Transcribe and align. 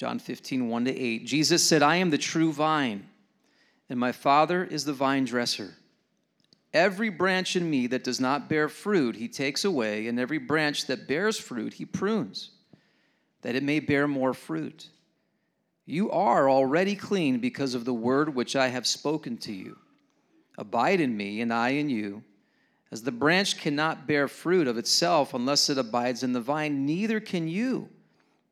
John 0.00 0.18
15, 0.18 0.70
1 0.70 0.84
to 0.86 0.98
8. 0.98 1.26
Jesus 1.26 1.62
said, 1.62 1.82
I 1.82 1.96
am 1.96 2.08
the 2.08 2.16
true 2.16 2.54
vine, 2.54 3.06
and 3.90 4.00
my 4.00 4.12
Father 4.12 4.64
is 4.64 4.86
the 4.86 4.94
vine 4.94 5.26
dresser. 5.26 5.74
Every 6.72 7.10
branch 7.10 7.54
in 7.54 7.68
me 7.68 7.86
that 7.88 8.02
does 8.02 8.18
not 8.18 8.48
bear 8.48 8.70
fruit, 8.70 9.16
he 9.16 9.28
takes 9.28 9.62
away, 9.62 10.06
and 10.06 10.18
every 10.18 10.38
branch 10.38 10.86
that 10.86 11.06
bears 11.06 11.38
fruit, 11.38 11.74
he 11.74 11.84
prunes, 11.84 12.52
that 13.42 13.54
it 13.54 13.62
may 13.62 13.78
bear 13.78 14.08
more 14.08 14.32
fruit. 14.32 14.88
You 15.84 16.10
are 16.12 16.48
already 16.48 16.96
clean 16.96 17.38
because 17.38 17.74
of 17.74 17.84
the 17.84 17.92
word 17.92 18.34
which 18.34 18.56
I 18.56 18.68
have 18.68 18.86
spoken 18.86 19.36
to 19.36 19.52
you. 19.52 19.76
Abide 20.56 21.02
in 21.02 21.14
me, 21.14 21.42
and 21.42 21.52
I 21.52 21.72
in 21.72 21.90
you. 21.90 22.22
As 22.90 23.02
the 23.02 23.12
branch 23.12 23.58
cannot 23.58 24.06
bear 24.06 24.28
fruit 24.28 24.66
of 24.66 24.78
itself 24.78 25.34
unless 25.34 25.68
it 25.68 25.76
abides 25.76 26.22
in 26.22 26.32
the 26.32 26.40
vine, 26.40 26.86
neither 26.86 27.20
can 27.20 27.48
you 27.48 27.90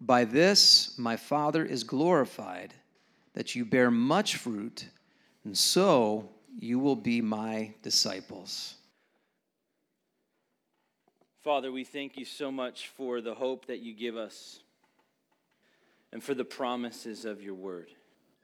By 0.00 0.24
this 0.24 0.96
my 0.98 1.16
Father 1.16 1.64
is 1.64 1.84
glorified, 1.84 2.74
that 3.34 3.54
you 3.54 3.64
bear 3.64 3.90
much 3.90 4.36
fruit 4.36 4.88
and 5.44 5.56
so 5.56 6.28
you 6.58 6.78
will 6.78 6.96
be 6.96 7.20
my 7.20 7.74
disciples. 7.82 8.74
Father, 11.42 11.72
we 11.72 11.84
thank 11.84 12.16
you 12.16 12.24
so 12.24 12.50
much 12.50 12.88
for 12.88 13.20
the 13.20 13.34
hope 13.34 13.66
that 13.66 13.78
you 13.78 13.94
give 13.94 14.16
us 14.16 14.60
and 16.12 16.22
for 16.22 16.34
the 16.34 16.44
promises 16.44 17.24
of 17.24 17.42
your 17.42 17.54
word. 17.54 17.90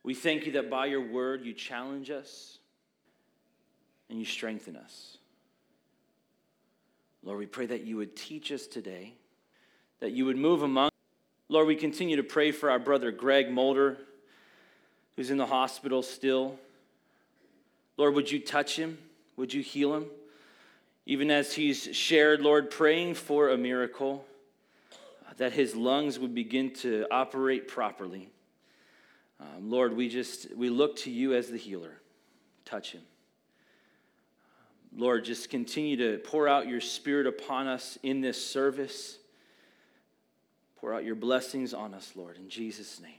We 0.03 0.15
thank 0.15 0.47
you 0.47 0.53
that 0.53 0.71
by 0.71 0.87
your 0.87 1.07
word 1.07 1.45
you 1.45 1.53
challenge 1.53 2.11
us 2.11 2.59
and 4.09 4.19
you 4.19 4.25
strengthen 4.25 4.77
us. 4.77 5.19
Lord, 7.23 7.39
we 7.39 7.47
pray 7.47 7.67
that 7.67 7.85
you 7.85 7.97
would 7.97 8.17
teach 8.17 8.53
us 8.53 8.67
today, 8.67 9.15
that 10.01 10.13
you 10.13 10.27
would 10.27 10.37
move 10.37 10.63
among. 10.63 10.91
Lord, 11.55 11.69
we 11.69 11.77
continue 11.77 12.17
to 12.17 12.25
pray 12.25 12.51
for 12.51 12.69
our 12.69 12.81
brother 12.81 13.13
Greg 13.13 13.49
Mulder, 13.49 13.97
who's 15.15 15.31
in 15.31 15.37
the 15.37 15.47
hospital 15.47 16.03
still. 16.03 16.59
Lord, 17.97 18.17
would 18.17 18.29
you 18.29 18.41
touch 18.41 18.75
him? 18.75 18.99
Would 19.37 19.55
you 19.55 19.63
heal 19.63 19.95
him? 19.95 20.07
Even 21.07 21.31
as 21.31 21.53
he's 21.53 21.95
shared, 21.95 22.41
Lord, 22.41 22.73
praying 22.73 23.15
for 23.15 23.51
a 23.51 23.57
miracle, 23.57 24.25
uh, 25.29 25.35
that 25.37 25.53
his 25.53 25.77
lungs 25.77 26.19
would 26.19 26.35
begin 26.35 26.73
to 26.73 27.07
operate 27.13 27.69
properly. 27.69 28.31
Um, 29.39 29.71
Lord, 29.71 29.97
we 29.97 30.09
just 30.09 30.53
we 30.57 30.71
look 30.71 30.97
to 30.97 31.11
you 31.13 31.35
as 31.35 31.51
the 31.51 31.57
healer. 31.57 32.01
Touch 32.65 32.91
him. 32.91 33.03
Lord, 34.97 35.25
just 35.25 35.51
continue 35.51 35.97
to 35.99 36.19
pour 36.19 36.49
out 36.49 36.67
your 36.67 36.81
spirit 36.81 37.29
upon 37.29 37.69
us 37.69 37.97
in 38.03 38.23
this 38.23 38.45
service. 38.45 39.19
Pour 40.85 40.93
out 40.93 41.05
your 41.07 41.15
blessings 41.15 41.73
on 41.73 41.95
us, 41.95 42.13
Lord, 42.15 42.37
in 42.37 42.51
Jesus' 42.51 43.01
name. 43.01 43.19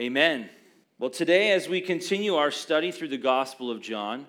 Amen. 0.00 0.50
Well, 0.98 1.08
today, 1.08 1.52
as 1.52 1.68
we 1.68 1.80
continue 1.80 2.34
our 2.34 2.50
study 2.50 2.90
through 2.90 3.06
the 3.06 3.18
Gospel 3.18 3.70
of 3.70 3.80
John, 3.80 4.26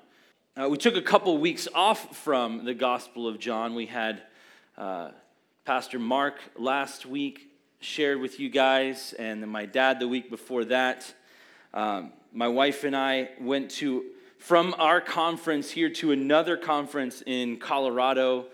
uh, 0.55 0.69
we 0.69 0.77
took 0.77 0.95
a 0.95 1.01
couple 1.01 1.35
weeks 1.39 1.67
off 1.73 2.15
from 2.15 2.63
the 2.63 2.75
Gospel 2.75 3.27
of 3.27 3.39
John. 3.39 3.73
We 3.73 3.87
had 3.87 4.21
uh, 4.77 5.09
Pastor 5.65 5.97
Mark 5.97 6.35
last 6.55 7.07
week 7.07 7.49
shared 7.79 8.21
with 8.21 8.39
you 8.39 8.49
guys, 8.49 9.13
and 9.17 9.47
my 9.47 9.65
dad 9.65 9.99
the 9.99 10.07
week 10.07 10.29
before 10.29 10.65
that. 10.65 11.11
Um, 11.73 12.13
my 12.31 12.49
wife 12.49 12.83
and 12.83 12.95
I 12.95 13.29
went 13.39 13.71
to 13.71 14.05
from 14.37 14.75
our 14.77 15.01
conference 15.01 15.71
here 15.71 15.89
to 15.89 16.11
another 16.11 16.55
conference 16.55 17.23
in 17.25 17.57
Colorado 17.57 18.45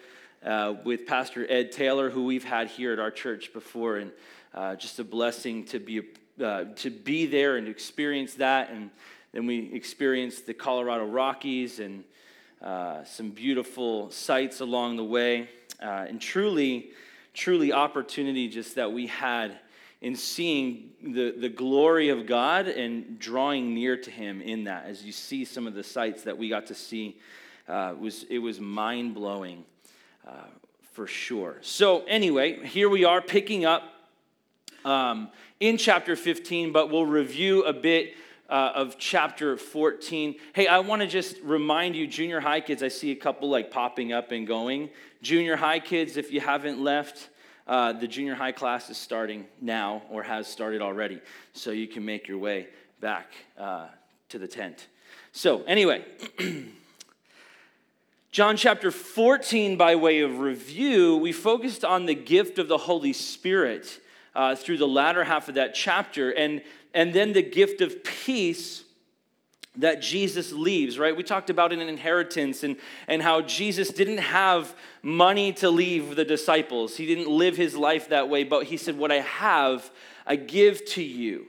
uh, 0.46 0.75
with 0.84 1.06
Pastor 1.06 1.46
Ed 1.50 1.72
Taylor, 1.72 2.09
who 2.09 2.25
we've 2.25 2.44
had 2.44 2.68
here 2.68 2.94
at 2.94 3.00
our 3.00 3.12
church 3.12 3.53
before, 3.53 3.98
and 3.98 4.12
uh, 4.53 4.75
just 4.75 5.00
a 5.00 5.03
blessing 5.03 5.66
to 5.66 5.80
be 5.80 6.02
uh, 6.44 6.66
to 6.75 6.90
be 6.90 7.25
there 7.25 7.58
and 7.58 7.68
experience 7.68 8.36
that. 8.36 8.70
And 8.70 8.92
then 9.31 9.48
we 9.48 9.74
experienced 9.74 10.46
the 10.46 10.53
Colorado 10.53 11.06
Rockies 11.06 11.80
and 11.80 12.03
uh, 12.62 13.03
some 13.03 13.31
beautiful 13.31 14.12
sights 14.12 14.62
along 14.62 14.98
the 14.98 15.03
way. 15.03 15.50
Uh, 15.81 16.06
and 16.08 16.22
truly, 16.22 16.92
truly 17.34 17.74
opportunity 17.74 18.48
just 18.48 18.75
that 18.75 18.92
we 18.92 19.08
had 19.08 19.58
in 20.02 20.16
seeing 20.16 20.92
the, 21.02 21.31
the 21.31 21.50
glory 21.50 22.09
of 22.09 22.28
God 22.28 22.68
and 22.68 23.18
drawing 23.19 23.74
near 23.74 23.98
to 23.98 24.12
Him 24.12 24.42
in 24.42 24.66
that. 24.66 24.86
As 24.86 25.04
you 25.04 25.12
see 25.12 25.44
some 25.44 25.66
of 25.66 25.74
the 25.74 25.84
sights 25.84 26.24
that 26.24 26.38
we 26.38 26.50
got 26.50 26.68
to 26.68 26.75
see, 26.75 27.19
uh, 27.68 27.96
was, 28.00 28.24
it 28.30 28.40
was 28.40 28.59
mind 28.59 29.14
blowing 29.14 29.66
for 30.98 31.06
sure. 31.06 31.58
So, 31.62 32.04
anyway, 32.06 32.66
here 32.66 32.90
we 32.90 33.06
are 33.06 33.22
picking 33.22 33.66
up 33.66 33.84
um, 34.84 35.30
in 35.60 35.78
chapter 35.78 36.16
15, 36.16 36.72
but 36.72 36.90
we'll 36.90 37.06
review 37.06 37.64
a 37.66 37.72
bit 37.74 38.16
uh, 38.50 38.72
of 38.74 38.98
chapter 38.98 39.58
14. 39.58 40.36
Hey, 40.54 40.66
I 40.66 40.80
want 40.80 41.04
to 41.04 41.08
just 41.08 41.38
remind 41.44 41.96
you, 41.96 42.08
junior 42.08 42.40
high 42.40 42.62
kids, 42.62 42.82
I 42.82 42.88
see 42.88 43.12
a 43.12 43.16
couple 43.16 43.48
like 43.48 43.70
popping 43.70 44.12
up 44.12 44.32
and 44.32 44.48
going. 44.48 44.90
Junior 45.22 45.56
high 45.56 45.80
kids, 45.80 46.18
if 46.18 46.32
you 46.32 46.40
haven't 46.40 46.82
left, 46.82 47.30
uh, 47.68 47.94
the 47.94 48.08
junior 48.08 48.34
high 48.34 48.52
class 48.52 48.90
is 48.90 48.98
starting 48.98 49.46
now 49.62 50.02
or 50.10 50.24
has 50.24 50.48
started 50.48 50.82
already. 50.82 51.22
So 51.54 51.72
you 51.72 51.88
can 51.88 52.06
make 52.06 52.28
your 52.28 52.38
way 52.38 52.70
back 53.02 53.34
uh, 53.58 53.88
to 54.30 54.40
the 54.40 54.48
tent. 54.48 54.88
So, 55.32 55.64
anyway, 55.64 56.06
John 58.38 58.56
chapter 58.56 58.92
14, 58.92 59.78
by 59.78 59.96
way 59.96 60.20
of 60.20 60.38
review, 60.38 61.18
we 61.18 61.31
focused 61.31 61.84
on 61.84 62.06
the 62.06 62.14
gift 62.14 62.59
of 62.59 62.68
the 62.68 62.78
Holy 62.78 63.12
Spirit 63.12 64.00
uh, 64.36 64.53
through 64.53 64.78
the 64.78 64.88
latter 64.88 65.24
half 65.24 65.50
of 65.50 65.56
that 65.56 65.74
chapter. 65.74 66.30
And, 66.30 66.62
and 66.94 67.16
then 67.16 67.34
the 67.34 67.42
gift 67.42 67.81
of 67.81 68.03
peace 68.03 68.84
that 69.78 70.03
Jesus 70.03 70.52
leaves, 70.52 71.00
right? 71.00 71.18
We 71.18 71.24
talked 71.24 71.50
about 71.50 71.74
an 71.74 71.81
inheritance 71.81 72.62
and, 72.62 72.75
and 73.08 73.24
how 73.24 73.42
Jesus 73.42 73.90
didn't 73.90 74.20
have 74.20 74.75
money 75.02 75.52
to 75.54 75.72
leave 75.72 76.16
the 76.16 76.24
disciples. 76.24 76.96
He 76.96 77.08
didn't 77.08 77.28
live 77.28 77.58
his 77.58 77.75
life 77.75 78.09
that 78.09 78.30
way, 78.30 78.44
but 78.44 78.66
he 78.66 78.78
said, 78.78 79.00
What 79.00 79.12
I 79.12 79.22
have, 79.22 79.90
I 80.28 80.36
give 80.36 80.86
to 80.90 81.02
you, 81.02 81.48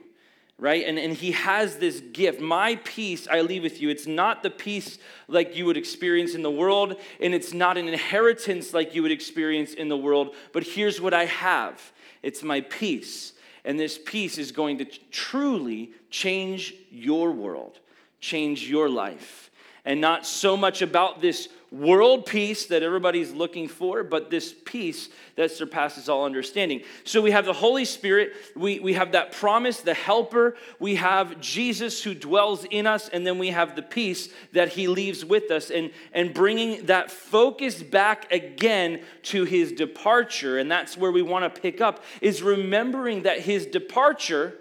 right? 0.59 0.85
And, 0.85 0.99
and 0.99 1.13
he 1.13 1.31
has 1.31 1.77
this 1.77 2.01
gift. 2.01 2.41
My 2.41 2.75
peace 2.83 3.27
I 3.31 3.41
leave 3.41 3.63
with 3.63 3.81
you. 3.81 3.89
It's 3.89 4.05
not 4.05 4.43
the 4.43 4.49
peace 4.49 4.99
like 5.27 5.55
you 5.55 5.65
would 5.65 5.77
experience 5.77 6.35
in 6.35 6.41
the 6.41 6.51
world, 6.51 6.97
and 7.21 7.33
it's 7.33 7.53
not 7.53 7.77
an 7.77 7.87
inheritance 7.87 8.73
like 8.73 8.93
you 8.93 9.01
would 9.01 9.11
experience 9.11 9.73
in 9.73 9.87
the 9.87 9.97
world, 9.97 10.35
but 10.51 10.63
here's 10.63 10.99
what 11.01 11.13
I 11.13 11.25
have 11.25 11.91
it's 12.21 12.43
my 12.43 12.61
peace. 12.61 13.33
And 13.65 13.79
this 13.79 13.99
peace 14.03 14.37
is 14.37 14.51
going 14.51 14.77
to 14.79 14.85
truly 15.11 15.91
change 16.09 16.73
your 16.89 17.31
world, 17.31 17.79
change 18.19 18.69
your 18.69 18.89
life. 18.89 19.51
And 19.85 20.01
not 20.01 20.25
so 20.25 20.57
much 20.57 20.81
about 20.81 21.21
this 21.21 21.49
world 21.71 22.25
peace 22.25 22.65
that 22.67 22.81
everybody's 22.81 23.31
looking 23.31 23.67
for, 23.67 24.03
but 24.03 24.29
this 24.29 24.55
peace 24.65 25.09
that 25.35 25.51
surpasses 25.51 26.09
all 26.09 26.25
understanding. 26.25 26.81
So 27.03 27.21
we 27.21 27.31
have 27.31 27.45
the 27.45 27.53
Holy 27.53 27.85
Spirit, 27.85 28.33
we, 28.55 28.79
we 28.79 28.93
have 28.93 29.11
that 29.11 29.31
promise, 29.31 29.81
the 29.81 29.93
helper, 29.93 30.55
we 30.79 30.95
have 30.95 31.39
Jesus 31.39 32.03
who 32.03 32.15
dwells 32.15 32.65
in 32.65 32.87
us, 32.87 33.09
and 33.09 33.25
then 33.25 33.37
we 33.37 33.49
have 33.49 33.75
the 33.75 33.83
peace 33.83 34.29
that 34.53 34.69
he 34.69 34.87
leaves 34.87 35.23
with 35.23 35.51
us, 35.51 35.69
and, 35.69 35.91
and 36.11 36.33
bringing 36.33 36.87
that 36.87 37.11
focus 37.11 37.83
back 37.83 38.31
again 38.31 39.01
to 39.23 39.43
his 39.43 39.71
departure. 39.71 40.57
And 40.57 40.71
that's 40.71 40.97
where 40.97 41.11
we 41.11 41.21
want 41.21 41.53
to 41.53 41.61
pick 41.61 41.81
up, 41.81 42.03
is 42.21 42.41
remembering 42.41 43.23
that 43.23 43.41
his 43.41 43.65
departure 43.67 44.55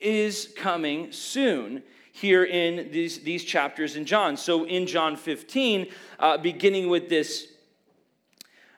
is 0.00 0.52
coming 0.56 1.12
soon 1.12 1.82
here 2.20 2.44
in 2.44 2.90
these, 2.90 3.20
these 3.20 3.44
chapters 3.44 3.96
in 3.96 4.04
John. 4.04 4.36
So 4.36 4.64
in 4.64 4.86
John 4.86 5.16
15, 5.16 5.86
uh, 6.18 6.38
beginning 6.38 6.88
with 6.88 7.08
this 7.08 7.48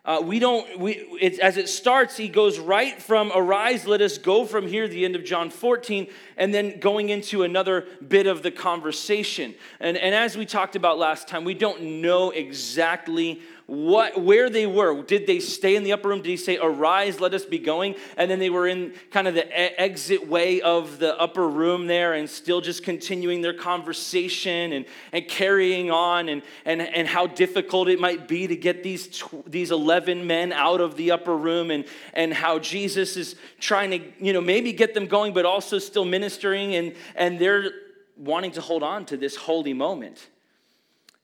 uh, 0.03 0.19
we 0.25 0.39
don't, 0.39 0.79
we, 0.79 0.93
it, 1.21 1.39
as 1.41 1.59
it 1.59 1.69
starts, 1.69 2.17
he 2.17 2.27
goes 2.27 2.59
right 2.59 3.01
from 3.01 3.31
arise, 3.35 3.87
let 3.87 4.01
us 4.01 4.17
go 4.17 4.47
from 4.47 4.67
here, 4.67 4.89
the 4.89 5.05
end 5.05 5.15
of 5.15 5.25
John 5.25 5.51
14, 5.51 6.09
and 6.39 6.55
then 6.55 6.81
going 6.81 7.11
into 7.11 7.43
another 7.43 7.87
bit 8.09 8.27
of 8.27 8.43
the 8.43 8.51
conversation. 8.51 9.55
And, 9.79 9.99
and 9.99 10.15
as 10.15 10.39
we 10.39 10.47
talked 10.47 10.75
about 10.75 10.99
last 10.99 11.29
time, 11.29 11.45
we 11.45 11.53
don't 11.53 12.01
know 12.01 12.31
exactly 12.31 13.43
what, 13.71 14.21
where 14.21 14.51
they 14.51 14.67
were. 14.67 15.01
Did 15.01 15.29
they 15.29 15.39
stay 15.39 15.77
in 15.77 15.85
the 15.85 15.93
upper 15.93 16.09
room? 16.09 16.23
Did 16.23 16.31
he 16.31 16.37
say, 16.37 16.59
Arise, 16.61 17.21
let 17.21 17.35
us 17.35 17.45
be 17.45 17.61
going? 17.61 17.95
And 18.17 18.29
then 18.29 18.41
they 18.41 18.51
were 18.51 18.67
in 18.67 18.95
kind 19.13 19.29
of 19.29 19.35
the 19.35 19.47
e- 19.47 19.75
exit 19.79 20.27
way 20.27 20.61
of 20.61 20.99
the 20.99 21.17
upper 21.17 21.49
room 21.49 21.87
there 21.87 22.15
and 22.15 22.29
still 22.29 22.61
just 22.61 22.83
continuing 22.83 23.43
their 23.43 23.55
conversation 23.55 24.73
and, 24.73 24.87
and 25.13 25.29
carrying 25.29 25.89
on 25.89 26.29
and, 26.29 26.43
and, 26.65 26.83
and 26.83 27.07
how 27.07 27.29
difficult 27.29 27.87
it 27.87 28.01
might 28.01 28.27
be 28.27 28.49
to 28.49 28.57
get 28.57 28.83
these, 28.83 29.07
tw- 29.07 29.45
these 29.47 29.71
11 29.71 30.27
men 30.27 30.53
out 30.53 30.81
of 30.81 30.97
the 30.97 31.13
upper 31.13 31.37
room 31.37 31.71
and, 31.71 31.85
and 32.13 32.35
how 32.35 32.59
Jesus 32.59 33.17
is 33.17 33.37
trying 33.61 33.93
to, 33.93 34.01
you 34.19 34.33
know, 34.33 34.41
maybe 34.41 34.73
get 34.73 34.95
them 34.95 35.07
going, 35.07 35.33
but 35.33 35.47
also 35.47 35.79
still 35.79 36.05
ministering 36.05 36.75
and, 36.75 36.93
and 37.15 37.39
they're 37.39 37.71
wanting 38.17 38.51
to 38.51 38.61
hold 38.61 38.83
on 38.83 39.07
to 39.07 39.17
this 39.17 39.37
holy 39.37 39.75
moment. 39.75 40.27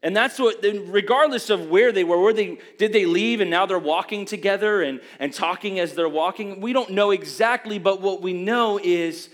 And 0.06 0.14
that's 0.14 0.38
what, 0.38 0.64
regardless 0.86 1.50
of 1.50 1.68
where 1.68 1.90
they 1.90 2.04
were, 2.04 2.20
where 2.20 2.32
they 2.32 2.58
did 2.78 2.92
they 2.92 3.06
leave 3.06 3.40
and 3.40 3.50
now 3.50 3.66
they're 3.66 3.76
walking 3.76 4.24
together 4.24 4.80
and, 4.80 5.00
and 5.18 5.34
talking 5.34 5.80
as 5.80 5.94
they're 5.94 6.08
walking? 6.08 6.60
We 6.60 6.72
don't 6.72 6.90
know 6.90 7.10
exactly, 7.10 7.80
but 7.80 8.00
what 8.00 8.22
we 8.22 8.32
know 8.32 8.78
is 8.80 9.30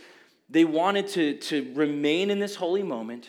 they 0.48 0.64
wanted 0.64 1.08
to, 1.08 1.34
to 1.40 1.70
remain 1.74 2.30
in 2.30 2.38
this 2.38 2.56
holy 2.56 2.82
moment. 2.82 3.28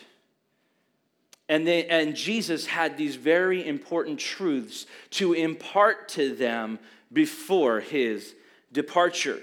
And, 1.50 1.68
they, 1.68 1.86
and 1.88 2.16
Jesus 2.16 2.66
had 2.66 2.98
these 2.98 3.18
very 3.18 3.68
important 3.68 4.20
truths 4.20 4.86
to 5.10 5.34
impart 5.34 6.08
to 6.10 6.34
them 6.34 6.80
before 7.12 7.82
his 7.82 8.36
departure. 8.72 9.42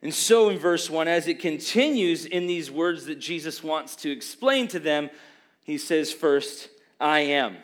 And 0.00 0.14
so, 0.14 0.48
in 0.48 0.60
verse 0.60 0.88
1, 0.88 1.08
as 1.08 1.26
it 1.26 1.40
continues 1.40 2.24
in 2.24 2.46
these 2.46 2.70
words 2.70 3.06
that 3.06 3.18
Jesus 3.18 3.64
wants 3.64 3.96
to 3.96 4.12
explain 4.12 4.68
to 4.68 4.78
them, 4.78 5.10
he 5.62 5.78
says, 5.78 6.12
First, 6.12 6.68
I 7.00 7.20
am 7.20 7.56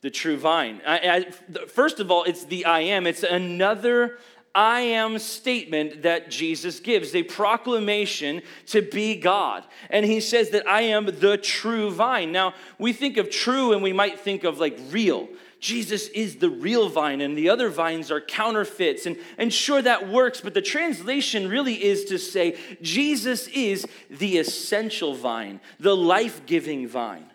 the 0.00 0.10
true 0.10 0.36
vine. 0.36 0.80
I, 0.86 0.98
I, 0.98 1.66
first 1.66 2.00
of 2.00 2.10
all, 2.10 2.24
it's 2.24 2.44
the 2.44 2.64
I 2.64 2.80
am. 2.80 3.06
It's 3.06 3.22
another 3.22 4.18
I 4.54 4.80
am 4.80 5.18
statement 5.18 6.02
that 6.02 6.30
Jesus 6.30 6.80
gives, 6.80 7.14
a 7.14 7.22
proclamation 7.24 8.40
to 8.68 8.80
be 8.80 9.16
God. 9.16 9.64
And 9.90 10.06
he 10.06 10.20
says 10.20 10.48
that 10.50 10.66
I 10.66 10.82
am 10.82 11.04
the 11.04 11.36
true 11.36 11.90
vine. 11.90 12.32
Now, 12.32 12.54
we 12.78 12.94
think 12.94 13.18
of 13.18 13.28
true 13.28 13.74
and 13.74 13.82
we 13.82 13.92
might 13.92 14.18
think 14.18 14.44
of 14.44 14.58
like 14.58 14.78
real. 14.90 15.28
Jesus 15.66 16.06
is 16.10 16.36
the 16.36 16.48
real 16.48 16.88
vine, 16.88 17.20
and 17.20 17.36
the 17.36 17.48
other 17.48 17.68
vines 17.68 18.12
are 18.12 18.20
counterfeits. 18.20 19.04
And, 19.04 19.16
and 19.36 19.52
sure, 19.52 19.82
that 19.82 20.08
works, 20.08 20.40
but 20.40 20.54
the 20.54 20.62
translation 20.62 21.48
really 21.48 21.82
is 21.82 22.04
to 22.04 22.20
say 22.20 22.56
Jesus 22.80 23.48
is 23.48 23.84
the 24.08 24.38
essential 24.38 25.16
vine, 25.16 25.60
the 25.80 25.96
life 25.96 26.46
giving 26.46 26.86
vine. 26.86 27.28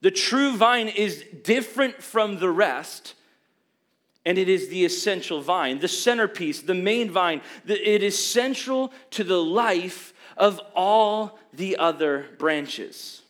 The 0.00 0.10
true 0.10 0.56
vine 0.56 0.88
is 0.88 1.24
different 1.44 2.02
from 2.02 2.40
the 2.40 2.50
rest, 2.50 3.14
and 4.26 4.36
it 4.36 4.48
is 4.48 4.68
the 4.68 4.84
essential 4.84 5.40
vine, 5.40 5.78
the 5.78 5.86
centerpiece, 5.86 6.62
the 6.62 6.74
main 6.74 7.12
vine. 7.12 7.42
It 7.64 8.02
is 8.02 8.18
central 8.18 8.92
to 9.10 9.22
the 9.22 9.40
life 9.40 10.12
of 10.36 10.60
all 10.74 11.38
the 11.52 11.76
other 11.76 12.26
branches. 12.38 13.22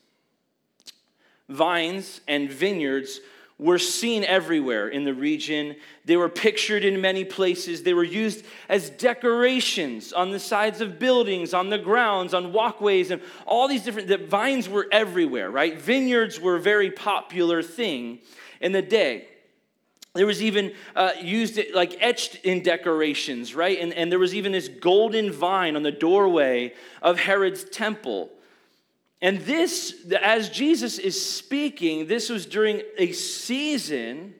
Vines 1.50 2.23
and 2.26 2.50
vineyards 2.50 3.20
were 3.61 3.79
seen 3.79 4.25
everywhere 4.25 4.89
in 4.89 5.05
the 5.05 5.12
region. 5.12 5.77
They 6.07 6.17
were 6.17 6.31
pictured 6.31 6.83
in 6.83 7.01
many 7.01 7.25
places. 7.25 7.83
They 7.83 7.93
were 7.93 8.03
used 8.03 8.45
as 8.71 8.89
decorations 8.89 10.15
on 10.15 10.31
the 10.31 10.41
sides 10.41 10.81
of 10.81 10.99
buildings, 10.99 11.53
on 11.53 11.69
the 11.69 11.79
grounds, 11.79 12.33
on 12.33 12.55
walkways, 12.55 13.11
and 13.11 13.21
all 13.47 13.69
these 13.69 13.85
different. 13.85 14.09
The 14.09 14.17
vines 14.17 14.67
were 14.67 14.89
everywhere, 14.91 15.51
right? 15.51 15.79
Vineyards 15.79 16.41
were 16.41 16.57
a 16.57 16.61
very 16.61 16.91
popular 16.91 17.62
thing 17.62 18.21
in 18.62 18.73
the 18.73 18.83
day. 18.83 19.29
There 20.15 20.27
was 20.27 20.43
even 20.43 20.73
uh, 20.97 21.13
used 21.21 21.61
like 21.75 21.97
etched 22.01 22.37
in 22.37 22.63
decorations, 22.63 23.55
right? 23.55 23.79
And, 23.79 23.93
and 23.93 24.11
there 24.11 24.19
was 24.19 24.35
even 24.35 24.53
this 24.53 24.69
golden 24.69 25.31
vine 25.31 25.77
on 25.77 25.83
the 25.83 25.93
doorway 25.93 26.73
of 27.03 27.19
Herod's 27.19 27.63
temple. 27.63 28.31
And 29.22 29.40
this, 29.40 30.06
as 30.22 30.49
Jesus 30.49 30.99
is 30.99 31.20
speaking, 31.25 32.06
this 32.06 32.31
was 32.31 32.46
during 32.46 32.82
a 32.96 33.12
season 33.12 34.34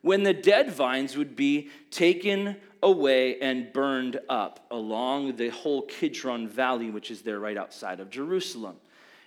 when 0.00 0.22
the 0.22 0.32
dead 0.32 0.70
vines 0.70 1.16
would 1.16 1.36
be 1.36 1.68
taken 1.90 2.56
away 2.82 3.38
and 3.40 3.72
burned 3.72 4.20
up 4.28 4.66
along 4.70 5.36
the 5.36 5.48
whole 5.48 5.82
Kidron 5.82 6.48
Valley, 6.48 6.90
which 6.90 7.10
is 7.10 7.22
there 7.22 7.40
right 7.40 7.56
outside 7.56 8.00
of 8.00 8.08
Jerusalem. 8.08 8.76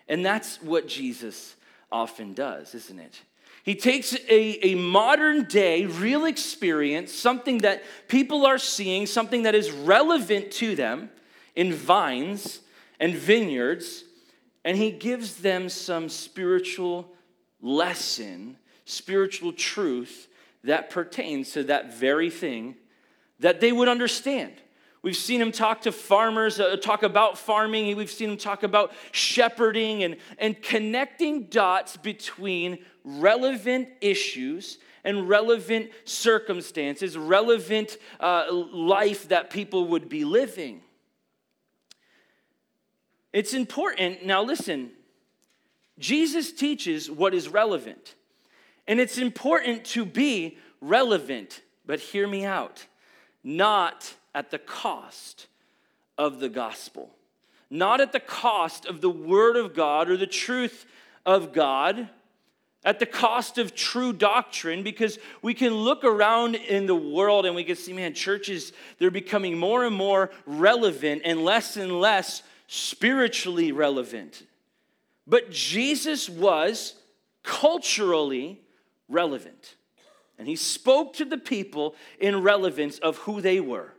And 0.07 0.25
that's 0.25 0.61
what 0.61 0.87
Jesus 0.87 1.55
often 1.91 2.33
does, 2.33 2.73
isn't 2.73 2.99
it? 2.99 3.21
He 3.63 3.75
takes 3.75 4.13
a, 4.13 4.65
a 4.65 4.75
modern 4.75 5.43
day 5.43 5.85
real 5.85 6.25
experience, 6.25 7.13
something 7.13 7.59
that 7.59 7.83
people 8.07 8.45
are 8.45 8.57
seeing, 8.57 9.05
something 9.05 9.43
that 9.43 9.53
is 9.53 9.69
relevant 9.69 10.51
to 10.53 10.75
them 10.75 11.11
in 11.55 11.73
vines 11.73 12.61
and 12.99 13.15
vineyards, 13.15 14.03
and 14.65 14.77
he 14.77 14.91
gives 14.91 15.37
them 15.37 15.69
some 15.69 16.09
spiritual 16.09 17.11
lesson, 17.61 18.57
spiritual 18.85 19.53
truth 19.53 20.27
that 20.63 20.89
pertains 20.89 21.51
to 21.53 21.63
that 21.63 21.93
very 21.93 22.29
thing 22.29 22.75
that 23.39 23.61
they 23.61 23.71
would 23.71 23.87
understand. 23.87 24.53
We've 25.01 25.15
seen 25.15 25.41
him 25.41 25.53
talk 25.53 25.83
to 25.83 25.93
farmers, 25.93 26.59
uh, 26.59 26.75
talk 26.75 27.03
about 27.03 27.37
farming. 27.37 27.95
We've 27.95 28.11
seen 28.11 28.31
him 28.31 28.37
talk 28.37 28.63
about 28.63 28.91
shepherding 29.13 30.03
and, 30.03 30.17
and 30.37 30.61
connecting 30.61 31.43
dots 31.43 31.95
between 31.95 32.79
relevant 33.05 33.87
issues 34.01 34.77
and 35.05 35.29
relevant 35.29 35.91
circumstances, 36.03 37.17
relevant 37.17 37.97
uh, 38.19 38.47
life 38.51 39.29
that 39.29 39.49
people 39.49 39.87
would 39.87 40.09
be 40.09 40.25
living. 40.25 40.81
It's 43.31 43.53
important. 43.53 44.25
Now, 44.25 44.43
listen, 44.43 44.91
Jesus 45.99 46.51
teaches 46.51 47.11
what 47.11 47.33
is 47.33 47.49
relevant. 47.49 48.15
And 48.87 48.99
it's 48.99 49.19
important 49.19 49.85
to 49.85 50.03
be 50.03 50.57
relevant, 50.81 51.61
but 51.85 51.99
hear 51.99 52.27
me 52.27 52.43
out, 52.43 52.87
not 53.43 54.15
at 54.33 54.49
the 54.49 54.57
cost 54.57 55.47
of 56.17 56.39
the 56.39 56.49
gospel, 56.49 57.11
not 57.69 58.01
at 58.01 58.13
the 58.13 58.19
cost 58.19 58.85
of 58.85 59.01
the 59.01 59.09
word 59.09 59.57
of 59.57 59.75
God 59.75 60.09
or 60.09 60.17
the 60.17 60.25
truth 60.25 60.87
of 61.25 61.53
God, 61.53 62.09
at 62.83 62.97
the 62.97 63.05
cost 63.05 63.57
of 63.57 63.75
true 63.75 64.13
doctrine, 64.13 64.81
because 64.81 65.19
we 65.41 65.53
can 65.53 65.73
look 65.73 66.03
around 66.03 66.55
in 66.55 66.87
the 66.87 66.95
world 66.95 67.45
and 67.45 67.53
we 67.53 67.63
can 67.63 67.75
see, 67.75 67.93
man, 67.93 68.13
churches, 68.13 68.71
they're 68.97 69.11
becoming 69.11 69.57
more 69.57 69.85
and 69.85 69.95
more 69.95 70.31
relevant 70.45 71.21
and 71.25 71.43
less 71.43 71.77
and 71.77 71.99
less 71.99 72.41
spiritually 72.71 73.71
relevant. 73.71 74.43
But 75.25 75.49
Jesus 75.49 76.29
was 76.29 76.93
culturally 77.41 78.61
relevant. 79.07 79.75
And 80.37 80.47
he 80.47 80.55
spoke 80.55 81.13
to 81.13 81.25
the 81.25 81.39
people 81.39 81.95
in 82.19 82.43
relevance 82.43 82.99
of 82.99 83.17
who 83.17 83.41
they 83.41 83.59
were. 83.59 83.93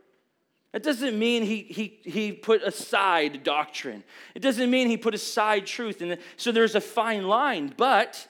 That 0.71 0.83
doesn't 0.83 1.19
mean 1.19 1.43
he, 1.43 1.63
he, 1.63 1.99
he 2.09 2.31
put 2.31 2.63
aside 2.63 3.43
doctrine. 3.43 4.05
It 4.35 4.39
doesn't 4.39 4.71
mean 4.71 4.87
he 4.87 4.95
put 4.95 5.13
aside 5.13 5.65
truth. 5.65 6.01
And 6.01 6.17
so 6.37 6.53
there's 6.53 6.75
a 6.75 6.81
fine 6.81 7.27
line, 7.27 7.73
but 7.75 8.25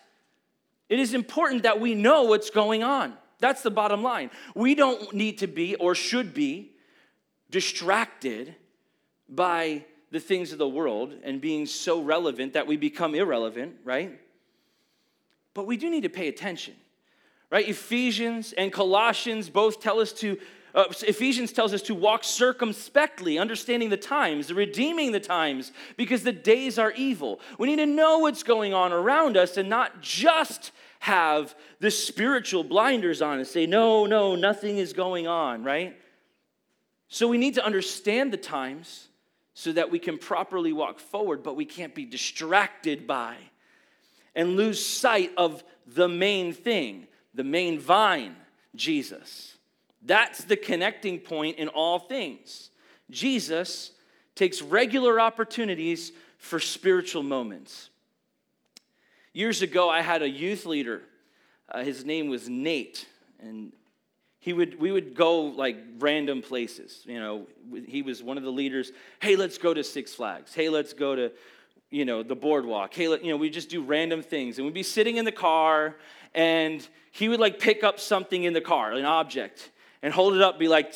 it 0.89 0.99
is 0.99 1.13
important 1.13 1.63
that 1.63 1.79
we 1.79 1.93
know 1.93 2.23
what's 2.23 2.49
going 2.49 2.81
on. 2.81 3.13
That's 3.37 3.61
the 3.61 3.69
bottom 3.69 4.01
line. 4.01 4.31
We 4.55 4.73
don't 4.73 5.13
need 5.13 5.37
to 5.37 5.47
be 5.47 5.75
or 5.75 5.93
should 5.93 6.33
be 6.33 6.71
distracted 7.51 8.55
by 9.29 9.85
the 10.11 10.19
things 10.19 10.51
of 10.51 10.57
the 10.57 10.67
world 10.67 11.15
and 11.23 11.39
being 11.39 11.65
so 11.65 12.01
relevant 12.01 12.53
that 12.53 12.67
we 12.67 12.77
become 12.77 13.15
irrelevant, 13.15 13.75
right? 13.85 14.19
But 15.53 15.65
we 15.65 15.77
do 15.77 15.89
need 15.89 16.03
to 16.03 16.09
pay 16.09 16.27
attention, 16.27 16.75
right? 17.49 17.67
Ephesians 17.67 18.53
and 18.53 18.71
Colossians 18.71 19.49
both 19.49 19.81
tell 19.81 19.99
us 19.99 20.11
to, 20.13 20.37
uh, 20.75 20.85
Ephesians 21.07 21.53
tells 21.53 21.73
us 21.73 21.81
to 21.83 21.95
walk 21.95 22.25
circumspectly, 22.25 23.39
understanding 23.39 23.89
the 23.89 23.97
times, 23.97 24.51
redeeming 24.51 25.13
the 25.13 25.19
times, 25.19 25.71
because 25.95 26.23
the 26.23 26.31
days 26.33 26.77
are 26.77 26.91
evil. 26.91 27.39
We 27.57 27.67
need 27.67 27.77
to 27.77 27.85
know 27.85 28.19
what's 28.19 28.43
going 28.43 28.73
on 28.73 28.91
around 28.91 29.37
us 29.37 29.55
and 29.55 29.69
not 29.69 30.01
just 30.01 30.71
have 30.99 31.55
the 31.79 31.89
spiritual 31.89 32.63
blinders 32.63 33.21
on 33.21 33.39
and 33.39 33.47
say, 33.47 33.65
no, 33.65 34.05
no, 34.05 34.35
nothing 34.35 34.77
is 34.77 34.93
going 34.93 35.25
on, 35.25 35.63
right? 35.63 35.95
So 37.07 37.27
we 37.27 37.37
need 37.37 37.55
to 37.55 37.65
understand 37.65 38.31
the 38.31 38.37
times 38.37 39.07
so 39.53 39.71
that 39.73 39.91
we 39.91 39.99
can 39.99 40.17
properly 40.17 40.73
walk 40.73 40.99
forward, 40.99 41.43
but 41.43 41.55
we 41.55 41.65
can't 41.65 41.93
be 41.93 42.05
distracted 42.05 43.05
by 43.05 43.35
and 44.35 44.55
lose 44.55 44.83
sight 44.83 45.31
of 45.37 45.63
the 45.85 46.07
main 46.07 46.53
thing, 46.53 47.07
the 47.33 47.43
main 47.43 47.79
vine, 47.79 48.35
Jesus. 48.75 49.57
That's 50.01 50.45
the 50.45 50.57
connecting 50.57 51.19
point 51.19 51.57
in 51.57 51.67
all 51.67 51.99
things. 51.99 52.69
Jesus 53.09 53.91
takes 54.35 54.61
regular 54.61 55.19
opportunities 55.19 56.11
for 56.37 56.59
spiritual 56.59 57.23
moments. 57.23 57.89
Years 59.33 59.61
ago, 59.61 59.89
I 59.89 60.01
had 60.01 60.21
a 60.21 60.29
youth 60.29 60.65
leader 60.65 61.03
Uh, 61.73 61.85
his 61.85 62.03
name 62.03 62.27
was 62.27 62.49
Nate, 62.49 63.07
and 63.39 63.71
he 64.41 64.53
would 64.53 64.79
we 64.79 64.91
would 64.91 65.15
go 65.15 65.43
like 65.43 65.77
random 65.99 66.41
places. 66.41 67.03
You 67.05 67.19
know, 67.19 67.47
he 67.87 68.01
was 68.01 68.21
one 68.21 68.37
of 68.37 68.43
the 68.43 68.51
leaders. 68.51 68.91
Hey, 69.21 69.35
let's 69.35 69.57
go 69.57 69.73
to 69.73 69.83
Six 69.83 70.13
Flags. 70.15 70.53
Hey, 70.53 70.67
let's 70.67 70.93
go 70.93 71.15
to 71.15 71.31
you 71.91 72.05
know 72.05 72.23
the 72.23 72.35
boardwalk. 72.35 72.93
Hey, 72.93 73.07
let, 73.07 73.23
you 73.23 73.31
know, 73.31 73.37
we 73.37 73.51
just 73.51 73.69
do 73.69 73.83
random 73.83 74.23
things, 74.23 74.57
and 74.57 74.65
we'd 74.65 74.73
be 74.73 74.83
sitting 74.83 75.17
in 75.17 75.25
the 75.25 75.31
car, 75.31 75.95
and 76.33 76.85
he 77.11 77.29
would 77.29 77.39
like 77.39 77.59
pick 77.59 77.83
up 77.83 77.99
something 77.99 78.43
in 78.43 78.53
the 78.53 78.61
car, 78.61 78.93
an 78.93 79.05
object, 79.05 79.69
and 80.01 80.11
hold 80.11 80.33
it 80.33 80.41
up, 80.41 80.57
be 80.57 80.67
like, 80.67 80.91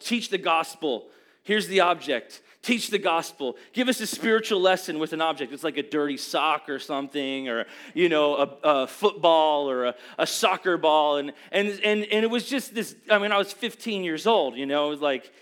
teach 0.00 0.28
the 0.28 0.38
gospel. 0.38 1.06
Here's 1.42 1.68
the 1.68 1.80
object 1.80 2.42
teach 2.62 2.90
the 2.90 2.98
gospel. 2.98 3.56
Give 3.72 3.88
us 3.88 4.00
a 4.00 4.06
spiritual 4.06 4.60
lesson 4.60 4.98
with 4.98 5.12
an 5.12 5.20
object. 5.20 5.52
It's 5.52 5.64
like 5.64 5.78
a 5.78 5.82
dirty 5.82 6.16
sock 6.16 6.68
or 6.68 6.78
something 6.78 7.48
or 7.48 7.66
you 7.94 8.08
know 8.08 8.36
a, 8.36 8.56
a 8.62 8.86
football 8.86 9.70
or 9.70 9.86
a, 9.86 9.94
a, 10.18 10.26
soccer 10.26 10.76
ball. 10.76 11.16
And, 11.16 11.32
and 11.50 11.68
and 11.82 12.04
and 12.04 12.24
it 12.24 12.30
was 12.30 12.48
just 12.48 12.74
this 12.74 12.94
i 13.10 13.18
mean 13.18 13.32
i 13.32 13.38
was 13.38 13.52
15 13.52 14.04
years 14.04 14.26
old 14.26 14.56
you 14.56 14.66
know 14.66 14.90
like 14.90 15.32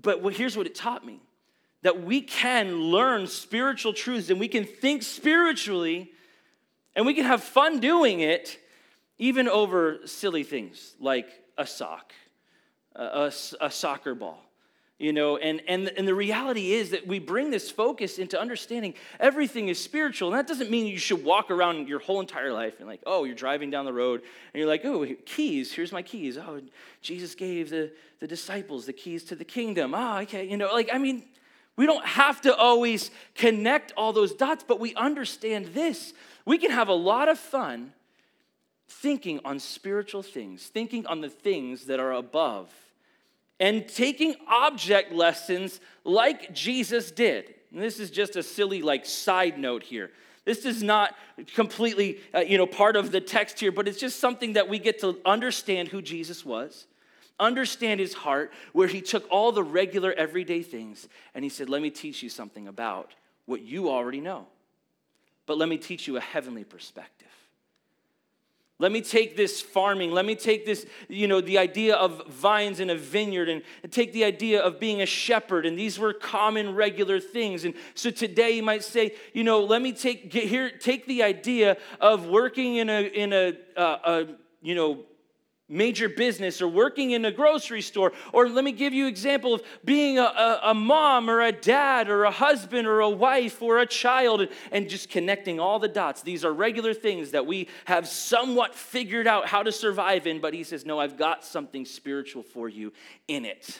but 0.00 0.20
here's 0.34 0.56
what 0.56 0.66
it 0.66 0.74
taught 0.74 1.04
me 1.04 1.20
that 1.82 2.02
we 2.02 2.20
can 2.20 2.74
learn 2.74 3.26
spiritual 3.26 3.92
truths 3.92 4.30
and 4.30 4.40
we 4.40 4.48
can 4.48 4.64
think 4.64 5.02
spiritually 5.02 6.10
and 6.96 7.06
we 7.06 7.14
can 7.14 7.24
have 7.24 7.42
fun 7.42 7.80
doing 7.80 8.20
it 8.20 8.58
even 9.18 9.48
over 9.48 9.98
silly 10.06 10.44
things 10.44 10.94
like 10.98 11.28
a 11.58 11.66
sock 11.66 12.12
a, 12.94 13.02
a, 13.02 13.32
a 13.60 13.70
soccer 13.70 14.14
ball 14.14 14.43
you 14.98 15.12
know 15.12 15.36
and, 15.36 15.60
and 15.66 15.88
and 15.96 16.06
the 16.06 16.14
reality 16.14 16.72
is 16.72 16.90
that 16.90 17.06
we 17.06 17.18
bring 17.18 17.50
this 17.50 17.70
focus 17.70 18.18
into 18.18 18.40
understanding 18.40 18.94
everything 19.18 19.68
is 19.68 19.82
spiritual. 19.82 20.28
And 20.28 20.38
that 20.38 20.46
doesn't 20.46 20.70
mean 20.70 20.86
you 20.86 20.98
should 20.98 21.24
walk 21.24 21.50
around 21.50 21.88
your 21.88 21.98
whole 21.98 22.20
entire 22.20 22.52
life 22.52 22.74
and 22.78 22.88
like 22.88 23.02
oh 23.04 23.24
you're 23.24 23.34
driving 23.34 23.70
down 23.70 23.84
the 23.84 23.92
road 23.92 24.20
and 24.20 24.60
you're 24.60 24.68
like 24.68 24.84
oh 24.84 25.06
keys 25.26 25.72
here's 25.72 25.92
my 25.92 26.02
keys. 26.02 26.38
Oh 26.38 26.60
jesus 27.02 27.34
gave 27.34 27.70
the, 27.70 27.92
the 28.20 28.28
disciples 28.28 28.86
the 28.86 28.92
keys 28.92 29.24
to 29.24 29.34
the 29.34 29.44
kingdom. 29.44 29.94
Ah 29.94 30.18
oh, 30.18 30.22
okay 30.22 30.48
you 30.48 30.56
know 30.56 30.72
like 30.72 30.90
i 30.92 30.98
mean 30.98 31.24
we 31.76 31.86
don't 31.86 32.06
have 32.06 32.40
to 32.42 32.54
always 32.54 33.10
connect 33.34 33.92
all 33.96 34.12
those 34.12 34.32
dots 34.32 34.64
but 34.66 34.78
we 34.78 34.94
understand 34.94 35.66
this. 35.66 36.14
We 36.46 36.58
can 36.58 36.70
have 36.70 36.88
a 36.88 36.94
lot 36.94 37.28
of 37.28 37.38
fun 37.38 37.94
thinking 38.86 39.40
on 39.44 39.58
spiritual 39.58 40.22
things 40.22 40.66
thinking 40.66 41.04
on 41.06 41.20
the 41.20 41.28
things 41.28 41.86
that 41.86 41.98
are 41.98 42.12
above 42.12 42.70
and 43.60 43.88
taking 43.88 44.34
object 44.48 45.12
lessons 45.12 45.80
like 46.04 46.52
Jesus 46.52 47.10
did. 47.10 47.54
And 47.72 47.82
this 47.82 47.98
is 47.98 48.10
just 48.10 48.36
a 48.36 48.42
silly 48.42 48.82
like 48.82 49.06
side 49.06 49.58
note 49.58 49.82
here. 49.82 50.10
This 50.44 50.64
is 50.64 50.82
not 50.82 51.16
completely 51.54 52.18
uh, 52.34 52.40
you 52.40 52.58
know 52.58 52.66
part 52.66 52.96
of 52.96 53.10
the 53.10 53.20
text 53.20 53.58
here, 53.60 53.72
but 53.72 53.88
it's 53.88 53.98
just 53.98 54.20
something 54.20 54.54
that 54.54 54.68
we 54.68 54.78
get 54.78 55.00
to 55.00 55.18
understand 55.24 55.88
who 55.88 56.02
Jesus 56.02 56.44
was. 56.44 56.86
Understand 57.40 57.98
his 57.98 58.14
heart, 58.14 58.52
where 58.72 58.86
he 58.86 59.00
took 59.00 59.26
all 59.28 59.50
the 59.50 59.62
regular 59.62 60.12
everyday 60.12 60.62
things 60.62 61.08
and 61.34 61.42
he 61.42 61.50
said, 61.50 61.68
Let 61.68 61.82
me 61.82 61.90
teach 61.90 62.22
you 62.22 62.28
something 62.28 62.68
about 62.68 63.12
what 63.46 63.62
you 63.62 63.90
already 63.90 64.20
know. 64.20 64.46
But 65.46 65.58
let 65.58 65.68
me 65.68 65.76
teach 65.76 66.06
you 66.06 66.16
a 66.16 66.20
heavenly 66.20 66.64
perspective. 66.64 67.28
Let 68.80 68.90
me 68.90 69.02
take 69.02 69.36
this 69.36 69.60
farming. 69.60 70.10
Let 70.10 70.24
me 70.24 70.34
take 70.34 70.66
this, 70.66 70.84
you 71.08 71.28
know, 71.28 71.40
the 71.40 71.58
idea 71.58 71.94
of 71.94 72.26
vines 72.26 72.80
in 72.80 72.90
a 72.90 72.96
vineyard 72.96 73.48
and, 73.48 73.62
take 73.90 74.12
the 74.12 74.24
idea 74.24 74.60
of 74.60 74.80
being 74.80 75.00
a 75.00 75.06
shepherd. 75.06 75.64
And 75.64 75.78
these 75.78 75.98
were 75.98 76.12
common, 76.12 76.74
regular 76.74 77.20
things. 77.20 77.64
And 77.64 77.74
so 77.94 78.10
today 78.10 78.52
you 78.52 78.62
might 78.62 78.82
say, 78.82 79.14
you 79.32 79.44
know, 79.44 79.62
let 79.62 79.80
me 79.80 79.92
take, 79.92 80.30
get 80.30 80.44
here, 80.44 80.70
take 80.70 81.06
the 81.06 81.22
idea 81.22 81.76
of 82.00 82.26
working 82.26 82.76
in 82.76 82.90
a, 82.90 83.02
in 83.02 83.32
a, 83.32 83.54
uh, 83.76 83.98
a 84.04 84.26
you 84.60 84.74
know, 84.74 85.04
major 85.74 86.08
business 86.08 86.62
or 86.62 86.68
working 86.68 87.10
in 87.10 87.24
a 87.24 87.30
grocery 87.30 87.82
store 87.82 88.12
or 88.32 88.48
let 88.48 88.64
me 88.64 88.72
give 88.72 88.94
you 88.94 89.06
example 89.06 89.52
of 89.52 89.62
being 89.84 90.18
a, 90.18 90.22
a, 90.22 90.60
a, 90.66 90.74
mom 90.74 91.28
or 91.28 91.40
a 91.42 91.52
dad 91.52 92.08
or 92.08 92.24
a 92.24 92.30
husband 92.30 92.86
or 92.86 93.00
a 93.00 93.10
wife 93.10 93.60
or 93.60 93.78
a 93.78 93.86
child 93.86 94.40
and, 94.40 94.50
and 94.70 94.88
just 94.88 95.10
connecting 95.10 95.58
all 95.58 95.78
the 95.78 95.88
dots. 95.88 96.22
These 96.22 96.44
are 96.44 96.52
regular 96.52 96.94
things 96.94 97.32
that 97.32 97.44
we 97.44 97.68
have 97.86 98.06
somewhat 98.06 98.74
figured 98.74 99.26
out 99.26 99.46
how 99.46 99.62
to 99.62 99.72
survive 99.72 100.26
in 100.26 100.40
but 100.40 100.54
he 100.54 100.62
says 100.62 100.86
no 100.86 100.98
i've 100.98 101.16
got 101.16 101.44
something 101.44 101.84
spiritual 101.84 102.42
for 102.42 102.68
you 102.68 102.92
in 103.28 103.44
it. 103.44 103.78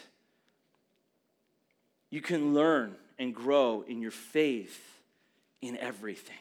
You 2.11 2.21
can 2.21 2.55
learn 2.55 2.97
and 3.19 3.35
grow 3.35 3.83
in 3.87 4.01
your 4.01 4.11
faith 4.11 4.81
in 5.61 5.77
everything 5.79 6.37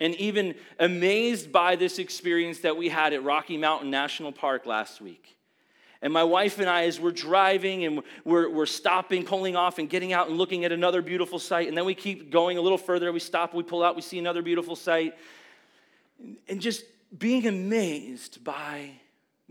and 0.00 0.14
even 0.16 0.54
amazed 0.78 1.50
by 1.52 1.76
this 1.76 1.98
experience 1.98 2.60
that 2.60 2.76
we 2.76 2.88
had 2.88 3.12
at 3.12 3.24
Rocky 3.24 3.56
Mountain 3.56 3.90
National 3.90 4.32
Park 4.32 4.66
last 4.66 5.00
week. 5.00 5.36
And 6.00 6.12
my 6.12 6.22
wife 6.22 6.60
and 6.60 6.68
I, 6.68 6.84
as 6.84 7.00
we're 7.00 7.10
driving 7.10 7.84
and 7.84 8.02
we're, 8.24 8.48
we're 8.48 8.66
stopping, 8.66 9.24
pulling 9.24 9.56
off, 9.56 9.78
and 9.78 9.90
getting 9.90 10.12
out 10.12 10.28
and 10.28 10.38
looking 10.38 10.64
at 10.64 10.70
another 10.70 11.02
beautiful 11.02 11.40
sight, 11.40 11.66
and 11.66 11.76
then 11.76 11.84
we 11.84 11.94
keep 11.94 12.30
going 12.30 12.56
a 12.56 12.60
little 12.60 12.78
further, 12.78 13.12
we 13.12 13.18
stop, 13.18 13.52
we 13.52 13.64
pull 13.64 13.82
out, 13.82 13.96
we 13.96 14.02
see 14.02 14.18
another 14.18 14.42
beautiful 14.42 14.76
sight, 14.76 15.14
and 16.48 16.60
just 16.60 16.84
being 17.16 17.46
amazed 17.46 18.44
by 18.44 18.90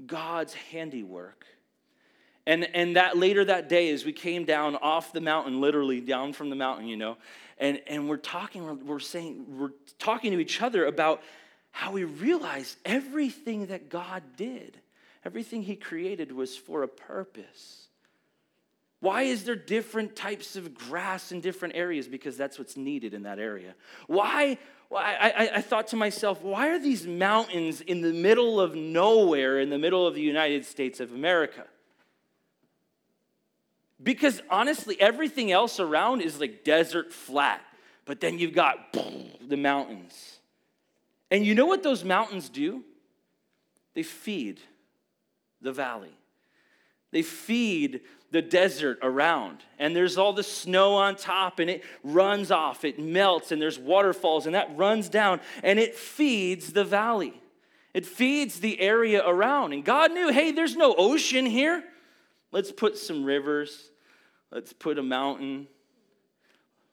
God's 0.06 0.54
handiwork. 0.54 1.46
And, 2.46 2.64
and 2.74 2.96
that 2.96 3.18
later 3.18 3.44
that 3.44 3.68
day, 3.68 3.92
as 3.92 4.06
we 4.06 4.14
came 4.14 4.46
down 4.46 4.78
off 4.78 5.12
the 5.12 5.20
mountain, 5.20 5.60
literally 5.60 6.00
down 6.00 6.32
from 6.32 6.50
the 6.50 6.56
mountain, 6.56 6.88
you 6.88 6.96
know, 6.96 7.18
and, 7.60 7.82
and 7.88 8.08
we're 8.08 8.18
talking, 8.18 8.86
we're 8.86 9.00
saying, 9.00 9.46
we're 9.58 9.72
talking 10.00 10.32
to 10.32 10.40
each 10.40 10.62
other 10.62 10.86
about 10.86 11.22
how 11.72 11.92
we 11.92 12.04
realize 12.04 12.78
everything 12.86 13.68
that 13.68 13.90
God 13.90 14.24
did, 14.36 14.80
everything 15.26 15.64
He 15.64 15.76
created 15.76 16.32
was 16.32 16.56
for 16.56 16.84
a 16.84 16.88
purpose. 16.88 17.88
Why 19.00 19.24
is 19.24 19.44
there 19.44 19.56
different 19.56 20.16
types 20.16 20.56
of 20.56 20.74
grass 20.74 21.32
in 21.32 21.40
different 21.40 21.76
areas? 21.76 22.08
Because 22.08 22.36
that's 22.36 22.58
what's 22.58 22.76
needed 22.76 23.14
in 23.14 23.24
that 23.24 23.38
area. 23.38 23.76
Why? 24.08 24.58
Well, 24.90 25.04
I, 25.04 25.50
I, 25.56 25.62
thought 25.62 25.88
to 25.90 25.98
myself, 25.98 26.42
why 26.42 26.70
are 26.70 26.80
these 26.80 27.06
mountains 27.06 27.82
in 27.82 28.02
the 28.02 28.14
middle 28.14 28.60
of 28.60 28.74
nowhere 28.74 29.60
in 29.60 29.70
the 29.70 29.78
middle 29.78 30.08
of 30.08 30.16
the 30.16 30.22
United 30.22 30.66
States 30.66 31.02
of 31.02 31.12
America? 31.12 31.66
Because 34.02 34.42
honestly, 34.50 35.00
everything 35.00 35.52
else 35.52 35.80
around 35.80 36.22
is 36.22 36.40
like 36.40 36.64
desert 36.64 37.12
flat. 37.12 37.62
But 38.06 38.22
then 38.22 38.40
you've 38.40 38.54
got 38.54 38.98
the 39.48 39.58
mountains. 39.58 40.40
And 41.30 41.46
you 41.46 41.56
know 41.56 41.66
what 41.66 41.84
those 41.84 42.04
mountains 42.04 42.50
do? 42.50 42.84
They 43.94 44.04
feed 44.04 44.62
the 45.62 45.74
valley. 45.74 46.14
They 47.12 47.22
feed 47.22 48.02
the 48.32 48.42
desert 48.42 49.00
around. 49.02 49.64
And 49.80 49.96
there's 49.96 50.18
all 50.18 50.34
the 50.34 50.44
snow 50.44 50.96
on 50.96 51.16
top, 51.16 51.60
and 51.60 51.70
it 51.70 51.84
runs 52.04 52.52
off, 52.52 52.84
it 52.84 53.00
melts, 53.00 53.52
and 53.52 53.62
there's 53.62 53.80
waterfalls, 53.80 54.46
and 54.46 54.56
that 54.56 54.78
runs 54.78 55.10
down, 55.10 55.40
and 55.64 55.80
it 55.80 55.96
feeds 55.96 56.74
the 56.74 56.84
valley. 56.84 57.42
It 57.94 58.06
feeds 58.06 58.60
the 58.60 58.80
area 58.80 59.28
around. 59.28 59.74
And 59.74 59.84
God 59.84 60.12
knew, 60.12 60.32
hey, 60.32 60.52
there's 60.52 60.76
no 60.76 60.94
ocean 60.98 61.46
here. 61.46 61.84
Let's 62.52 62.72
put 62.72 62.98
some 62.98 63.24
rivers. 63.24 63.92
Let's 64.52 64.74
put 64.74 64.98
a 64.98 65.04
mountain. 65.04 65.68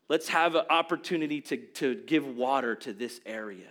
Let's 0.08 0.28
have 0.28 0.54
an 0.54 0.64
opportunity 0.68 1.40
to, 1.42 1.56
to 1.56 1.94
give 1.94 2.26
water 2.26 2.75
to 2.76 2.92
this 2.92 3.20
area. 3.25 3.68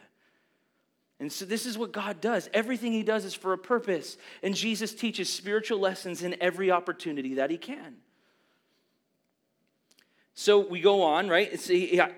And 1.20 1.32
so, 1.32 1.46
this 1.46 1.66
is 1.66 1.78
what 1.78 1.92
God 1.92 2.20
does. 2.22 2.50
Everything 2.54 2.92
He 2.92 3.04
does 3.04 3.24
is 3.24 3.34
for 3.34 3.54
a 3.54 3.58
purpose. 3.58 4.18
And 4.42 4.56
Jesus 4.56 4.94
teaches 4.94 5.30
spiritual 5.30 5.80
lessons 5.80 6.24
in 6.24 6.36
every 6.42 6.72
opportunity 6.72 7.36
that 7.36 7.50
He 7.50 7.58
can. 7.58 7.98
So 10.36 10.68
we 10.68 10.82
go 10.82 11.04
on, 11.04 11.30
right? 11.30 11.50
It's, 11.52 11.70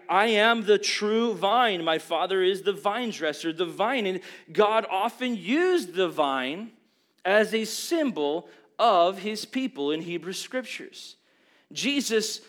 I 0.09 0.27
am 0.27 0.65
the 0.65 0.77
true 0.77 1.33
vine. 1.33 1.83
My 1.83 1.97
Father 1.97 2.41
is 2.41 2.61
the 2.61 2.71
vine 2.71 3.09
dresser, 3.09 3.51
the 3.51 3.65
vine. 3.65 4.05
And 4.05 4.21
God 4.53 4.85
often 4.89 5.35
used 5.35 5.95
the 5.95 6.07
vine 6.07 6.71
as 7.25 7.53
a 7.53 7.65
symbol 7.65 8.47
of 8.79 9.19
His 9.19 9.45
people 9.45 9.91
in 9.91 10.01
Hebrew 10.01 10.33
scriptures. 10.33 11.15
Jesus 11.71 12.41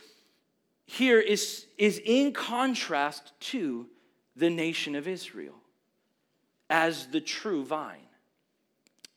here 0.86 1.18
is, 1.18 1.66
is 1.78 2.00
in 2.04 2.32
contrast 2.32 3.32
to 3.40 3.86
the 4.36 4.50
nation 4.50 4.94
of 4.94 5.08
Israel 5.08 5.54
as 6.70 7.06
the 7.08 7.20
true 7.20 7.64
vine. 7.64 7.98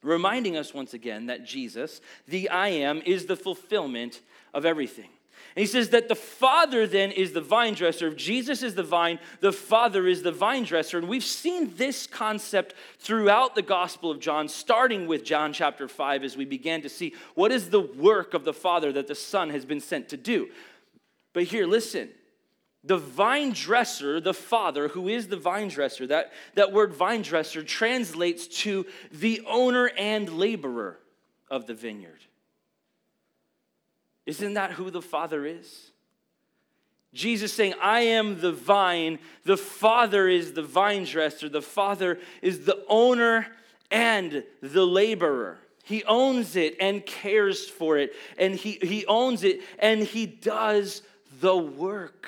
Reminding 0.02 0.56
us 0.56 0.74
once 0.74 0.94
again 0.94 1.26
that 1.26 1.46
Jesus, 1.46 2.00
the 2.28 2.50
I 2.50 2.70
am, 2.70 3.02
is 3.06 3.26
the 3.26 3.36
fulfillment 3.36 4.22
of 4.54 4.66
everything. 4.66 5.10
And 5.56 5.62
he 5.62 5.66
says 5.66 5.90
that 5.90 6.08
the 6.08 6.16
Father 6.16 6.86
then 6.86 7.12
is 7.12 7.34
the 7.34 7.42
vine 7.42 7.74
dresser. 7.74 8.08
If 8.08 8.16
Jesus 8.16 8.62
is 8.62 8.76
the 8.76 8.84
vine, 8.84 9.20
the 9.40 9.52
Father 9.52 10.08
is 10.08 10.22
the 10.22 10.32
vine 10.32 10.64
dresser. 10.64 10.98
And 10.98 11.08
we've 11.08 11.24
seen 11.24 11.74
this 11.76 12.06
concept 12.06 12.76
throughout 13.00 13.56
the 13.56 13.62
Gospel 13.62 14.12
of 14.12 14.20
John, 14.20 14.48
starting 14.48 15.08
with 15.08 15.24
John 15.24 15.52
chapter 15.52 15.88
5, 15.88 16.24
as 16.24 16.38
we 16.38 16.46
began 16.46 16.82
to 16.84 16.90
see 16.90 17.14
what 17.36 17.52
is 17.52 17.70
the 17.70 17.82
work 17.82 18.34
of 18.34 18.46
the 18.46 18.54
Father 18.54 18.92
that 18.94 19.08
the 19.08 19.16
Son 19.16 19.50
has 19.50 19.66
been 19.66 19.82
sent 19.82 20.10
to 20.10 20.18
do. 20.18 20.50
But 21.34 21.44
here, 21.44 21.66
listen 21.66 22.10
the 22.84 22.98
vine 22.98 23.52
dresser, 23.52 24.22
the 24.22 24.34
father, 24.34 24.88
who 24.88 25.10
is 25.10 25.28
the 25.28 25.38
vine 25.38 25.68
dresser, 25.68 26.08
that, 26.08 26.32
that 26.56 26.72
word 26.72 26.94
vine 26.94 27.22
dresser 27.22 27.62
translates 27.62 28.48
to 28.48 28.86
the 29.12 29.42
owner 29.46 29.92
and 29.98 30.30
laborer 30.30 30.98
of 31.52 31.68
the 31.68 31.74
vineyard. 31.74 32.22
Isn't 34.30 34.54
that 34.54 34.74
who 34.74 34.92
the 34.92 35.02
father 35.02 35.44
is? 35.44 35.90
Jesus 37.16 37.52
saying, 37.52 37.74
I 37.82 38.02
am 38.02 38.40
the 38.40 38.52
vine, 38.52 39.18
the 39.44 39.58
Father 39.58 40.28
is 40.28 40.54
the 40.54 40.62
vine 40.62 41.06
dresser, 41.06 41.50
the 41.50 41.64
Father 41.64 42.20
is 42.44 42.66
the 42.66 42.86
owner 42.88 43.48
and 43.90 44.44
the 44.62 44.86
laborer. 44.86 45.58
He 45.84 46.04
owns 46.04 46.56
it 46.56 46.78
and 46.80 47.04
cares 47.04 47.68
for 47.68 47.98
it, 47.98 48.14
and 48.38 48.54
he, 48.54 48.74
he 48.74 49.08
owns 49.08 49.44
it 49.44 49.62
and 49.80 50.04
he 50.04 50.28
does 50.28 51.02
the 51.42 51.58
work. 51.58 52.28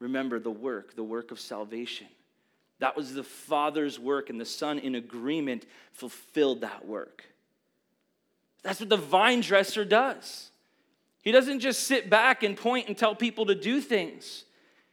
Remember 0.00 0.38
the 0.38 0.50
work, 0.50 0.94
the 0.94 1.02
work 1.02 1.30
of 1.30 1.40
salvation. 1.40 2.08
That 2.80 2.94
was 2.94 3.14
the 3.14 3.24
Father's 3.24 3.98
work, 3.98 4.28
and 4.28 4.38
the 4.38 4.44
Son, 4.44 4.78
in 4.78 4.96
agreement, 4.96 5.64
fulfilled 5.92 6.60
that 6.60 6.86
work. 6.86 7.24
That's 8.62 8.80
what 8.80 8.88
the 8.88 8.96
vine 8.96 9.40
dresser 9.40 9.84
does. 9.84 10.50
He 11.22 11.32
doesn't 11.32 11.60
just 11.60 11.84
sit 11.84 12.10
back 12.10 12.42
and 12.42 12.56
point 12.56 12.88
and 12.88 12.96
tell 12.96 13.14
people 13.14 13.46
to 13.46 13.54
do 13.54 13.80
things. 13.80 14.44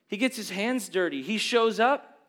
He 0.07 0.17
gets 0.17 0.37
his 0.37 0.49
hands 0.49 0.89
dirty. 0.89 1.21
He 1.21 1.37
shows 1.37 1.79
up, 1.79 2.19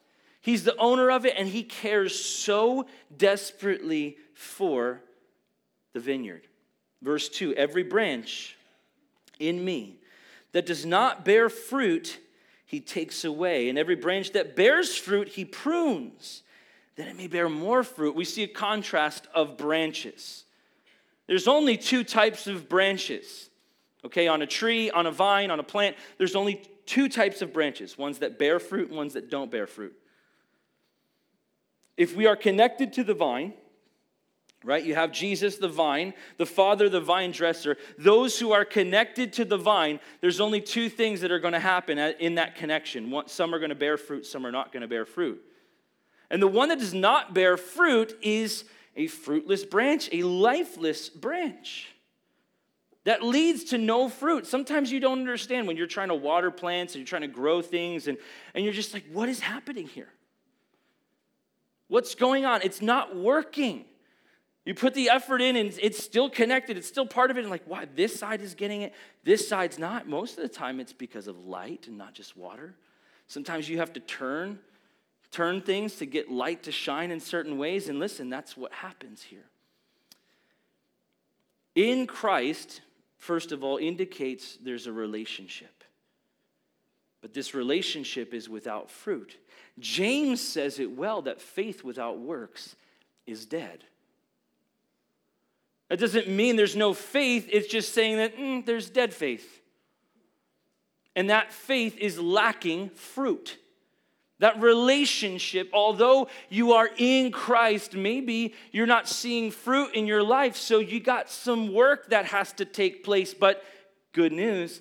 he's 0.40 0.64
the 0.64 0.76
owner 0.76 1.10
of 1.10 1.24
it, 1.24 1.34
and 1.36 1.48
he 1.48 1.62
cares 1.62 2.14
so 2.22 2.86
desperately 3.16 4.16
for 4.34 5.02
the 5.92 6.00
vineyard. 6.00 6.46
Verse 7.02 7.28
2 7.28 7.54
Every 7.54 7.82
branch 7.82 8.56
in 9.38 9.64
me 9.64 9.98
that 10.52 10.66
does 10.66 10.84
not 10.84 11.24
bear 11.24 11.48
fruit, 11.48 12.18
he 12.66 12.80
takes 12.80 13.24
away. 13.24 13.68
And 13.68 13.78
every 13.78 13.96
branch 13.96 14.32
that 14.32 14.56
bears 14.56 14.96
fruit, 14.96 15.28
he 15.28 15.44
prunes, 15.44 16.42
that 16.96 17.08
it 17.08 17.16
may 17.16 17.26
bear 17.26 17.48
more 17.48 17.82
fruit. 17.82 18.14
We 18.14 18.24
see 18.24 18.42
a 18.42 18.48
contrast 18.48 19.26
of 19.34 19.56
branches. 19.56 20.44
There's 21.30 21.48
only 21.48 21.78
two 21.78 22.04
types 22.04 22.46
of 22.46 22.68
branches 22.68 23.50
Okay, 24.04 24.28
on 24.28 24.42
a 24.42 24.46
tree, 24.46 24.90
on 24.90 25.06
a 25.06 25.10
vine, 25.10 25.50
on 25.50 25.60
a 25.60 25.62
plant, 25.62 25.96
there's 26.18 26.34
only 26.34 26.62
two 26.86 27.08
types 27.08 27.42
of 27.42 27.52
branches 27.52 27.98
ones 27.98 28.18
that 28.20 28.38
bear 28.38 28.58
fruit 28.58 28.88
and 28.88 28.96
ones 28.96 29.12
that 29.14 29.30
don't 29.30 29.50
bear 29.50 29.66
fruit. 29.66 29.94
If 31.96 32.16
we 32.16 32.26
are 32.26 32.36
connected 32.36 32.94
to 32.94 33.04
the 33.04 33.12
vine, 33.12 33.52
right, 34.64 34.82
you 34.82 34.94
have 34.94 35.12
Jesus 35.12 35.56
the 35.56 35.68
vine, 35.68 36.14
the 36.38 36.46
Father 36.46 36.88
the 36.88 37.00
vine 37.00 37.30
dresser. 37.30 37.76
Those 37.98 38.38
who 38.38 38.52
are 38.52 38.64
connected 38.64 39.34
to 39.34 39.44
the 39.44 39.58
vine, 39.58 40.00
there's 40.22 40.40
only 40.40 40.62
two 40.62 40.88
things 40.88 41.20
that 41.20 41.30
are 41.30 41.38
going 41.38 41.52
to 41.52 41.60
happen 41.60 41.98
in 41.98 42.36
that 42.36 42.56
connection. 42.56 43.12
Some 43.26 43.54
are 43.54 43.58
going 43.58 43.68
to 43.68 43.74
bear 43.74 43.98
fruit, 43.98 44.24
some 44.24 44.46
are 44.46 44.52
not 44.52 44.72
going 44.72 44.80
to 44.80 44.88
bear 44.88 45.04
fruit. 45.04 45.42
And 46.30 46.40
the 46.40 46.48
one 46.48 46.70
that 46.70 46.78
does 46.78 46.94
not 46.94 47.34
bear 47.34 47.58
fruit 47.58 48.16
is 48.22 48.64
a 48.96 49.06
fruitless 49.06 49.64
branch, 49.64 50.08
a 50.12 50.22
lifeless 50.22 51.08
branch 51.08 51.88
that 53.04 53.22
leads 53.22 53.64
to 53.64 53.78
no 53.78 54.08
fruit. 54.08 54.46
Sometimes 54.46 54.92
you 54.92 55.00
don't 55.00 55.18
understand 55.18 55.66
when 55.66 55.76
you're 55.76 55.86
trying 55.86 56.08
to 56.08 56.14
water 56.14 56.50
plants 56.50 56.94
and 56.94 57.00
you're 57.00 57.06
trying 57.06 57.22
to 57.22 57.28
grow 57.28 57.62
things, 57.62 58.08
and, 58.08 58.18
and 58.54 58.64
you're 58.64 58.74
just 58.74 58.92
like, 58.92 59.04
what 59.12 59.28
is 59.28 59.40
happening 59.40 59.86
here? 59.86 60.08
What's 61.88 62.14
going 62.14 62.44
on? 62.44 62.62
It's 62.62 62.82
not 62.82 63.16
working. 63.16 63.84
You 64.64 64.74
put 64.74 64.94
the 64.94 65.08
effort 65.08 65.40
in 65.40 65.56
and 65.56 65.76
it's 65.80 66.02
still 66.02 66.28
connected, 66.28 66.76
it's 66.76 66.86
still 66.86 67.06
part 67.06 67.30
of 67.30 67.38
it, 67.38 67.40
and 67.40 67.50
like, 67.50 67.64
why? 67.66 67.86
This 67.96 68.16
side 68.16 68.42
is 68.42 68.54
getting 68.54 68.82
it, 68.82 68.92
this 69.24 69.48
side's 69.48 69.78
not. 69.78 70.06
Most 70.06 70.36
of 70.36 70.42
the 70.42 70.48
time, 70.48 70.78
it's 70.78 70.92
because 70.92 71.26
of 71.26 71.38
light 71.38 71.88
and 71.88 71.96
not 71.96 72.14
just 72.14 72.36
water. 72.36 72.76
Sometimes 73.26 73.68
you 73.68 73.78
have 73.78 73.92
to 73.94 74.00
turn, 74.00 74.58
turn 75.30 75.60
things 75.60 75.96
to 75.96 76.06
get 76.06 76.30
light 76.30 76.64
to 76.64 76.72
shine 76.72 77.10
in 77.10 77.20
certain 77.20 77.58
ways. 77.58 77.88
And 77.88 77.98
listen, 77.98 78.30
that's 78.30 78.56
what 78.56 78.72
happens 78.72 79.22
here. 79.22 79.46
In 81.74 82.06
Christ, 82.06 82.80
first 83.16 83.52
of 83.52 83.62
all, 83.62 83.76
indicates 83.76 84.58
there's 84.62 84.86
a 84.86 84.92
relationship. 84.92 85.84
But 87.20 87.34
this 87.34 87.54
relationship 87.54 88.34
is 88.34 88.48
without 88.48 88.90
fruit. 88.90 89.36
James 89.78 90.40
says 90.40 90.78
it 90.78 90.96
well 90.96 91.22
that 91.22 91.40
faith 91.40 91.84
without 91.84 92.18
works 92.18 92.74
is 93.26 93.46
dead. 93.46 93.84
That 95.88 95.98
doesn't 95.98 96.28
mean 96.28 96.56
there's 96.56 96.76
no 96.76 96.94
faith, 96.94 97.48
it's 97.50 97.66
just 97.66 97.92
saying 97.92 98.16
that 98.18 98.36
mm, 98.36 98.64
there's 98.64 98.88
dead 98.88 99.12
faith. 99.12 99.60
And 101.16 101.30
that 101.30 101.52
faith 101.52 101.98
is 101.98 102.18
lacking 102.18 102.90
fruit. 102.90 103.58
That 104.40 104.60
relationship, 104.60 105.68
although 105.72 106.28
you 106.48 106.72
are 106.72 106.88
in 106.96 107.30
Christ, 107.30 107.94
maybe 107.94 108.54
you're 108.72 108.86
not 108.86 109.06
seeing 109.06 109.50
fruit 109.50 109.94
in 109.94 110.06
your 110.06 110.22
life, 110.22 110.56
so 110.56 110.78
you 110.78 110.98
got 110.98 111.30
some 111.30 111.74
work 111.74 112.08
that 112.08 112.24
has 112.26 112.52
to 112.54 112.64
take 112.64 113.04
place. 113.04 113.34
But 113.34 113.62
good 114.12 114.32
news, 114.32 114.80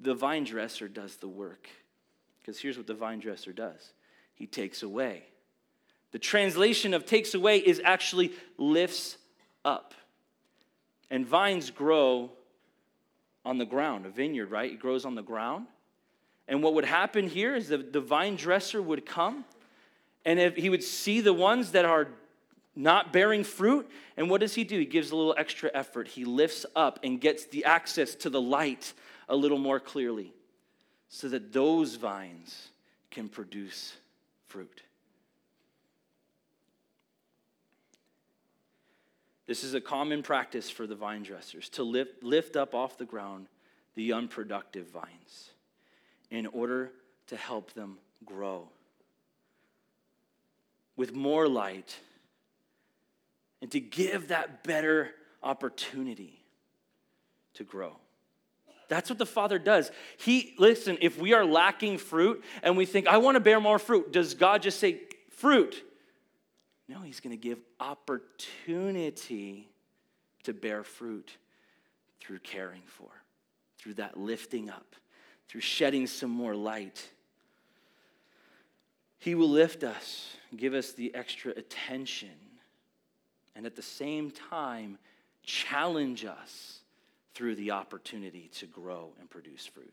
the 0.00 0.14
vine 0.14 0.44
dresser 0.44 0.86
does 0.86 1.16
the 1.16 1.28
work. 1.28 1.68
Because 2.40 2.60
here's 2.60 2.76
what 2.76 2.86
the 2.86 2.94
vine 2.94 3.18
dresser 3.18 3.52
does 3.52 3.92
he 4.36 4.46
takes 4.46 4.82
away. 4.82 5.24
The 6.12 6.18
translation 6.20 6.94
of 6.94 7.04
takes 7.04 7.34
away 7.34 7.58
is 7.58 7.80
actually 7.84 8.32
lifts 8.56 9.16
up. 9.64 9.94
And 11.10 11.26
vines 11.26 11.70
grow 11.70 12.30
on 13.44 13.58
the 13.58 13.64
ground, 13.64 14.06
a 14.06 14.10
vineyard, 14.10 14.50
right? 14.50 14.70
It 14.70 14.78
grows 14.78 15.04
on 15.04 15.16
the 15.16 15.22
ground. 15.22 15.66
And 16.48 16.62
what 16.62 16.74
would 16.74 16.84
happen 16.84 17.28
here 17.28 17.54
is 17.56 17.68
the, 17.68 17.78
the 17.78 18.00
vine 18.00 18.36
dresser 18.36 18.80
would 18.80 19.04
come 19.04 19.44
and 20.26 20.40
if 20.40 20.56
he 20.56 20.68
would 20.68 20.82
see 20.82 21.20
the 21.20 21.32
ones 21.32 21.70
that 21.72 21.84
are 21.84 22.08
not 22.74 23.12
bearing 23.12 23.44
fruit. 23.44 23.88
And 24.16 24.28
what 24.28 24.40
does 24.40 24.54
he 24.54 24.64
do? 24.64 24.78
He 24.78 24.84
gives 24.84 25.10
a 25.12 25.16
little 25.16 25.34
extra 25.38 25.70
effort. 25.72 26.08
He 26.08 26.24
lifts 26.24 26.66
up 26.74 26.98
and 27.02 27.20
gets 27.20 27.46
the 27.46 27.64
access 27.64 28.14
to 28.16 28.28
the 28.28 28.40
light 28.40 28.92
a 29.28 29.36
little 29.36 29.58
more 29.58 29.80
clearly 29.80 30.34
so 31.08 31.28
that 31.28 31.52
those 31.52 31.94
vines 31.94 32.68
can 33.10 33.28
produce 33.28 33.94
fruit. 34.46 34.82
This 39.46 39.62
is 39.62 39.74
a 39.74 39.80
common 39.80 40.24
practice 40.24 40.68
for 40.68 40.88
the 40.88 40.96
vine 40.96 41.22
dressers 41.22 41.68
to 41.70 41.84
lift, 41.84 42.22
lift 42.22 42.56
up 42.56 42.74
off 42.74 42.98
the 42.98 43.04
ground 43.04 43.46
the 43.94 44.12
unproductive 44.12 44.88
vines 44.88 45.50
in 46.30 46.46
order 46.46 46.92
to 47.28 47.36
help 47.36 47.72
them 47.72 47.98
grow 48.24 48.68
with 50.96 51.14
more 51.14 51.48
light 51.48 51.98
and 53.60 53.70
to 53.70 53.80
give 53.80 54.28
that 54.28 54.64
better 54.64 55.10
opportunity 55.42 56.42
to 57.54 57.64
grow. 57.64 57.96
That's 58.88 59.10
what 59.10 59.18
the 59.18 59.26
Father 59.26 59.58
does. 59.58 59.90
He, 60.16 60.54
listen, 60.58 60.98
if 61.00 61.18
we 61.18 61.34
are 61.34 61.44
lacking 61.44 61.98
fruit 61.98 62.44
and 62.62 62.76
we 62.76 62.86
think, 62.86 63.08
I 63.08 63.16
want 63.16 63.34
to 63.34 63.40
bear 63.40 63.60
more 63.60 63.78
fruit, 63.78 64.12
does 64.12 64.34
God 64.34 64.62
just 64.62 64.78
say, 64.78 65.00
fruit? 65.30 65.82
No, 66.88 67.00
He's 67.00 67.20
going 67.20 67.36
to 67.36 67.40
give 67.40 67.58
opportunity 67.80 69.68
to 70.44 70.52
bear 70.52 70.84
fruit 70.84 71.36
through 72.20 72.38
caring 72.40 72.82
for, 72.86 73.10
through 73.78 73.94
that 73.94 74.16
lifting 74.16 74.70
up 74.70 74.94
through 75.48 75.60
shedding 75.60 76.06
some 76.06 76.30
more 76.30 76.54
light. 76.54 77.08
He 79.18 79.34
will 79.34 79.50
lift 79.50 79.82
us, 79.82 80.36
give 80.56 80.74
us 80.74 80.92
the 80.92 81.14
extra 81.14 81.52
attention, 81.52 82.28
and 83.54 83.66
at 83.66 83.76
the 83.76 83.82
same 83.82 84.30
time, 84.30 84.98
challenge 85.42 86.24
us 86.24 86.80
through 87.34 87.54
the 87.54 87.70
opportunity 87.70 88.50
to 88.54 88.66
grow 88.66 89.12
and 89.20 89.28
produce 89.30 89.66
fruit. 89.66 89.92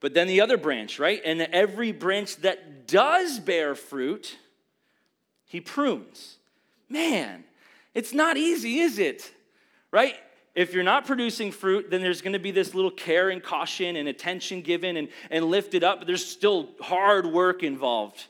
But 0.00 0.14
then 0.14 0.26
the 0.26 0.40
other 0.40 0.56
branch, 0.56 0.98
right? 0.98 1.20
And 1.24 1.42
every 1.42 1.92
branch 1.92 2.36
that 2.38 2.86
does 2.86 3.38
bear 3.38 3.74
fruit, 3.74 4.36
he 5.44 5.60
prunes. 5.60 6.38
Man, 6.88 7.44
it's 7.94 8.12
not 8.12 8.36
easy, 8.36 8.78
is 8.78 8.98
it? 8.98 9.30
Right? 9.90 10.14
If 10.54 10.74
you're 10.74 10.82
not 10.82 11.06
producing 11.06 11.52
fruit, 11.52 11.90
then 11.90 12.02
there's 12.02 12.22
going 12.22 12.32
to 12.32 12.38
be 12.38 12.50
this 12.50 12.74
little 12.74 12.90
care 12.90 13.30
and 13.30 13.42
caution 13.42 13.96
and 13.96 14.08
attention 14.08 14.62
given 14.62 14.96
and, 14.96 15.08
and 15.30 15.44
lifted 15.44 15.84
up, 15.84 15.98
but 15.98 16.06
there's 16.06 16.24
still 16.24 16.70
hard 16.80 17.26
work 17.26 17.62
involved. 17.62 18.26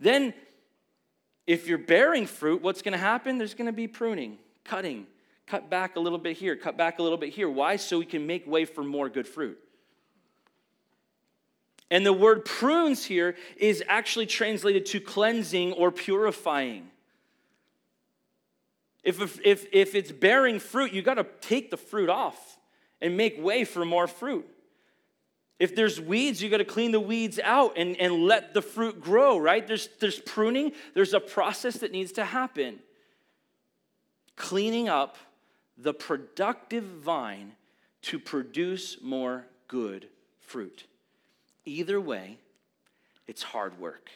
Then, 0.00 0.34
if 1.46 1.66
you're 1.66 1.78
bearing 1.78 2.26
fruit, 2.26 2.60
what's 2.62 2.82
going 2.82 2.92
to 2.92 2.98
happen? 2.98 3.38
There's 3.38 3.54
going 3.54 3.66
to 3.66 3.72
be 3.72 3.88
pruning, 3.88 4.38
cutting, 4.64 5.06
cut 5.46 5.70
back 5.70 5.96
a 5.96 6.00
little 6.00 6.18
bit 6.18 6.36
here, 6.36 6.56
cut 6.56 6.76
back 6.76 6.98
a 6.98 7.02
little 7.02 7.18
bit 7.18 7.30
here. 7.30 7.48
Why? 7.48 7.76
So 7.76 7.98
we 7.98 8.04
can 8.04 8.26
make 8.26 8.46
way 8.46 8.64
for 8.64 8.82
more 8.82 9.08
good 9.08 9.26
fruit. 9.26 9.58
And 11.90 12.04
the 12.04 12.12
word 12.12 12.44
prunes 12.44 13.04
here 13.04 13.34
is 13.56 13.82
actually 13.88 14.26
translated 14.26 14.84
to 14.86 15.00
cleansing 15.00 15.72
or 15.72 15.90
purifying. 15.90 16.90
If, 19.02 19.40
if, 19.44 19.66
if 19.72 19.94
it's 19.94 20.12
bearing 20.12 20.58
fruit, 20.58 20.92
you 20.92 21.02
got 21.02 21.14
to 21.14 21.26
take 21.40 21.70
the 21.70 21.76
fruit 21.76 22.08
off 22.08 22.58
and 23.00 23.16
make 23.16 23.42
way 23.42 23.64
for 23.64 23.84
more 23.84 24.06
fruit. 24.06 24.46
If 25.58 25.74
there's 25.74 26.00
weeds, 26.00 26.42
you 26.42 26.50
got 26.50 26.58
to 26.58 26.64
clean 26.64 26.92
the 26.92 27.00
weeds 27.00 27.40
out 27.42 27.74
and, 27.76 27.96
and 27.96 28.24
let 28.24 28.54
the 28.54 28.62
fruit 28.62 29.00
grow, 29.00 29.38
right? 29.38 29.66
There's, 29.66 29.88
there's 29.98 30.20
pruning, 30.20 30.72
there's 30.94 31.14
a 31.14 31.20
process 31.20 31.78
that 31.78 31.90
needs 31.90 32.12
to 32.12 32.24
happen. 32.24 32.78
Cleaning 34.36 34.88
up 34.88 35.16
the 35.76 35.94
productive 35.94 36.84
vine 36.84 37.52
to 38.02 38.18
produce 38.18 39.00
more 39.02 39.46
good 39.66 40.08
fruit. 40.40 40.86
Either 41.64 42.00
way, 42.00 42.38
it's 43.26 43.42
hard 43.42 43.78
work. 43.80 44.10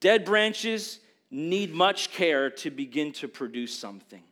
Dead 0.00 0.24
branches 0.24 1.00
need 1.34 1.74
much 1.74 2.12
care 2.12 2.48
to 2.48 2.70
begin 2.70 3.12
to 3.12 3.26
produce 3.26 3.76
something. 3.76 4.22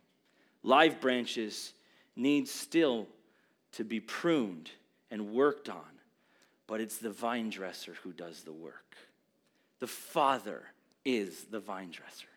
Live 0.62 1.00
branches 1.00 1.72
need 2.14 2.46
still 2.46 3.08
to 3.72 3.84
be 3.84 3.98
pruned 3.98 4.70
and 5.10 5.32
worked 5.32 5.68
on, 5.68 5.80
but 6.68 6.80
it's 6.80 6.98
the 6.98 7.10
vine 7.10 7.50
dresser 7.50 7.94
who 8.04 8.12
does 8.12 8.42
the 8.42 8.52
work. 8.52 8.94
The 9.80 9.88
Father 9.88 10.62
is 11.04 11.44
the 11.50 11.58
vine 11.58 11.90
dresser. 11.90 12.28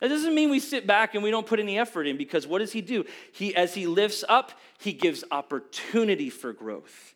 That 0.00 0.08
doesn't 0.08 0.34
mean 0.34 0.48
we 0.48 0.58
sit 0.58 0.86
back 0.86 1.14
and 1.14 1.22
we 1.22 1.30
don't 1.30 1.46
put 1.46 1.60
any 1.60 1.78
effort 1.78 2.06
in 2.06 2.16
because 2.16 2.46
what 2.46 2.60
does 2.60 2.72
he 2.72 2.80
do? 2.80 3.04
He 3.32 3.54
as 3.54 3.74
he 3.74 3.86
lifts 3.86 4.24
up, 4.26 4.52
he 4.78 4.94
gives 4.94 5.22
opportunity 5.30 6.30
for 6.30 6.54
growth. 6.54 7.14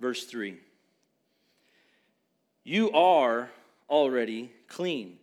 Verse 0.00 0.24
3. 0.24 0.56
You 2.64 2.92
are 2.92 3.50
already 3.88 4.52
clean 4.68 5.18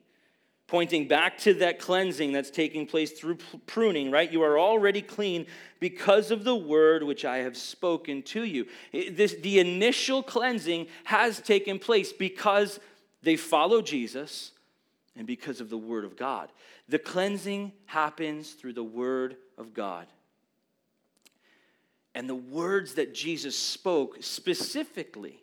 pointing 0.69 1.07
back 1.07 1.37
to 1.39 1.55
that 1.55 1.79
cleansing 1.79 2.31
that's 2.31 2.51
taking 2.51 2.85
place 2.85 3.11
through 3.11 3.37
pruning, 3.65 4.11
right? 4.11 4.31
You 4.31 4.43
are 4.43 4.59
already 4.59 5.01
clean 5.01 5.47
because 5.79 6.29
of 6.31 6.43
the 6.43 6.55
word 6.55 7.03
which 7.03 7.25
I 7.25 7.39
have 7.39 7.57
spoken 7.57 8.21
to 8.23 8.43
you. 8.43 8.67
This, 8.93 9.35
the 9.41 9.59
initial 9.59 10.21
cleansing 10.21 10.87
has 11.05 11.41
taken 11.41 11.79
place 11.79 12.13
because 12.13 12.79
they 13.23 13.35
follow 13.35 13.81
Jesus 13.81 14.51
and 15.15 15.25
because 15.25 15.59
of 15.59 15.69
the 15.69 15.77
word 15.77 16.05
of 16.05 16.15
God. 16.15 16.51
The 16.87 16.99
cleansing 16.99 17.73
happens 17.85 18.51
through 18.51 18.73
the 18.73 18.83
word 18.83 19.37
of 19.57 19.73
God. 19.73 20.05
And 22.13 22.29
the 22.29 22.35
words 22.35 22.93
that 22.95 23.13
Jesus 23.13 23.57
spoke 23.57 24.17
specifically 24.21 25.39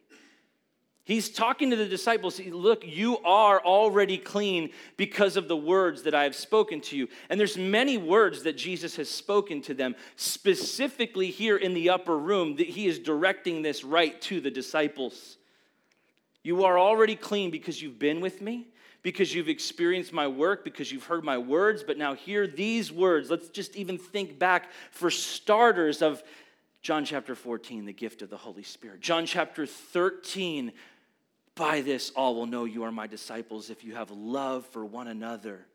He's 1.06 1.28
talking 1.28 1.70
to 1.70 1.76
the 1.76 1.86
disciples. 1.86 2.40
Look, 2.40 2.84
you 2.84 3.18
are 3.18 3.60
already 3.60 4.18
clean 4.18 4.70
because 4.96 5.36
of 5.36 5.46
the 5.46 5.56
words 5.56 6.02
that 6.02 6.16
I 6.16 6.24
have 6.24 6.34
spoken 6.34 6.80
to 6.80 6.96
you. 6.96 7.08
And 7.30 7.38
there's 7.38 7.56
many 7.56 7.96
words 7.96 8.42
that 8.42 8.56
Jesus 8.56 8.96
has 8.96 9.08
spoken 9.08 9.62
to 9.62 9.74
them, 9.74 9.94
specifically 10.16 11.30
here 11.30 11.56
in 11.56 11.74
the 11.74 11.90
upper 11.90 12.18
room, 12.18 12.56
that 12.56 12.66
he 12.66 12.88
is 12.88 12.98
directing 12.98 13.62
this 13.62 13.84
right 13.84 14.20
to 14.22 14.40
the 14.40 14.50
disciples. 14.50 15.36
You 16.42 16.64
are 16.64 16.76
already 16.76 17.14
clean 17.14 17.52
because 17.52 17.80
you've 17.80 18.00
been 18.00 18.20
with 18.20 18.42
me, 18.42 18.66
because 19.02 19.32
you've 19.32 19.48
experienced 19.48 20.12
my 20.12 20.26
work, 20.26 20.64
because 20.64 20.90
you've 20.90 21.04
heard 21.04 21.22
my 21.22 21.38
words. 21.38 21.84
But 21.84 21.98
now, 21.98 22.14
hear 22.14 22.48
these 22.48 22.90
words. 22.90 23.30
Let's 23.30 23.48
just 23.50 23.76
even 23.76 23.96
think 23.96 24.40
back 24.40 24.70
for 24.90 25.08
starters 25.12 26.02
of 26.02 26.20
John 26.82 27.04
chapter 27.04 27.36
14, 27.36 27.84
the 27.84 27.92
gift 27.92 28.22
of 28.22 28.30
the 28.30 28.36
Holy 28.36 28.62
Spirit. 28.62 29.00
John 29.00 29.26
chapter 29.26 29.66
13, 29.66 30.72
by 31.56 31.80
this, 31.80 32.10
all 32.10 32.36
will 32.36 32.46
know 32.46 32.64
you 32.64 32.84
are 32.84 32.92
my 32.92 33.06
disciples 33.06 33.70
if 33.70 33.82
you 33.82 33.94
have 33.94 34.10
love 34.10 34.64
for 34.66 34.84
one 34.84 35.08
another. 35.08 35.66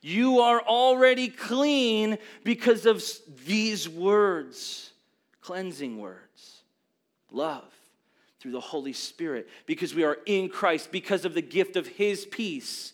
You 0.00 0.40
are 0.40 0.60
already 0.60 1.28
clean 1.28 2.18
because 2.44 2.86
of 2.86 3.04
these 3.46 3.88
words, 3.88 4.90
cleansing 5.40 5.98
words, 5.98 6.62
love 7.30 7.70
through 8.40 8.52
the 8.52 8.60
Holy 8.60 8.92
Spirit, 8.92 9.48
because 9.66 9.94
we 9.94 10.04
are 10.04 10.16
in 10.24 10.48
Christ, 10.48 10.90
because 10.92 11.24
of 11.24 11.34
the 11.34 11.42
gift 11.42 11.76
of 11.76 11.86
His 11.86 12.24
peace. 12.24 12.92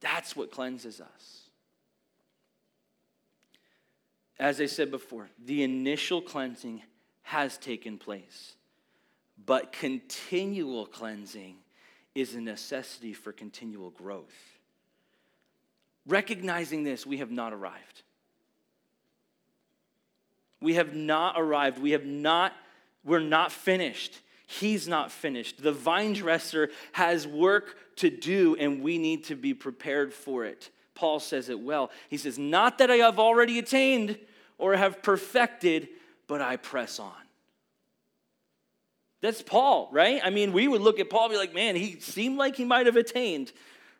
That's 0.00 0.36
what 0.36 0.52
cleanses 0.52 1.00
us. 1.00 1.40
As 4.38 4.60
I 4.60 4.66
said 4.66 4.90
before, 4.90 5.28
the 5.44 5.62
initial 5.62 6.22
cleansing 6.22 6.82
has 7.22 7.58
taken 7.58 7.98
place. 7.98 8.54
But 9.46 9.72
continual 9.72 10.86
cleansing 10.86 11.56
is 12.14 12.34
a 12.34 12.40
necessity 12.40 13.12
for 13.12 13.32
continual 13.32 13.90
growth. 13.90 14.34
Recognizing 16.06 16.82
this, 16.82 17.06
we 17.06 17.18
have 17.18 17.30
not 17.30 17.52
arrived. 17.52 18.02
We 20.60 20.74
have 20.74 20.94
not 20.94 21.34
arrived. 21.38 21.78
We 21.78 21.92
have 21.92 22.04
not, 22.04 22.52
we're 23.04 23.20
not 23.20 23.52
finished. 23.52 24.18
He's 24.46 24.88
not 24.88 25.12
finished. 25.12 25.62
The 25.62 25.72
vine 25.72 26.12
dresser 26.12 26.70
has 26.92 27.26
work 27.26 27.76
to 27.96 28.10
do, 28.10 28.56
and 28.58 28.82
we 28.82 28.98
need 28.98 29.24
to 29.24 29.36
be 29.36 29.54
prepared 29.54 30.12
for 30.12 30.44
it. 30.44 30.70
Paul 30.94 31.20
says 31.20 31.48
it 31.48 31.60
well. 31.60 31.90
He 32.08 32.16
says, 32.16 32.38
Not 32.38 32.78
that 32.78 32.90
I 32.90 32.96
have 32.96 33.18
already 33.18 33.58
attained 33.58 34.18
or 34.58 34.76
have 34.76 35.02
perfected, 35.02 35.88
but 36.26 36.42
I 36.42 36.56
press 36.56 36.98
on. 36.98 37.12
That's 39.20 39.42
Paul, 39.42 39.88
right? 39.92 40.20
I 40.24 40.30
mean, 40.30 40.52
we 40.52 40.66
would 40.66 40.80
look 40.80 40.98
at 40.98 41.10
Paul 41.10 41.28
be 41.28 41.36
like, 41.36 41.54
man, 41.54 41.76
he 41.76 42.00
seemed 42.00 42.38
like 42.38 42.56
he 42.56 42.64
might 42.64 42.86
have 42.86 42.96
attained, 42.96 43.52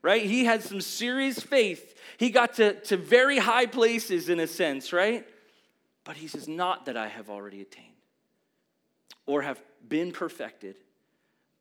right? 0.03 0.23
He 0.23 0.45
had 0.45 0.63
some 0.63 0.81
serious 0.81 1.39
faith. 1.39 1.99
He 2.17 2.31
got 2.31 2.55
to, 2.55 2.75
to 2.85 2.97
very 2.97 3.39
high 3.39 3.67
places 3.67 4.29
in 4.29 4.41
a 4.41 4.47
sense, 4.47 4.93
right? 4.93 5.27
But 6.05 6.17
he 6.17 6.27
says, 6.27 6.49
not 6.49 6.87
that 6.87 6.97
I 6.97 7.09
have 7.09 7.29
already 7.29 7.61
attained 7.61 7.87
or 9.27 9.43
have 9.43 9.63
been 9.87 10.11
perfected, 10.13 10.77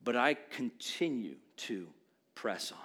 but 0.04 0.16
I 0.16 0.36
continue 0.36 1.36
to 1.58 1.88
press 2.36 2.72
on. 2.72 2.78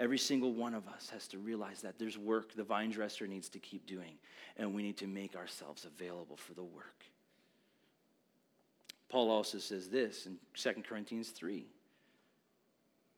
Every 0.00 0.18
single 0.18 0.52
one 0.52 0.74
of 0.74 0.86
us 0.88 1.10
has 1.12 1.26
to 1.28 1.38
realize 1.38 1.82
that 1.82 1.98
there's 1.98 2.18
work 2.18 2.54
the 2.54 2.62
vine 2.64 2.90
dresser 2.90 3.26
needs 3.26 3.48
to 3.50 3.58
keep 3.58 3.86
doing, 3.86 4.18
and 4.56 4.74
we 4.74 4.82
need 4.82 4.96
to 4.98 5.06
make 5.06 5.36
ourselves 5.36 5.84
available 5.84 6.36
for 6.36 6.54
the 6.54 6.62
work. 6.62 7.04
Paul 9.08 9.30
also 9.30 9.58
says 9.58 9.88
this 9.88 10.26
in 10.26 10.38
2 10.54 10.82
Corinthians 10.82 11.30
3 11.30 11.66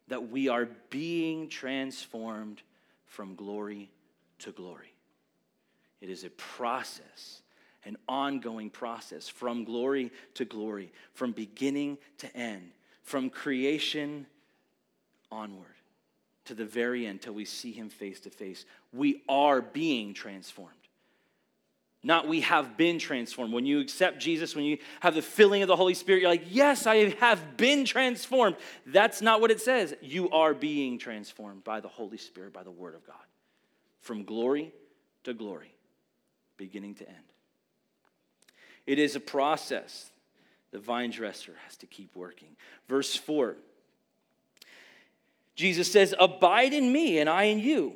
that 0.09 0.29
we 0.29 0.49
are 0.49 0.69
being 0.91 1.49
transformed 1.49 2.63
from 3.07 3.35
glory 3.37 3.91
to 4.41 4.51
glory. 4.51 4.93
It 6.01 6.11
is 6.11 6.25
a 6.25 6.31
process, 6.31 7.43
an 7.85 7.97
ongoing 8.09 8.71
process 8.71 9.29
from 9.29 9.65
glory 9.65 10.11
to 10.35 10.45
glory, 10.45 10.93
from 11.15 11.33
beginning 11.33 11.99
to 12.19 12.37
end, 12.37 12.73
from 13.03 13.31
creation 13.31 14.27
onward 15.31 15.67
to 16.47 16.55
the 16.55 16.65
very 16.65 17.07
end 17.07 17.23
till 17.23 17.35
we 17.35 17.45
see 17.45 17.71
him 17.71 17.89
face 17.89 18.19
to 18.21 18.31
face. 18.31 18.65
We 18.93 19.23
are 19.29 19.61
being 19.61 20.15
transformed. 20.15 20.75
Not 22.03 22.27
we 22.27 22.41
have 22.41 22.77
been 22.77 22.99
transformed. 22.99 23.53
When 23.53 23.67
you 23.67 23.81
accept 23.81 24.21
Jesus, 24.21 24.57
when 24.57 24.65
you 24.65 24.79
have 25.01 25.15
the 25.15 25.23
filling 25.23 25.63
of 25.63 25.69
the 25.69 25.77
Holy 25.77 25.93
Spirit, 25.93 26.23
you're 26.23 26.31
like, 26.31 26.47
yes, 26.49 26.87
I 26.87 27.11
have 27.21 27.57
been 27.59 27.85
transformed. 27.85 28.57
That's 28.87 29.21
not 29.21 29.41
what 29.41 29.51
it 29.51 29.61
says. 29.61 29.95
You 30.01 30.31
are 30.31 30.55
being 30.55 30.99
transformed 30.99 31.63
by 31.63 31.81
the 31.81 31.89
Holy 31.89 32.17
Spirit, 32.17 32.55
by 32.55 32.63
the 32.63 32.71
Word 32.71 32.95
of 32.95 33.07
God, 33.07 33.17
from 34.01 34.25
glory 34.25 34.73
to 35.25 35.35
glory, 35.35 35.75
beginning 36.57 36.95
to 36.97 37.09
end. 37.09 37.19
It 38.87 38.99
is 38.99 39.15
a 39.15 39.21
process. 39.21 40.11
The 40.71 40.79
vine 40.79 41.11
dresser 41.11 41.55
has 41.67 41.77
to 41.79 41.87
keep 41.87 42.17
working. 42.17 42.57
Verse 42.89 43.15
4 43.15 43.57
Jesus 45.57 45.93
says, 45.93 46.15
Abide 46.19 46.73
in 46.73 46.91
me, 46.91 47.19
and 47.19 47.29
I 47.29 47.45
in 47.45 47.59
you. 47.59 47.93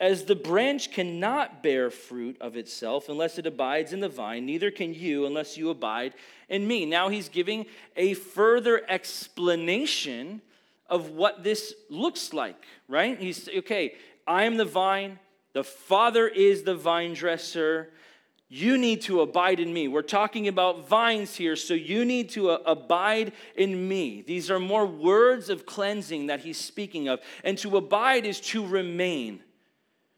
As 0.00 0.24
the 0.24 0.34
branch 0.34 0.90
cannot 0.90 1.62
bear 1.62 1.88
fruit 1.88 2.36
of 2.40 2.56
itself 2.56 3.08
unless 3.08 3.38
it 3.38 3.46
abides 3.46 3.92
in 3.92 4.00
the 4.00 4.08
vine, 4.08 4.44
neither 4.44 4.70
can 4.70 4.92
you 4.92 5.24
unless 5.24 5.56
you 5.56 5.70
abide 5.70 6.14
in 6.48 6.66
me. 6.66 6.84
Now 6.84 7.08
he's 7.08 7.28
giving 7.28 7.66
a 7.96 8.14
further 8.14 8.82
explanation 8.88 10.42
of 10.88 11.10
what 11.10 11.44
this 11.44 11.74
looks 11.88 12.32
like, 12.32 12.60
right? 12.88 13.18
He's 13.18 13.48
okay, 13.48 13.94
I 14.26 14.44
am 14.44 14.56
the 14.56 14.64
vine, 14.64 15.20
the 15.52 15.64
Father 15.64 16.26
is 16.26 16.64
the 16.64 16.74
vine 16.74 17.14
dresser. 17.14 17.90
You 18.48 18.76
need 18.76 19.02
to 19.02 19.20
abide 19.20 19.58
in 19.58 19.72
me. 19.72 19.88
We're 19.88 20.02
talking 20.02 20.48
about 20.48 20.86
vines 20.88 21.34
here, 21.34 21.56
so 21.56 21.74
you 21.74 22.04
need 22.04 22.30
to 22.30 22.50
uh, 22.50 22.58
abide 22.66 23.32
in 23.56 23.88
me. 23.88 24.22
These 24.26 24.50
are 24.50 24.60
more 24.60 24.86
words 24.86 25.48
of 25.48 25.66
cleansing 25.66 26.26
that 26.26 26.40
he's 26.40 26.58
speaking 26.60 27.08
of. 27.08 27.20
And 27.42 27.56
to 27.58 27.76
abide 27.76 28.26
is 28.26 28.40
to 28.40 28.64
remain. 28.64 29.40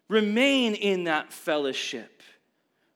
Remain 0.08 0.74
in 0.74 1.04
that 1.04 1.32
fellowship. 1.32 2.22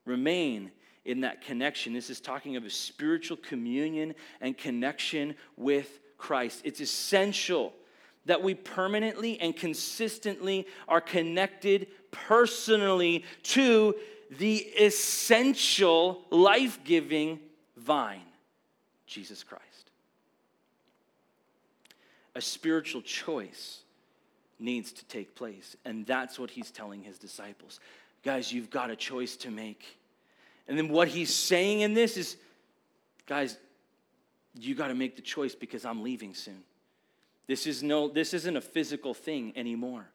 Remain 0.05 0.71
in 1.05 1.23
that 1.23 1.43
connection. 1.43 1.93
This 1.93 2.11
is 2.11 2.21
talking 2.21 2.57
of 2.57 2.65
a 2.65 2.71
spiritual 2.71 3.37
communion 3.37 4.15
and 4.41 4.57
connection 4.57 5.35
with 5.57 5.99
Christ. 6.19 6.63
It's 6.65 6.81
essential 6.81 7.73
that 8.27 8.43
we 8.43 8.55
permanently 8.55 9.41
and 9.41 9.57
consistently 9.57 10.67
are 10.87 11.01
connected 11.01 11.89
personally 12.11 13.25
to 13.43 13.95
the 14.31 14.57
essential 14.57 16.23
life 16.31 16.79
giving 16.85 17.41
vine, 17.77 18.21
Jesus 19.07 19.43
Christ. 19.43 19.65
A 22.35 22.41
spiritual 22.41 23.03
choice 23.03 23.81
needs 24.61 24.93
to 24.93 25.05
take 25.07 25.35
place, 25.35 25.77
and 25.85 26.07
that's 26.07 26.39
what 26.39 26.51
he's 26.51 26.71
telling 26.71 27.03
his 27.03 27.19
disciples. 27.19 27.81
Guys, 28.23 28.53
you've 28.53 28.71
got 28.71 28.91
a 28.91 28.97
choice 28.97 29.37
to 29.37 29.51
make. 29.51 29.85
And 30.69 30.79
then 30.79 30.89
what 30.89 31.09
he's 31.09 31.35
saying 31.35 31.81
in 31.81 31.95
this 31.95 32.17
is, 32.17 32.37
guys, 33.27 33.57
you 34.55 34.75
got 34.75 34.89
to 34.89 34.95
make 34.95 35.17
the 35.17 35.23
choice 35.23 35.55
because 35.55 35.85
I'm 35.85 36.03
leaving 36.03 36.35
soon. 36.35 36.63
This 37.47 37.67
is 37.67 37.83
no 37.83 38.09
this 38.09 38.33
isn't 38.35 38.57
a 38.57 38.61
physical 38.61 39.15
thing 39.15 39.53
anymore. 39.57 40.07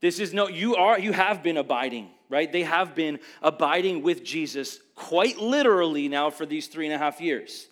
This 0.00 0.18
is 0.18 0.32
no 0.32 0.48
you 0.48 0.76
are 0.76 0.98
you 0.98 1.12
have 1.12 1.42
been 1.42 1.58
abiding, 1.58 2.08
right? 2.30 2.50
They 2.50 2.62
have 2.62 2.94
been 2.94 3.18
abiding 3.42 4.02
with 4.02 4.24
Jesus 4.24 4.78
quite 4.94 5.38
literally 5.38 6.08
now 6.08 6.30
for 6.30 6.46
these 6.46 6.68
three 6.68 6.86
and 6.86 6.94
a 6.94 6.98
half 6.98 7.20
years. 7.20 7.68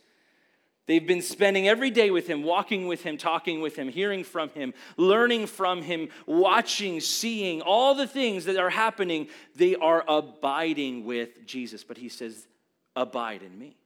They've 0.91 1.07
been 1.07 1.23
spending 1.23 1.69
every 1.69 1.93
day 1.93 2.11
with 2.11 2.27
him, 2.27 2.43
walking 2.43 2.89
with 2.89 3.05
him, 3.05 3.17
talking 3.17 3.61
with 3.61 3.77
him, 3.77 3.87
hearing 3.87 4.25
from 4.25 4.49
him, 4.49 4.75
learning 4.97 5.47
from 5.47 5.83
him, 5.83 6.09
watching, 6.27 6.99
seeing 6.99 7.63
all 7.63 7.95
the 7.95 8.09
things 8.09 8.47
that 8.47 8.57
are 8.57 8.71
happening. 8.71 9.29
They 9.55 9.77
are 9.77 10.05
abiding 10.09 11.05
with 11.05 11.47
Jesus. 11.47 11.85
But 11.85 11.97
he 11.97 12.09
says, 12.09 12.49
Abide 12.97 13.45
in 13.45 13.57
me. 13.57 13.77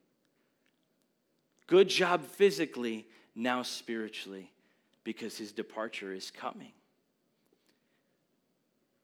Good 1.66 1.88
job 1.88 2.24
physically, 2.24 3.06
now 3.34 3.60
spiritually, 3.60 4.50
because 5.04 5.36
his 5.36 5.52
departure 5.52 6.14
is 6.14 6.30
coming. 6.30 6.72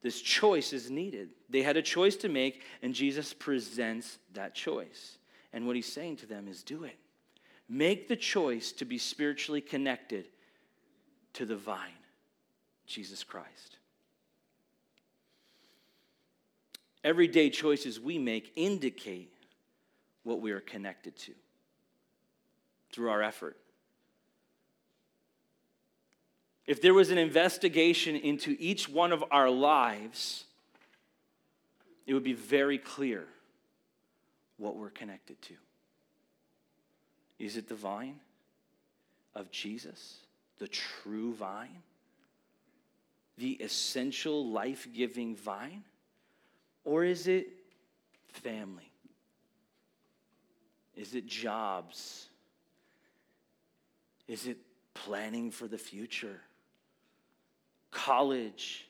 This 0.01 0.23
choice 0.23 0.73
is 0.73 0.91
needed. 0.91 1.33
They 1.51 1.63
had 1.63 1.77
a 1.77 1.83
choice 1.83 2.17
to 2.17 2.31
make, 2.31 2.63
and 2.81 2.95
Jesus 2.95 3.35
presents 3.35 4.17
that 4.33 4.55
choice. 4.55 5.19
And 5.53 5.67
what 5.67 5.77
he's 5.77 5.93
saying 5.93 6.17
to 6.17 6.27
them 6.27 6.49
is 6.49 6.63
do 6.63 6.85
it. 6.85 6.97
Make 7.73 8.09
the 8.09 8.17
choice 8.17 8.73
to 8.73 8.85
be 8.85 8.99
spiritually 8.99 9.61
connected 9.61 10.27
to 11.35 11.47
the 11.47 11.55
vine, 11.55 11.89
Jesus 12.85 13.23
Christ. 13.23 13.77
Everyday 17.05 17.49
choices 17.49 18.01
we 18.01 18.19
make 18.19 18.53
indicate 18.57 19.33
what 20.25 20.41
we 20.41 20.51
are 20.51 20.61
connected 20.61 21.15
to 21.17 21.33
through 22.93 23.09
our 23.09 23.23
effort. 23.23 23.57
If 26.67 26.83
there 26.83 26.93
was 26.93 27.11
an 27.11 27.19
investigation 27.19 28.17
into 28.17 28.57
each 28.59 28.89
one 28.89 29.13
of 29.13 29.23
our 29.31 29.49
lives, 29.49 30.45
it 32.05 32.15
would 32.15 32.25
be 32.25 32.33
very 32.33 32.79
clear 32.79 33.27
what 34.57 34.75
we're 34.75 34.91
connected 34.91 35.41
to. 35.43 35.55
Is 37.41 37.57
it 37.57 37.69
the 37.69 37.75
vine 37.75 38.21
of 39.35 39.51
Jesus, 39.51 40.19
the 40.59 40.69
true 40.69 41.33
vine? 41.33 41.83
The 43.39 43.53
essential 43.53 44.51
life 44.51 44.87
giving 44.95 45.35
vine? 45.35 45.83
Or 46.85 47.03
is 47.03 47.27
it 47.27 47.49
family? 48.29 48.93
Is 50.95 51.15
it 51.15 51.27
jobs? 51.27 52.29
Is 54.29 54.47
it 54.47 54.59
planning 54.93 55.51
for 55.51 55.67
the 55.67 55.79
future? 55.79 56.43
College? 57.91 58.87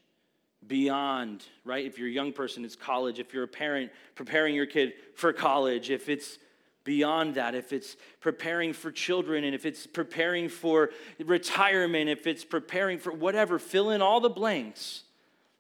Beyond, 0.67 1.45
right? 1.65 1.87
If 1.87 2.01
you're 2.01 2.09
a 2.09 2.11
young 2.11 2.33
person, 2.33 2.65
it's 2.65 2.75
college. 2.75 3.21
If 3.21 3.33
you're 3.33 3.45
a 3.45 3.49
parent, 3.49 3.93
preparing 4.17 4.57
your 4.57 4.67
kid 4.67 4.95
for 5.15 5.33
college. 5.33 5.89
If 5.91 6.09
it's 6.09 6.39
beyond 6.85 7.35
that, 7.35 7.55
if 7.55 7.73
it's 7.73 7.97
preparing 8.21 8.73
for 8.73 8.91
children 8.91 9.45
and 9.45 9.55
if 9.55 9.67
it's 9.67 9.87
preparing 9.87 10.49
for 10.49 10.91
retirement, 11.25 12.09
if 12.09 12.27
it's 12.27 12.45
preparing 12.45 12.99
for 12.99 13.13
whatever, 13.13 13.59
fill 13.59 13.91
in 13.91 14.03
all 14.03 14.21
the 14.21 14.31
blanks. 14.31 15.05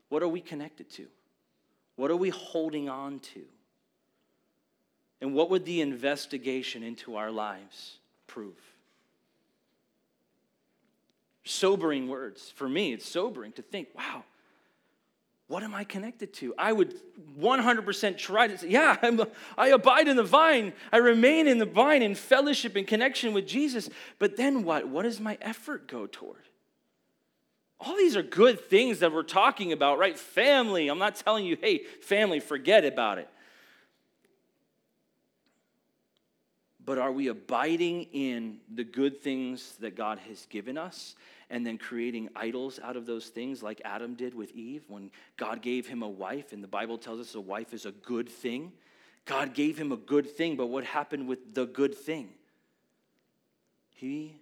What 0.08 0.22
are 0.22 0.28
we 0.28 0.40
connected 0.40 0.90
to? 0.92 1.06
What 1.96 2.10
are 2.10 2.16
we 2.16 2.30
holding 2.30 2.88
on 2.88 3.20
to? 3.20 3.42
And 5.20 5.34
what 5.34 5.50
would 5.50 5.64
the 5.66 5.82
investigation 5.82 6.82
into 6.82 7.16
our 7.16 7.30
lives 7.30 7.98
prove? 8.26 8.56
Sobering 11.44 12.08
words. 12.08 12.50
For 12.54 12.68
me, 12.68 12.92
it's 12.92 13.08
sobering 13.08 13.52
to 13.52 13.62
think, 13.62 13.88
wow, 13.94 14.24
what 15.50 15.64
am 15.64 15.74
I 15.74 15.82
connected 15.82 16.32
to? 16.34 16.54
I 16.56 16.72
would 16.72 16.94
100% 17.36 18.16
try 18.16 18.46
to 18.46 18.56
say, 18.56 18.68
yeah, 18.68 18.96
I'm, 19.02 19.20
I 19.58 19.68
abide 19.70 20.06
in 20.06 20.14
the 20.14 20.22
vine. 20.22 20.72
I 20.92 20.98
remain 20.98 21.48
in 21.48 21.58
the 21.58 21.66
vine 21.66 22.02
in 22.02 22.14
fellowship 22.14 22.76
and 22.76 22.86
connection 22.86 23.34
with 23.34 23.48
Jesus. 23.48 23.90
But 24.20 24.36
then 24.36 24.62
what? 24.62 24.86
What 24.86 25.02
does 25.02 25.18
my 25.18 25.36
effort 25.40 25.88
go 25.88 26.06
toward? 26.06 26.44
All 27.80 27.96
these 27.96 28.14
are 28.16 28.22
good 28.22 28.60
things 28.60 29.00
that 29.00 29.12
we're 29.12 29.24
talking 29.24 29.72
about, 29.72 29.98
right? 29.98 30.16
Family. 30.16 30.86
I'm 30.86 31.00
not 31.00 31.16
telling 31.16 31.44
you, 31.44 31.56
hey, 31.60 31.80
family, 32.00 32.38
forget 32.38 32.84
about 32.84 33.18
it. 33.18 33.28
But 36.84 36.98
are 36.98 37.10
we 37.10 37.26
abiding 37.26 38.04
in 38.12 38.58
the 38.72 38.84
good 38.84 39.20
things 39.20 39.74
that 39.80 39.96
God 39.96 40.20
has 40.28 40.46
given 40.46 40.78
us 40.78 41.16
and 41.50 41.66
then 41.66 41.76
creating 41.76 42.28
idols 42.36 42.78
out 42.82 42.96
of 42.96 43.06
those 43.06 43.26
things 43.26 43.62
like 43.62 43.82
Adam 43.84 44.14
did 44.14 44.34
with 44.34 44.52
Eve 44.52 44.84
when 44.88 45.10
God 45.36 45.60
gave 45.60 45.86
him 45.86 46.02
a 46.02 46.08
wife, 46.08 46.52
and 46.52 46.62
the 46.62 46.68
Bible 46.68 46.96
tells 46.96 47.20
us 47.20 47.34
a 47.34 47.40
wife 47.40 47.74
is 47.74 47.84
a 47.84 47.92
good 47.92 48.28
thing. 48.28 48.72
God 49.26 49.52
gave 49.52 49.76
him 49.76 49.90
a 49.90 49.96
good 49.96 50.30
thing, 50.30 50.56
but 50.56 50.68
what 50.68 50.84
happened 50.84 51.26
with 51.26 51.54
the 51.54 51.66
good 51.66 51.94
thing? 51.94 52.30
He 53.90 54.36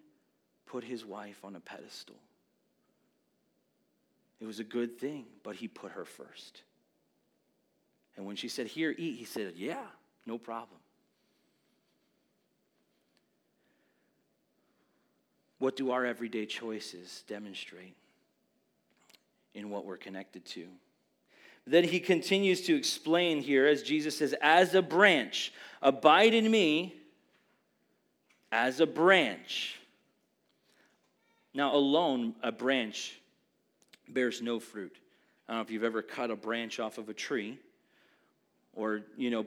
put 0.67 0.85
his 0.85 1.05
wife 1.05 1.41
on 1.43 1.57
a 1.57 1.61
pedestal. 1.61 2.17
It 4.41 4.47
was 4.47 4.61
a 4.61 4.65
good 4.65 4.99
thing, 4.99 5.25
but 5.43 5.57
he 5.57 5.67
put 5.67 5.93
her 5.93 6.05
first. 6.05 6.63
And 8.17 8.27
when 8.27 8.37
she 8.37 8.49
said, 8.49 8.67
Here, 8.67 8.95
eat, 8.97 9.17
he 9.17 9.25
said, 9.25 9.55
Yeah, 9.57 9.85
no 10.27 10.39
problem. 10.39 10.78
What 15.59 15.77
do 15.77 15.91
our 15.91 16.05
everyday 16.05 16.47
choices 16.47 17.25
demonstrate 17.27 17.95
in 19.55 19.71
what 19.71 19.85
we're 19.85 19.97
connected 19.97 20.45
to? 20.47 20.67
Then 21.67 21.85
he 21.85 22.01
continues 22.01 22.63
to 22.63 22.77
explain 22.77 23.43
here, 23.43 23.67
as 23.67 23.83
Jesus 23.83 24.17
says, 24.19 24.35
as 24.41 24.75
a 24.75 24.83
branch, 24.83 25.53
abide 25.83 26.33
in 26.33 26.51
me 26.51 26.95
as 28.51 28.81
a 28.81 28.87
branch. 28.87 29.79
Now, 31.53 31.75
alone, 31.75 32.35
a 32.43 32.53
branch 32.53 33.21
bears 34.09 34.41
no 34.41 34.61
fruit. 34.61 34.97
I 35.49 35.53
don't 35.53 35.59
know 35.59 35.63
if 35.65 35.71
you've 35.71 35.85
ever 35.85 36.03
cut 36.03 36.31
a 36.31 36.37
branch 36.37 36.79
off 36.79 36.99
of 36.99 37.09
a 37.09 37.15
tree 37.15 37.59
or, 38.75 39.03
you 39.17 39.31
know, 39.31 39.45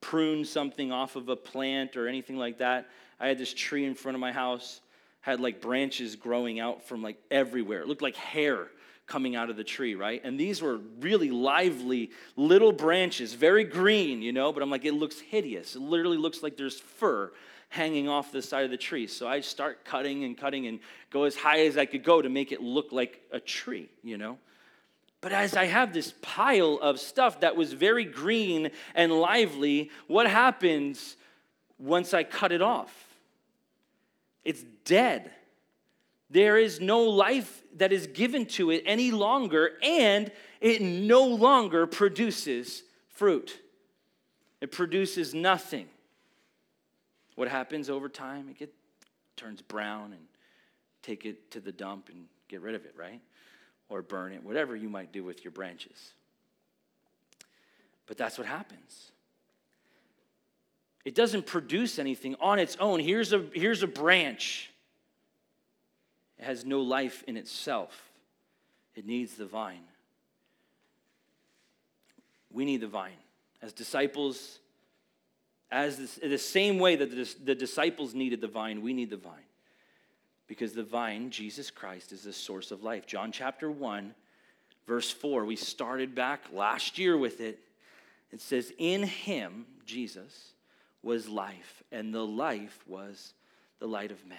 pruned 0.00 0.46
something 0.46 0.90
off 0.90 1.14
of 1.14 1.28
a 1.28 1.36
plant 1.36 1.96
or 1.96 2.08
anything 2.08 2.36
like 2.36 2.58
that. 2.58 2.88
I 3.20 3.28
had 3.28 3.38
this 3.38 3.52
tree 3.52 3.84
in 3.84 3.94
front 3.94 4.16
of 4.16 4.20
my 4.20 4.32
house 4.32 4.80
had 5.20 5.40
like 5.40 5.60
branches 5.60 6.16
growing 6.16 6.60
out 6.60 6.86
from 6.86 7.02
like 7.02 7.16
everywhere. 7.30 7.80
It 7.80 7.88
looked 7.88 8.02
like 8.02 8.16
hair 8.16 8.68
coming 9.06 9.34
out 9.34 9.50
of 9.50 9.56
the 9.56 9.64
tree, 9.64 9.94
right? 9.94 10.20
And 10.24 10.38
these 10.38 10.62
were 10.62 10.78
really 11.00 11.30
lively 11.30 12.10
little 12.36 12.72
branches, 12.72 13.34
very 13.34 13.64
green, 13.64 14.22
you 14.22 14.32
know, 14.32 14.52
but 14.52 14.62
I'm 14.62 14.70
like, 14.70 14.84
it 14.84 14.94
looks 14.94 15.18
hideous. 15.18 15.74
It 15.74 15.82
literally 15.82 16.16
looks 16.16 16.42
like 16.42 16.56
there's 16.56 16.78
fur 16.78 17.32
hanging 17.70 18.08
off 18.08 18.32
the 18.32 18.40
side 18.40 18.64
of 18.64 18.70
the 18.70 18.76
tree. 18.76 19.06
So 19.06 19.26
I 19.28 19.40
start 19.40 19.84
cutting 19.84 20.24
and 20.24 20.38
cutting 20.38 20.66
and 20.68 20.78
go 21.10 21.24
as 21.24 21.36
high 21.36 21.66
as 21.66 21.76
I 21.76 21.86
could 21.86 22.04
go 22.04 22.22
to 22.22 22.28
make 22.28 22.52
it 22.52 22.62
look 22.62 22.92
like 22.92 23.20
a 23.32 23.40
tree, 23.40 23.88
you 24.02 24.16
know? 24.16 24.38
But 25.20 25.32
as 25.32 25.56
I 25.56 25.66
have 25.66 25.92
this 25.92 26.14
pile 26.22 26.78
of 26.80 26.98
stuff 26.98 27.40
that 27.40 27.54
was 27.56 27.72
very 27.72 28.04
green 28.04 28.70
and 28.94 29.12
lively, 29.12 29.90
what 30.06 30.28
happens 30.28 31.16
once 31.78 32.14
I 32.14 32.24
cut 32.24 32.52
it 32.52 32.62
off? 32.62 33.09
It's 34.44 34.62
dead. 34.84 35.30
There 36.30 36.56
is 36.56 36.80
no 36.80 37.02
life 37.02 37.62
that 37.76 37.92
is 37.92 38.06
given 38.06 38.46
to 38.46 38.70
it 38.70 38.82
any 38.86 39.10
longer, 39.10 39.72
and 39.82 40.30
it 40.60 40.80
no 40.80 41.24
longer 41.24 41.86
produces 41.86 42.82
fruit. 43.08 43.60
It 44.60 44.70
produces 44.70 45.34
nothing. 45.34 45.88
What 47.34 47.48
happens 47.48 47.90
over 47.90 48.08
time? 48.08 48.48
It 48.48 48.58
get, 48.58 48.74
turns 49.36 49.62
brown 49.62 50.12
and 50.12 50.22
take 51.02 51.24
it 51.24 51.50
to 51.52 51.60
the 51.60 51.72
dump 51.72 52.08
and 52.10 52.26
get 52.48 52.60
rid 52.60 52.74
of 52.74 52.84
it, 52.84 52.94
right? 52.96 53.20
Or 53.88 54.02
burn 54.02 54.32
it, 54.32 54.44
whatever 54.44 54.76
you 54.76 54.88
might 54.88 55.12
do 55.12 55.24
with 55.24 55.44
your 55.44 55.50
branches. 55.50 56.12
But 58.06 58.18
that's 58.18 58.38
what 58.38 58.46
happens. 58.46 59.12
It 61.04 61.14
doesn't 61.14 61.46
produce 61.46 61.98
anything 61.98 62.36
on 62.40 62.58
its 62.58 62.76
own. 62.78 63.00
Here's 63.00 63.32
a, 63.32 63.44
here's 63.54 63.82
a 63.82 63.86
branch. 63.86 64.70
It 66.38 66.44
has 66.44 66.64
no 66.64 66.80
life 66.80 67.24
in 67.26 67.36
itself, 67.36 68.10
it 68.94 69.06
needs 69.06 69.34
the 69.34 69.46
vine. 69.46 69.84
We 72.52 72.64
need 72.64 72.80
the 72.80 72.88
vine. 72.88 73.12
As 73.62 73.72
disciples, 73.72 74.58
as 75.70 75.98
this, 75.98 76.14
the 76.16 76.36
same 76.36 76.80
way 76.80 76.96
that 76.96 77.10
the, 77.10 77.34
the 77.44 77.54
disciples 77.54 78.12
needed 78.12 78.40
the 78.40 78.48
vine, 78.48 78.82
we 78.82 78.92
need 78.92 79.10
the 79.10 79.16
vine. 79.16 79.34
Because 80.48 80.72
the 80.72 80.82
vine, 80.82 81.30
Jesus 81.30 81.70
Christ, 81.70 82.10
is 82.10 82.24
the 82.24 82.32
source 82.32 82.72
of 82.72 82.82
life. 82.82 83.06
John 83.06 83.30
chapter 83.30 83.70
1, 83.70 84.14
verse 84.86 85.10
4, 85.10 85.44
we 85.44 85.54
started 85.54 86.12
back 86.12 86.40
last 86.52 86.98
year 86.98 87.16
with 87.16 87.40
it. 87.40 87.60
It 88.32 88.40
says, 88.40 88.72
In 88.76 89.04
him, 89.04 89.66
Jesus, 89.86 90.50
was 91.02 91.28
life, 91.28 91.82
and 91.90 92.14
the 92.14 92.24
life 92.24 92.82
was 92.86 93.34
the 93.78 93.86
light 93.86 94.10
of 94.10 94.24
men. 94.26 94.38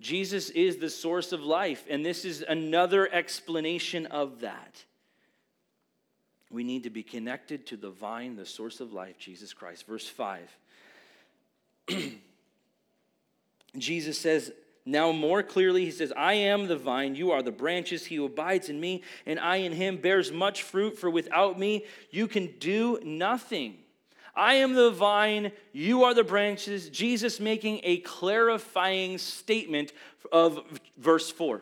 Jesus 0.00 0.50
is 0.50 0.76
the 0.76 0.90
source 0.90 1.32
of 1.32 1.42
life, 1.42 1.84
and 1.90 2.04
this 2.04 2.24
is 2.24 2.44
another 2.46 3.12
explanation 3.12 4.06
of 4.06 4.40
that. 4.40 4.84
We 6.50 6.64
need 6.64 6.84
to 6.84 6.90
be 6.90 7.02
connected 7.02 7.66
to 7.66 7.76
the 7.76 7.90
vine, 7.90 8.36
the 8.36 8.46
source 8.46 8.80
of 8.80 8.92
life, 8.92 9.18
Jesus 9.18 9.52
Christ. 9.52 9.86
Verse 9.86 10.06
5. 10.06 10.58
Jesus 13.76 14.18
says, 14.18 14.52
now, 14.88 15.12
more 15.12 15.42
clearly, 15.42 15.84
he 15.84 15.90
says, 15.90 16.14
I 16.16 16.32
am 16.32 16.66
the 16.66 16.78
vine, 16.78 17.14
you 17.14 17.30
are 17.32 17.42
the 17.42 17.52
branches. 17.52 18.06
He 18.06 18.16
who 18.16 18.24
abides 18.24 18.70
in 18.70 18.80
me, 18.80 19.02
and 19.26 19.38
I 19.38 19.56
in 19.56 19.72
him 19.72 19.98
bears 19.98 20.32
much 20.32 20.62
fruit, 20.62 20.96
for 20.96 21.10
without 21.10 21.58
me 21.58 21.84
you 22.10 22.26
can 22.26 22.54
do 22.58 22.98
nothing. 23.04 23.76
I 24.38 24.54
am 24.54 24.74
the 24.74 24.92
vine, 24.92 25.50
you 25.72 26.04
are 26.04 26.14
the 26.14 26.22
branches. 26.22 26.88
Jesus 26.90 27.40
making 27.40 27.80
a 27.82 27.98
clarifying 27.98 29.18
statement 29.18 29.92
of 30.30 30.60
verse 30.96 31.28
4. 31.28 31.60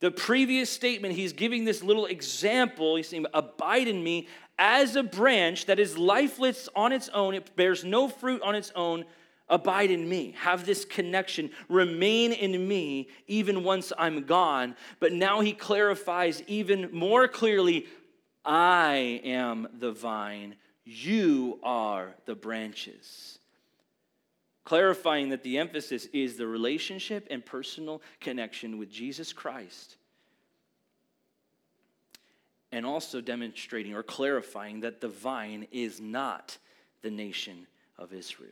The 0.00 0.10
previous 0.10 0.68
statement, 0.68 1.14
he's 1.14 1.32
giving 1.32 1.64
this 1.64 1.80
little 1.80 2.06
example. 2.06 2.96
He's 2.96 3.08
saying, 3.08 3.26
Abide 3.32 3.86
in 3.86 4.02
me 4.02 4.26
as 4.58 4.96
a 4.96 5.02
branch 5.04 5.66
that 5.66 5.78
is 5.78 5.96
lifeless 5.96 6.68
on 6.74 6.90
its 6.90 7.08
own, 7.10 7.34
it 7.34 7.54
bears 7.54 7.84
no 7.84 8.08
fruit 8.08 8.42
on 8.42 8.56
its 8.56 8.72
own. 8.74 9.04
Abide 9.48 9.90
in 9.90 10.08
me. 10.08 10.34
Have 10.38 10.66
this 10.66 10.84
connection. 10.84 11.50
Remain 11.68 12.32
in 12.32 12.66
me 12.66 13.08
even 13.28 13.62
once 13.62 13.92
I'm 13.96 14.24
gone. 14.24 14.74
But 14.98 15.12
now 15.12 15.40
he 15.40 15.52
clarifies 15.52 16.42
even 16.46 16.90
more 16.92 17.28
clearly 17.28 17.86
I 18.44 19.20
am 19.24 19.68
the 19.78 19.92
vine, 19.92 20.56
you 20.84 21.58
are 21.62 22.14
the 22.26 22.34
branches. 22.34 23.38
Clarifying 24.64 25.30
that 25.30 25.42
the 25.42 25.58
emphasis 25.58 26.06
is 26.12 26.36
the 26.36 26.46
relationship 26.46 27.26
and 27.30 27.44
personal 27.44 28.00
connection 28.20 28.78
with 28.78 28.90
Jesus 28.90 29.32
Christ. 29.32 29.96
And 32.70 32.86
also 32.86 33.20
demonstrating 33.20 33.94
or 33.94 34.02
clarifying 34.02 34.80
that 34.80 35.00
the 35.00 35.08
vine 35.08 35.66
is 35.72 36.00
not 36.00 36.58
the 37.02 37.10
nation 37.10 37.66
of 37.98 38.12
Israel. 38.12 38.50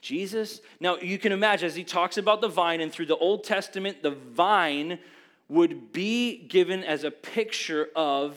Jesus, 0.00 0.60
now 0.80 0.96
you 0.96 1.18
can 1.18 1.32
imagine 1.32 1.66
as 1.66 1.74
he 1.74 1.84
talks 1.84 2.18
about 2.18 2.40
the 2.40 2.48
vine, 2.48 2.80
and 2.80 2.92
through 2.92 3.06
the 3.06 3.16
Old 3.16 3.42
Testament, 3.44 4.02
the 4.02 4.12
vine 4.12 5.00
would 5.48 5.92
be 5.92 6.38
given 6.46 6.84
as 6.84 7.04
a 7.04 7.10
picture 7.10 7.88
of 7.96 8.36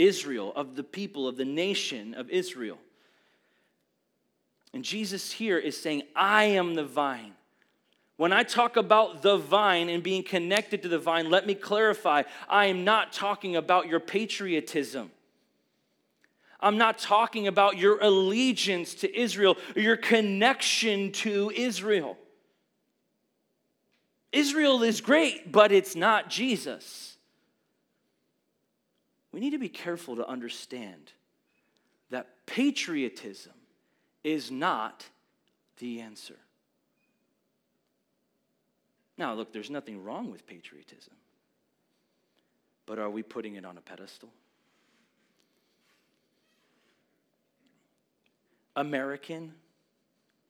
Israel, 0.00 0.52
of 0.56 0.76
the 0.76 0.82
people, 0.82 1.28
of 1.28 1.36
the 1.36 1.44
nation 1.44 2.14
of 2.14 2.30
Israel. 2.30 2.78
And 4.72 4.84
Jesus 4.84 5.32
here 5.32 5.58
is 5.58 5.76
saying, 5.76 6.02
I 6.14 6.44
am 6.44 6.74
the 6.74 6.84
vine. 6.84 7.32
When 8.16 8.32
I 8.32 8.42
talk 8.42 8.76
about 8.76 9.22
the 9.22 9.36
vine 9.36 9.88
and 9.88 10.02
being 10.02 10.22
connected 10.22 10.82
to 10.82 10.88
the 10.88 10.98
vine, 10.98 11.30
let 11.30 11.46
me 11.46 11.54
clarify 11.54 12.24
I 12.48 12.66
am 12.66 12.84
not 12.84 13.12
talking 13.12 13.56
about 13.56 13.88
your 13.88 14.00
patriotism. 14.00 15.10
I'm 16.60 16.76
not 16.76 16.98
talking 16.98 17.46
about 17.46 17.78
your 17.78 17.98
allegiance 18.00 18.94
to 18.96 19.18
Israel 19.18 19.56
your 19.74 19.96
connection 19.96 21.12
to 21.12 21.50
Israel. 21.54 22.18
Israel 24.32 24.82
is 24.82 25.00
great, 25.00 25.50
but 25.50 25.72
it's 25.72 25.96
not 25.96 26.28
Jesus. 26.28 27.09
We 29.32 29.40
need 29.40 29.50
to 29.50 29.58
be 29.58 29.68
careful 29.68 30.16
to 30.16 30.26
understand 30.26 31.12
that 32.10 32.46
patriotism 32.46 33.52
is 34.24 34.50
not 34.50 35.06
the 35.78 36.00
answer. 36.00 36.36
Now, 39.16 39.34
look, 39.34 39.52
there's 39.52 39.70
nothing 39.70 40.02
wrong 40.02 40.30
with 40.30 40.46
patriotism, 40.46 41.14
but 42.86 42.98
are 42.98 43.10
we 43.10 43.22
putting 43.22 43.54
it 43.54 43.64
on 43.64 43.78
a 43.78 43.80
pedestal? 43.80 44.30
American 48.76 49.52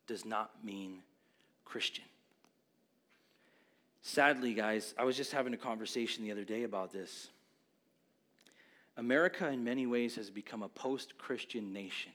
does 0.07 0.25
not 0.25 0.51
mean 0.63 0.99
Christian. 1.65 2.05
Sadly, 4.01 4.53
guys, 4.53 4.93
I 4.97 5.03
was 5.03 5.15
just 5.15 5.31
having 5.31 5.53
a 5.53 5.57
conversation 5.57 6.23
the 6.23 6.31
other 6.31 6.43
day 6.43 6.63
about 6.63 6.91
this. 6.91 7.29
America, 9.01 9.47
in 9.47 9.63
many 9.63 9.87
ways, 9.87 10.15
has 10.15 10.29
become 10.29 10.61
a 10.61 10.69
post 10.69 11.17
Christian 11.17 11.73
nation, 11.73 12.11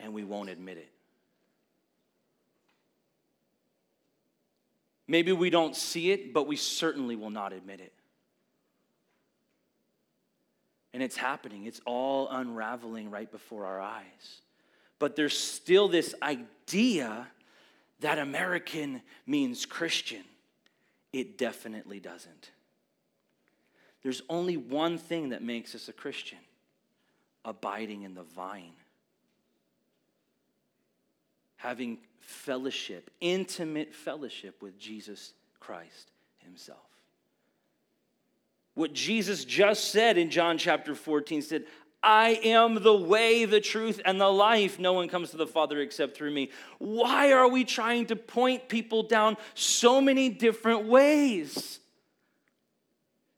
and 0.00 0.12
we 0.12 0.24
won't 0.24 0.50
admit 0.50 0.78
it. 0.78 0.90
Maybe 5.06 5.30
we 5.30 5.48
don't 5.48 5.76
see 5.76 6.10
it, 6.10 6.34
but 6.34 6.48
we 6.48 6.56
certainly 6.56 7.14
will 7.14 7.30
not 7.30 7.52
admit 7.52 7.78
it. 7.78 7.92
And 10.92 11.04
it's 11.04 11.16
happening, 11.16 11.66
it's 11.66 11.80
all 11.86 12.28
unraveling 12.28 13.08
right 13.08 13.30
before 13.30 13.64
our 13.64 13.80
eyes. 13.80 14.40
But 14.98 15.14
there's 15.14 15.38
still 15.38 15.86
this 15.86 16.16
idea 16.20 17.28
that 18.00 18.18
American 18.18 19.02
means 19.24 19.66
Christian. 19.66 20.24
It 21.12 21.38
definitely 21.38 22.00
doesn't. 22.00 22.50
There's 24.02 24.22
only 24.28 24.56
one 24.56 24.98
thing 24.98 25.30
that 25.30 25.42
makes 25.42 25.74
us 25.74 25.88
a 25.88 25.92
Christian 25.92 26.38
abiding 27.44 28.02
in 28.02 28.14
the 28.14 28.22
vine, 28.22 28.72
having 31.56 31.98
fellowship, 32.20 33.10
intimate 33.20 33.94
fellowship 33.94 34.60
with 34.62 34.78
Jesus 34.78 35.32
Christ 35.60 36.10
Himself. 36.38 36.78
What 38.74 38.92
Jesus 38.92 39.44
just 39.44 39.90
said 39.90 40.16
in 40.16 40.30
John 40.30 40.56
chapter 40.58 40.94
14 40.94 41.42
said, 41.42 41.64
I 42.02 42.40
am 42.42 42.82
the 42.82 42.96
way, 42.96 43.44
the 43.44 43.60
truth, 43.60 44.00
and 44.04 44.20
the 44.20 44.28
life. 44.28 44.80
No 44.80 44.92
one 44.92 45.08
comes 45.08 45.30
to 45.30 45.36
the 45.36 45.46
Father 45.46 45.78
except 45.78 46.16
through 46.16 46.32
me. 46.32 46.50
Why 46.78 47.32
are 47.32 47.46
we 47.46 47.64
trying 47.64 48.06
to 48.06 48.16
point 48.16 48.68
people 48.68 49.04
down 49.04 49.36
so 49.54 50.00
many 50.00 50.28
different 50.28 50.86
ways? 50.86 51.78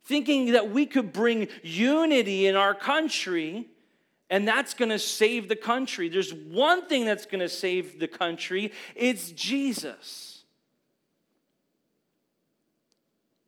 Thinking 0.05 0.53
that 0.53 0.71
we 0.71 0.87
could 0.87 1.12
bring 1.12 1.49
unity 1.62 2.47
in 2.47 2.57
our 2.57 2.75
country 2.75 3.69
and 4.31 4.49
that's 4.49 4.75
going 4.75 4.90
to 4.90 4.99
save 4.99 5.49
the 5.49 5.57
country. 5.57 6.09
There's 6.09 6.33
one 6.33 6.88
thing 6.88 7.05
that's 7.05 7.27
going 7.27 7.40
to 7.40 7.49
save 7.49 7.99
the 7.99 8.09
country 8.09 8.73
it's 8.95 9.31
Jesus. 9.33 10.43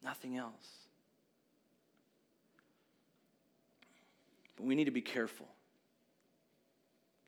Nothing 0.02 0.36
else. 0.36 0.52
But 4.56 4.66
we 4.66 4.74
need 4.74 4.84
to 4.84 4.92
be 4.92 5.02
careful 5.02 5.48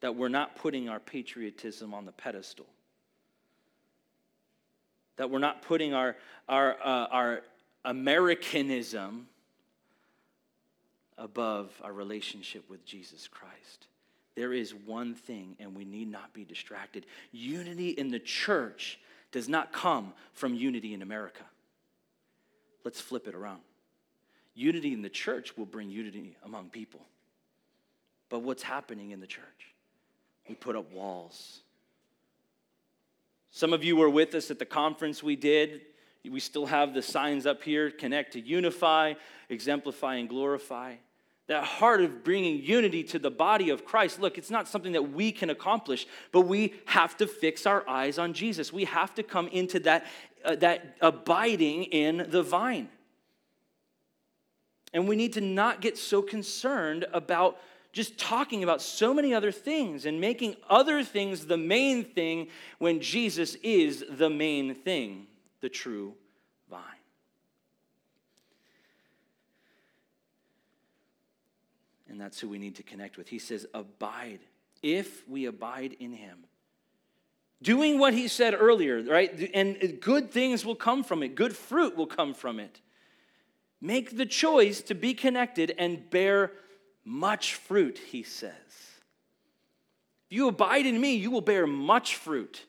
that 0.00 0.14
we're 0.14 0.28
not 0.28 0.54
putting 0.54 0.88
our 0.88 1.00
patriotism 1.00 1.92
on 1.92 2.06
the 2.06 2.12
pedestal. 2.12 2.66
That 5.16 5.30
we're 5.30 5.40
not 5.40 5.62
putting 5.62 5.92
our, 5.92 6.16
our, 6.48 6.74
uh, 6.74 7.06
our 7.10 7.42
Americanism 7.84 9.28
above 11.16 11.70
our 11.82 11.92
relationship 11.92 12.68
with 12.68 12.84
Jesus 12.84 13.28
Christ. 13.28 13.86
There 14.34 14.52
is 14.52 14.72
one 14.72 15.14
thing, 15.14 15.56
and 15.58 15.74
we 15.74 15.84
need 15.84 16.10
not 16.10 16.32
be 16.32 16.44
distracted. 16.44 17.06
Unity 17.32 17.90
in 17.90 18.10
the 18.10 18.20
church 18.20 19.00
does 19.32 19.48
not 19.48 19.72
come 19.72 20.12
from 20.32 20.54
unity 20.54 20.94
in 20.94 21.02
America. 21.02 21.42
Let's 22.84 23.00
flip 23.00 23.26
it 23.26 23.34
around. 23.34 23.60
Unity 24.54 24.92
in 24.92 25.02
the 25.02 25.08
church 25.08 25.56
will 25.56 25.66
bring 25.66 25.90
unity 25.90 26.36
among 26.44 26.70
people. 26.70 27.00
But 28.28 28.40
what's 28.40 28.62
happening 28.62 29.10
in 29.10 29.20
the 29.20 29.26
church? 29.26 29.74
We 30.48 30.54
put 30.54 30.76
up 30.76 30.92
walls. 30.92 31.60
Some 33.50 33.72
of 33.72 33.82
you 33.82 33.96
were 33.96 34.10
with 34.10 34.34
us 34.34 34.50
at 34.50 34.58
the 34.58 34.66
conference 34.66 35.22
we 35.22 35.36
did. 35.36 35.82
We 36.28 36.40
still 36.40 36.66
have 36.66 36.94
the 36.94 37.02
signs 37.02 37.46
up 37.46 37.62
here 37.62 37.90
connect 37.90 38.32
to 38.34 38.40
unify, 38.40 39.14
exemplify, 39.48 40.16
and 40.16 40.28
glorify. 40.28 40.96
that 41.48 41.64
heart 41.64 42.02
of 42.02 42.22
bringing 42.22 42.62
unity 42.62 43.02
to 43.02 43.18
the 43.18 43.30
body 43.30 43.70
of 43.70 43.84
Christ. 43.84 44.20
Look, 44.20 44.36
it's 44.36 44.50
not 44.50 44.68
something 44.68 44.92
that 44.92 45.12
we 45.12 45.32
can 45.32 45.48
accomplish, 45.48 46.06
but 46.30 46.42
we 46.42 46.74
have 46.84 47.16
to 47.16 47.26
fix 47.26 47.64
our 47.64 47.88
eyes 47.88 48.18
on 48.18 48.34
Jesus. 48.34 48.70
We 48.70 48.84
have 48.84 49.14
to 49.14 49.22
come 49.22 49.48
into 49.48 49.80
that, 49.80 50.04
uh, 50.44 50.56
that 50.56 50.96
abiding 51.00 51.84
in 51.84 52.26
the 52.28 52.42
vine. 52.42 52.90
And 54.92 55.08
we 55.08 55.16
need 55.16 55.32
to 55.34 55.40
not 55.40 55.80
get 55.80 55.96
so 55.96 56.20
concerned 56.20 57.06
about 57.14 57.58
just 57.92 58.18
talking 58.18 58.62
about 58.62 58.82
so 58.82 59.14
many 59.14 59.32
other 59.32 59.50
things 59.50 60.04
and 60.04 60.20
making 60.20 60.54
other 60.68 61.02
things 61.02 61.46
the 61.46 61.56
main 61.56 62.04
thing 62.04 62.48
when 62.78 63.00
Jesus 63.00 63.54
is 63.62 64.04
the 64.10 64.28
main 64.28 64.74
thing, 64.74 65.27
the 65.60 65.68
true 65.68 66.14
vine. 66.70 66.82
And 72.08 72.20
that's 72.20 72.40
who 72.40 72.48
we 72.48 72.58
need 72.58 72.76
to 72.76 72.82
connect 72.82 73.16
with. 73.16 73.28
He 73.28 73.38
says, 73.38 73.66
Abide, 73.74 74.40
if 74.82 75.28
we 75.28 75.46
abide 75.46 75.96
in 76.00 76.12
him. 76.12 76.44
Doing 77.60 77.98
what 77.98 78.14
he 78.14 78.28
said 78.28 78.54
earlier, 78.54 79.02
right? 79.02 79.50
And 79.52 80.00
good 80.00 80.30
things 80.30 80.64
will 80.64 80.76
come 80.76 81.02
from 81.02 81.22
it, 81.22 81.34
good 81.34 81.56
fruit 81.56 81.96
will 81.96 82.06
come 82.06 82.34
from 82.34 82.60
it. 82.60 82.80
Make 83.80 84.16
the 84.16 84.26
choice 84.26 84.80
to 84.82 84.94
be 84.94 85.14
connected 85.14 85.74
and 85.78 86.08
bear 86.10 86.52
much 87.04 87.54
fruit, 87.54 87.98
he 87.98 88.22
says. 88.22 88.52
If 90.30 90.36
you 90.36 90.48
abide 90.48 90.86
in 90.86 91.00
me, 91.00 91.14
you 91.14 91.30
will 91.30 91.40
bear 91.40 91.66
much 91.66 92.16
fruit. 92.16 92.64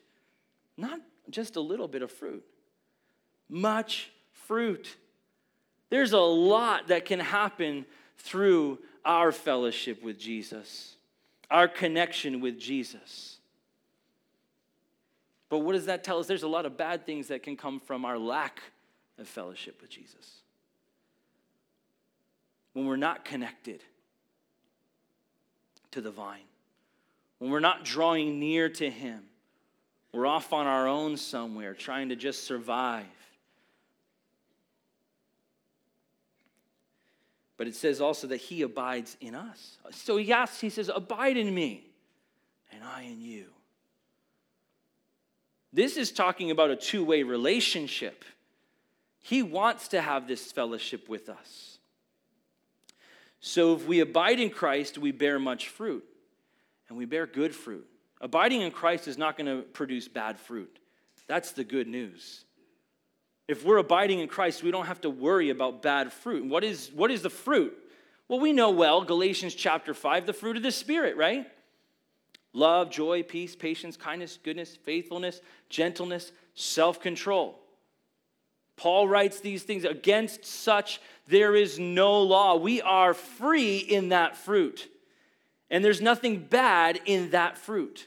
Not 0.76 1.00
just 1.28 1.56
a 1.56 1.60
little 1.60 1.88
bit 1.88 2.02
of 2.02 2.10
fruit, 2.10 2.44
much 3.50 4.10
fruit. 4.32 4.96
There's 5.90 6.12
a 6.12 6.20
lot 6.20 6.88
that 6.88 7.04
can 7.04 7.20
happen 7.20 7.84
through 8.18 8.78
our 9.04 9.32
fellowship 9.32 10.02
with 10.02 10.18
Jesus, 10.18 10.96
our 11.50 11.66
connection 11.66 12.40
with 12.40 12.58
Jesus. 12.58 13.38
But 15.48 15.58
what 15.58 15.72
does 15.72 15.86
that 15.86 16.04
tell 16.04 16.18
us? 16.18 16.26
There's 16.26 16.44
a 16.44 16.48
lot 16.48 16.64
of 16.64 16.76
bad 16.76 17.04
things 17.04 17.28
that 17.28 17.42
can 17.42 17.56
come 17.56 17.80
from 17.80 18.04
our 18.04 18.18
lack 18.18 18.62
of 19.18 19.26
fellowship 19.26 19.80
with 19.80 19.90
Jesus. 19.90 20.42
When 22.72 22.86
we're 22.86 22.96
not 22.96 23.24
connected 23.24 23.82
to 25.90 26.00
the 26.00 26.12
vine, 26.12 26.38
when 27.38 27.50
we're 27.50 27.58
not 27.58 27.84
drawing 27.84 28.38
near 28.38 28.68
to 28.68 28.88
Him, 28.88 29.22
we're 30.12 30.26
off 30.26 30.52
on 30.52 30.66
our 30.66 30.86
own 30.86 31.16
somewhere 31.16 31.74
trying 31.74 32.10
to 32.10 32.16
just 32.16 32.44
survive. 32.44 33.06
But 37.60 37.66
it 37.66 37.74
says 37.74 38.00
also 38.00 38.26
that 38.28 38.38
he 38.38 38.62
abides 38.62 39.18
in 39.20 39.34
us. 39.34 39.76
So 39.90 40.16
he 40.16 40.32
asks, 40.32 40.62
he 40.62 40.70
says, 40.70 40.88
Abide 40.88 41.36
in 41.36 41.54
me, 41.54 41.84
and 42.72 42.82
I 42.82 43.02
in 43.02 43.20
you. 43.20 43.44
This 45.70 45.98
is 45.98 46.10
talking 46.10 46.50
about 46.50 46.70
a 46.70 46.76
two 46.76 47.04
way 47.04 47.22
relationship. 47.22 48.24
He 49.18 49.42
wants 49.42 49.88
to 49.88 50.00
have 50.00 50.26
this 50.26 50.50
fellowship 50.50 51.06
with 51.06 51.28
us. 51.28 51.76
So 53.40 53.74
if 53.74 53.86
we 53.86 54.00
abide 54.00 54.40
in 54.40 54.48
Christ, 54.48 54.96
we 54.96 55.12
bear 55.12 55.38
much 55.38 55.68
fruit, 55.68 56.06
and 56.88 56.96
we 56.96 57.04
bear 57.04 57.26
good 57.26 57.54
fruit. 57.54 57.86
Abiding 58.22 58.62
in 58.62 58.70
Christ 58.70 59.06
is 59.06 59.18
not 59.18 59.36
going 59.36 59.54
to 59.54 59.68
produce 59.68 60.08
bad 60.08 60.40
fruit. 60.40 60.78
That's 61.26 61.52
the 61.52 61.64
good 61.64 61.88
news. 61.88 62.46
If 63.50 63.64
we're 63.64 63.78
abiding 63.78 64.20
in 64.20 64.28
Christ, 64.28 64.62
we 64.62 64.70
don't 64.70 64.86
have 64.86 65.00
to 65.00 65.10
worry 65.10 65.50
about 65.50 65.82
bad 65.82 66.12
fruit. 66.12 66.46
What 66.46 66.62
is, 66.62 66.88
what 66.94 67.10
is 67.10 67.22
the 67.22 67.30
fruit? 67.30 67.76
Well, 68.28 68.38
we 68.38 68.52
know 68.52 68.70
well, 68.70 69.02
Galatians 69.02 69.56
chapter 69.56 69.92
5, 69.92 70.24
the 70.24 70.32
fruit 70.32 70.56
of 70.56 70.62
the 70.62 70.70
Spirit, 70.70 71.16
right? 71.16 71.50
Love, 72.52 72.92
joy, 72.92 73.24
peace, 73.24 73.56
patience, 73.56 73.96
kindness, 73.96 74.38
goodness, 74.40 74.76
faithfulness, 74.76 75.40
gentleness, 75.68 76.30
self 76.54 77.00
control. 77.00 77.58
Paul 78.76 79.08
writes 79.08 79.40
these 79.40 79.64
things 79.64 79.84
against 79.84 80.44
such 80.44 81.00
there 81.26 81.56
is 81.56 81.76
no 81.76 82.22
law. 82.22 82.54
We 82.54 82.80
are 82.80 83.14
free 83.14 83.78
in 83.78 84.10
that 84.10 84.36
fruit. 84.36 84.88
And 85.68 85.84
there's 85.84 86.00
nothing 86.00 86.44
bad 86.44 87.00
in 87.04 87.30
that 87.30 87.58
fruit. 87.58 88.06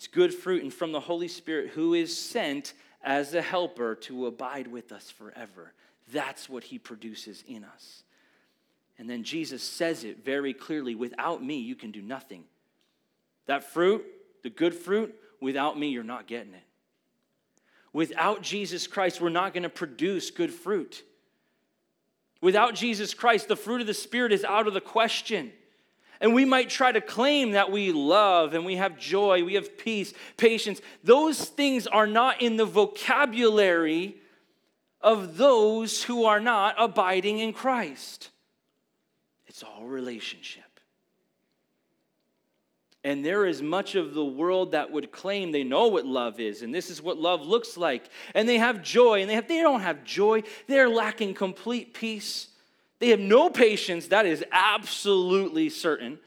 It's 0.00 0.06
good 0.06 0.32
fruit 0.32 0.62
and 0.62 0.72
from 0.72 0.92
the 0.92 1.00
Holy 1.00 1.28
Spirit 1.28 1.72
who 1.74 1.92
is 1.92 2.16
sent 2.16 2.72
as 3.02 3.34
a 3.34 3.42
helper 3.42 3.94
to 3.96 4.24
abide 4.24 4.66
with 4.66 4.92
us 4.92 5.10
forever. 5.10 5.74
That's 6.10 6.48
what 6.48 6.64
he 6.64 6.78
produces 6.78 7.44
in 7.46 7.64
us. 7.64 8.02
And 8.98 9.10
then 9.10 9.24
Jesus 9.24 9.62
says 9.62 10.04
it 10.04 10.24
very 10.24 10.54
clearly 10.54 10.94
without 10.94 11.44
me, 11.44 11.58
you 11.58 11.74
can 11.74 11.90
do 11.90 12.00
nothing. 12.00 12.44
That 13.44 13.62
fruit, 13.62 14.02
the 14.42 14.48
good 14.48 14.74
fruit, 14.74 15.14
without 15.38 15.78
me, 15.78 15.88
you're 15.88 16.02
not 16.02 16.26
getting 16.26 16.54
it. 16.54 16.64
Without 17.92 18.40
Jesus 18.40 18.86
Christ, 18.86 19.20
we're 19.20 19.28
not 19.28 19.52
going 19.52 19.64
to 19.64 19.68
produce 19.68 20.30
good 20.30 20.50
fruit. 20.50 21.04
Without 22.40 22.74
Jesus 22.74 23.12
Christ, 23.12 23.48
the 23.48 23.54
fruit 23.54 23.82
of 23.82 23.86
the 23.86 23.92
Spirit 23.92 24.32
is 24.32 24.44
out 24.44 24.66
of 24.66 24.72
the 24.72 24.80
question. 24.80 25.52
And 26.20 26.34
we 26.34 26.44
might 26.44 26.68
try 26.68 26.92
to 26.92 27.00
claim 27.00 27.52
that 27.52 27.72
we 27.72 27.92
love 27.92 28.52
and 28.52 28.66
we 28.66 28.76
have 28.76 28.98
joy, 28.98 29.42
we 29.42 29.54
have 29.54 29.78
peace, 29.78 30.12
patience. 30.36 30.80
Those 31.02 31.46
things 31.46 31.86
are 31.86 32.06
not 32.06 32.42
in 32.42 32.56
the 32.56 32.66
vocabulary 32.66 34.16
of 35.00 35.38
those 35.38 36.02
who 36.02 36.26
are 36.26 36.40
not 36.40 36.74
abiding 36.78 37.38
in 37.38 37.54
Christ. 37.54 38.28
It's 39.46 39.62
all 39.62 39.84
relationship. 39.84 40.64
And 43.02 43.24
there 43.24 43.46
is 43.46 43.62
much 43.62 43.94
of 43.94 44.12
the 44.12 44.24
world 44.24 44.72
that 44.72 44.92
would 44.92 45.10
claim 45.10 45.52
they 45.52 45.64
know 45.64 45.88
what 45.88 46.04
love 46.04 46.38
is, 46.38 46.60
and 46.60 46.74
this 46.74 46.90
is 46.90 47.00
what 47.00 47.16
love 47.16 47.46
looks 47.46 47.78
like. 47.78 48.10
And 48.34 48.46
they 48.46 48.58
have 48.58 48.82
joy, 48.82 49.22
and 49.22 49.30
they, 49.30 49.36
have, 49.36 49.48
they 49.48 49.62
don't 49.62 49.80
have 49.80 50.04
joy. 50.04 50.42
They're 50.66 50.88
lacking 50.88 51.32
complete 51.32 51.94
peace. 51.94 52.48
They 53.00 53.08
have 53.08 53.20
no 53.20 53.50
patience, 53.50 54.08
that 54.08 54.26
is 54.26 54.44
absolutely 54.52 55.70
certain. 55.70 56.18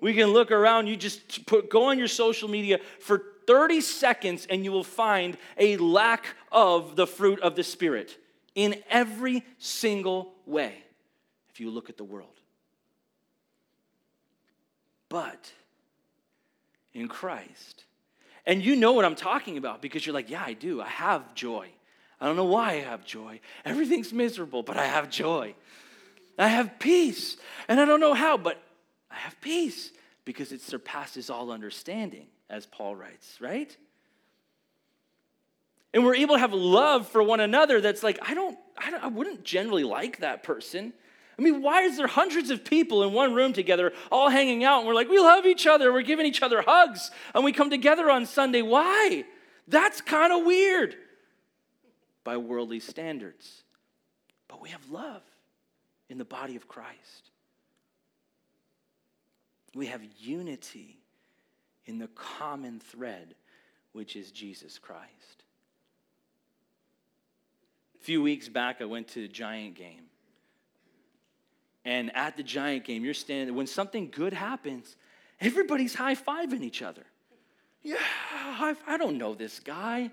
We 0.00 0.14
can 0.14 0.28
look 0.28 0.50
around, 0.50 0.88
you 0.88 0.96
just 0.96 1.46
put, 1.46 1.70
go 1.70 1.84
on 1.84 1.98
your 1.98 2.08
social 2.08 2.48
media 2.48 2.80
for 2.98 3.22
30 3.46 3.80
seconds, 3.82 4.46
and 4.50 4.64
you 4.64 4.72
will 4.72 4.82
find 4.82 5.36
a 5.58 5.76
lack 5.76 6.24
of 6.50 6.96
the 6.96 7.06
fruit 7.06 7.38
of 7.40 7.54
the 7.54 7.62
Spirit 7.62 8.18
in 8.54 8.76
every 8.90 9.44
single 9.58 10.32
way 10.46 10.74
if 11.50 11.60
you 11.60 11.70
look 11.70 11.90
at 11.90 11.98
the 11.98 12.04
world. 12.04 12.28
But 15.08 15.52
in 16.94 17.08
Christ, 17.08 17.84
and 18.46 18.64
you 18.64 18.74
know 18.74 18.92
what 18.92 19.04
I'm 19.04 19.14
talking 19.14 19.58
about 19.58 19.82
because 19.82 20.06
you're 20.06 20.14
like, 20.14 20.30
yeah, 20.30 20.42
I 20.44 20.54
do. 20.54 20.80
I 20.80 20.88
have 20.88 21.34
joy. 21.34 21.68
I 22.20 22.26
don't 22.26 22.36
know 22.36 22.44
why 22.44 22.70
I 22.70 22.80
have 22.80 23.04
joy. 23.04 23.40
Everything's 23.64 24.12
miserable, 24.12 24.62
but 24.62 24.78
I 24.78 24.86
have 24.86 25.10
joy. 25.10 25.54
I 26.38 26.48
have 26.48 26.78
peace. 26.78 27.36
And 27.68 27.80
I 27.80 27.84
don't 27.84 28.00
know 28.00 28.14
how, 28.14 28.36
but 28.36 28.62
I 29.10 29.16
have 29.16 29.40
peace 29.40 29.90
because 30.24 30.52
it 30.52 30.60
surpasses 30.60 31.30
all 31.30 31.50
understanding, 31.50 32.26
as 32.48 32.66
Paul 32.66 32.96
writes, 32.96 33.40
right? 33.40 33.76
And 35.94 36.04
we're 36.04 36.14
able 36.14 36.36
to 36.36 36.40
have 36.40 36.52
love 36.52 37.08
for 37.08 37.22
one 37.22 37.40
another 37.40 37.80
that's 37.80 38.02
like, 38.02 38.18
I 38.22 38.34
don't, 38.34 38.58
I, 38.78 38.90
don't, 38.90 39.04
I 39.04 39.08
wouldn't 39.08 39.44
generally 39.44 39.84
like 39.84 40.20
that 40.20 40.42
person. 40.42 40.92
I 41.38 41.42
mean, 41.42 41.62
why 41.62 41.82
is 41.82 41.96
there 41.96 42.06
hundreds 42.06 42.50
of 42.50 42.64
people 42.64 43.02
in 43.02 43.12
one 43.12 43.34
room 43.34 43.52
together, 43.52 43.92
all 44.10 44.28
hanging 44.28 44.64
out, 44.64 44.78
and 44.78 44.88
we're 44.88 44.94
like, 44.94 45.08
we 45.08 45.18
love 45.18 45.44
each 45.44 45.66
other, 45.66 45.92
we're 45.92 46.02
giving 46.02 46.26
each 46.26 46.42
other 46.42 46.62
hugs, 46.62 47.10
and 47.34 47.44
we 47.44 47.52
come 47.52 47.68
together 47.68 48.10
on 48.10 48.26
Sunday? 48.26 48.62
Why? 48.62 49.24
That's 49.68 50.00
kind 50.00 50.32
of 50.32 50.46
weird 50.46 50.96
by 52.24 52.36
worldly 52.36 52.80
standards. 52.80 53.62
But 54.48 54.60
we 54.60 54.70
have 54.70 54.88
love 54.90 55.22
in 56.12 56.18
the 56.18 56.24
body 56.26 56.56
of 56.56 56.68
Christ. 56.68 57.30
We 59.74 59.86
have 59.86 60.02
unity 60.18 60.98
in 61.86 61.98
the 61.98 62.08
common 62.08 62.80
thread, 62.80 63.34
which 63.92 64.14
is 64.14 64.30
Jesus 64.30 64.78
Christ. 64.78 65.44
A 67.98 68.04
few 68.04 68.22
weeks 68.22 68.50
back, 68.50 68.82
I 68.82 68.84
went 68.84 69.08
to 69.08 69.26
Giant 69.26 69.74
game. 69.74 70.04
And 71.86 72.14
at 72.14 72.36
the 72.36 72.42
Giant 72.42 72.84
game, 72.84 73.06
you're 73.06 73.14
standing, 73.14 73.56
when 73.56 73.66
something 73.66 74.10
good 74.10 74.34
happens, 74.34 74.96
everybody's 75.40 75.94
high 75.94 76.14
fiving 76.14 76.60
each 76.60 76.82
other. 76.82 77.06
Yeah, 77.82 77.96
I 78.86 78.96
don't 78.98 79.16
know 79.16 79.34
this 79.34 79.60
guy. 79.60 80.10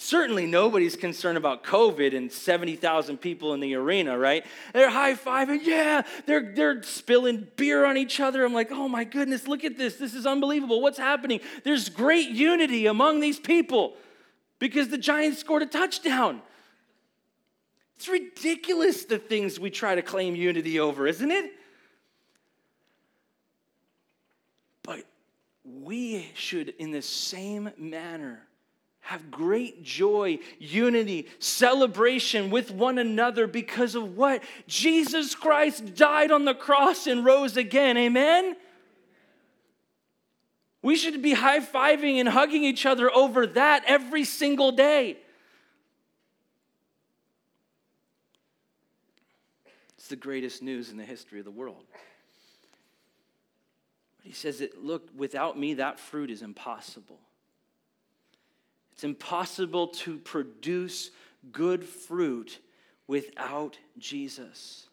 Certainly, 0.00 0.46
nobody's 0.46 0.94
concerned 0.94 1.36
about 1.36 1.64
COVID 1.64 2.16
and 2.16 2.30
70,000 2.30 3.18
people 3.18 3.52
in 3.52 3.58
the 3.58 3.74
arena, 3.74 4.16
right? 4.16 4.46
They're 4.72 4.88
high 4.88 5.14
fiving, 5.14 5.58
yeah, 5.64 6.02
they're, 6.24 6.52
they're 6.54 6.84
spilling 6.84 7.48
beer 7.56 7.84
on 7.84 7.96
each 7.96 8.20
other. 8.20 8.44
I'm 8.44 8.54
like, 8.54 8.70
oh 8.70 8.86
my 8.88 9.02
goodness, 9.02 9.48
look 9.48 9.64
at 9.64 9.76
this. 9.76 9.96
This 9.96 10.14
is 10.14 10.24
unbelievable. 10.24 10.80
What's 10.80 10.98
happening? 10.98 11.40
There's 11.64 11.88
great 11.88 12.28
unity 12.28 12.86
among 12.86 13.18
these 13.18 13.40
people 13.40 13.96
because 14.60 14.86
the 14.86 14.98
Giants 14.98 15.40
scored 15.40 15.62
a 15.62 15.66
touchdown. 15.66 16.42
It's 17.96 18.06
It's 18.06 18.08
ridiculous 18.08 19.04
the 19.04 19.18
things 19.18 19.58
we 19.58 19.68
try 19.68 19.96
to 19.96 20.02
claim 20.02 20.36
unity 20.36 20.78
over, 20.78 21.08
isn't 21.08 21.32
it? 21.32 21.50
But 24.84 25.04
we 25.64 26.30
should, 26.34 26.68
in 26.78 26.92
the 26.92 27.02
same 27.02 27.72
manner, 27.76 28.47
have 29.08 29.30
great 29.30 29.82
joy, 29.82 30.38
unity, 30.58 31.26
celebration 31.38 32.50
with 32.50 32.70
one 32.70 32.98
another 32.98 33.46
because 33.46 33.94
of 33.94 34.18
what? 34.18 34.42
Jesus 34.66 35.34
Christ 35.34 35.94
died 35.94 36.30
on 36.30 36.44
the 36.44 36.52
cross 36.52 37.06
and 37.06 37.24
rose 37.24 37.56
again. 37.56 37.96
Amen? 37.96 38.54
We 40.82 40.94
should 40.94 41.22
be 41.22 41.32
high 41.32 41.60
fiving 41.60 42.20
and 42.20 42.28
hugging 42.28 42.64
each 42.64 42.84
other 42.84 43.10
over 43.10 43.46
that 43.46 43.82
every 43.86 44.24
single 44.24 44.72
day. 44.72 45.16
It's 49.96 50.08
the 50.08 50.16
greatest 50.16 50.62
news 50.62 50.90
in 50.90 50.98
the 50.98 51.04
history 51.06 51.38
of 51.38 51.46
the 51.46 51.50
world. 51.50 51.86
But 54.18 54.26
he 54.26 54.32
says 54.32 54.58
that, 54.58 54.84
look, 54.84 55.08
without 55.16 55.58
me, 55.58 55.72
that 55.74 55.98
fruit 55.98 56.30
is 56.30 56.42
impossible. 56.42 57.20
It's 58.98 59.04
impossible 59.04 59.86
to 59.86 60.18
produce 60.18 61.12
good 61.52 61.84
fruit 61.84 62.58
without 63.06 63.78
Jesus. 63.96 64.88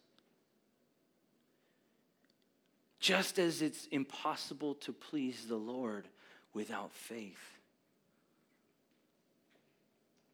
Just 3.00 3.40
as 3.40 3.62
it's 3.62 3.86
impossible 3.86 4.74
to 4.76 4.92
please 4.92 5.46
the 5.48 5.56
Lord 5.56 6.06
without 6.54 6.92
faith. 6.92 7.58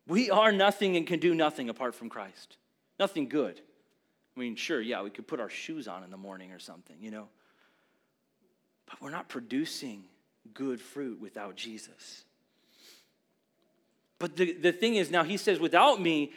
We 0.07 0.29
are 0.29 0.53
nothing 0.53 0.99
and 0.99 1.07
can 1.07 1.19
do 1.19 1.35
nothing 1.35 1.71
apart 1.71 1.95
from 1.95 2.11
Christ. 2.11 2.59
Nothing 3.01 3.27
good. 3.27 3.59
I 4.37 4.41
mean, 4.41 4.55
sure, 4.55 4.83
yeah, 4.83 5.03
we 5.03 5.09
could 5.09 5.27
put 5.27 5.41
our 5.41 5.49
shoes 5.49 5.89
on 5.89 6.05
in 6.05 6.11
the 6.11 6.19
morning 6.19 6.53
or 6.53 6.59
something, 6.59 6.97
you 7.01 7.11
know. 7.11 7.29
But 8.85 9.01
we're 9.01 9.09
not 9.09 9.31
producing 9.31 10.05
good 10.53 10.79
fruit 10.79 11.19
without 11.23 11.57
Jesus. 11.57 12.25
But 14.23 14.37
the, 14.37 14.53
the 14.53 14.71
thing 14.71 14.95
is, 14.95 15.11
now 15.11 15.25
he 15.25 15.37
says, 15.37 15.59
without 15.59 16.01
me, 16.01 16.31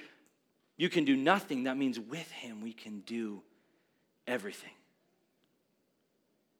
you 0.76 0.90
can 0.90 1.06
do 1.06 1.16
nothing. 1.16 1.66
That 1.66 1.78
means 1.78 2.00
with 2.00 2.32
him, 2.32 2.62
we 2.62 2.74
can 2.74 3.02
do 3.02 3.44
everything. 4.26 4.72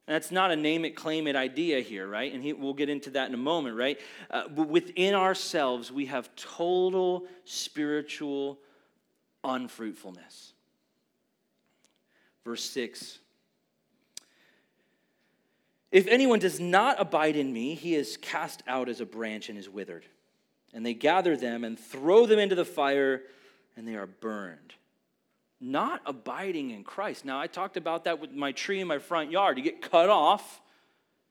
That's 0.06 0.30
not 0.30 0.52
a 0.52 0.56
name 0.56 0.86
it, 0.86 0.92
claim 0.92 1.26
it 1.26 1.36
idea 1.36 1.80
here, 1.80 2.08
right? 2.08 2.32
And 2.32 2.44
he, 2.44 2.54
we'll 2.54 2.76
get 2.76 2.90
into 2.90 3.10
that 3.10 3.28
in 3.28 3.34
a 3.34 3.40
moment, 3.40 3.76
right? 3.76 4.00
Uh, 4.30 4.48
but 4.50 4.68
within 4.68 5.16
ourselves, 5.16 5.92
we 5.92 6.06
have 6.06 6.30
total 6.36 7.26
spiritual 7.44 8.60
unfruitfulness. 9.44 10.54
Verse 12.44 12.64
6 12.66 13.18
If 15.92 16.06
anyone 16.06 16.38
does 16.38 16.60
not 16.60 17.02
abide 17.02 17.36
in 17.36 17.52
me, 17.52 17.74
he 17.74 17.96
is 17.96 18.16
cast 18.16 18.62
out 18.68 18.90
as 18.90 19.02
a 19.02 19.08
branch 19.08 19.50
and 19.50 19.58
is 19.58 19.68
withered. 19.68 20.06
And 20.76 20.86
they 20.86 20.94
gather 20.94 21.36
them 21.36 21.64
and 21.64 21.80
throw 21.80 22.28
them 22.28 22.38
into 22.38 22.54
the 22.54 22.66
fire, 22.66 23.24
and 23.76 23.88
they 23.88 23.96
are 23.96 24.06
burned 24.06 24.76
not 25.66 26.02
abiding 26.06 26.72
in 26.72 26.84
Christ. 26.84 27.26
Now, 27.26 27.40
I 27.40 27.48
talked 27.48 27.78
about 27.78 28.04
that 28.04 28.20
with 28.20 28.32
my 28.32 28.52
tree 28.52 28.80
in 28.80 28.88
my 28.88 29.00
front 29.00 29.32
yard. 29.32 29.58
You 29.58 29.64
get 29.64 29.82
cut 29.82 30.10
off, 30.10 30.62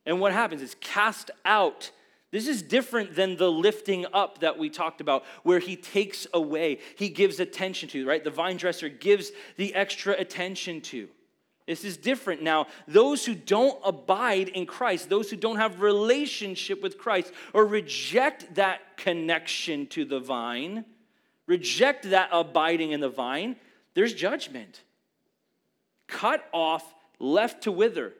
and 0.06 0.20
what 0.20 0.32
happens? 0.32 0.62
is 0.62 0.76
cast 0.80 1.30
out. 1.44 1.90
This 2.30 2.48
is 2.48 2.62
different 2.62 3.14
than 3.14 3.36
the 3.36 3.50
lifting 3.50 4.06
up 4.12 4.40
that 4.40 4.58
we 4.58 4.68
talked 4.70 5.00
about, 5.00 5.24
where 5.44 5.60
he 5.60 5.76
takes 5.76 6.26
away, 6.34 6.78
he 6.96 7.08
gives 7.08 7.38
attention 7.38 7.88
to, 7.90 8.06
right? 8.06 8.24
The 8.24 8.30
vine 8.30 8.56
dresser 8.56 8.88
gives 8.88 9.30
the 9.56 9.74
extra 9.74 10.14
attention 10.14 10.80
to. 10.82 11.08
This 11.66 11.82
is 11.84 11.96
different 11.96 12.42
now. 12.42 12.66
Those 12.86 13.24
who 13.24 13.34
don't 13.34 13.78
abide 13.84 14.48
in 14.48 14.66
Christ, 14.66 15.08
those 15.08 15.30
who 15.30 15.36
don't 15.36 15.56
have 15.56 15.80
relationship 15.80 16.82
with 16.82 16.98
Christ 16.98 17.32
or 17.54 17.64
reject 17.64 18.54
that 18.56 18.98
connection 18.98 19.86
to 19.88 20.04
the 20.04 20.20
vine, 20.20 20.84
reject 21.46 22.10
that 22.10 22.28
abiding 22.32 22.90
in 22.90 23.00
the 23.00 23.08
vine, 23.08 23.56
there's 23.94 24.12
judgment. 24.12 24.82
Cut 26.06 26.46
off, 26.52 26.94
left 27.18 27.62
to 27.62 27.72
wither. 27.72 28.12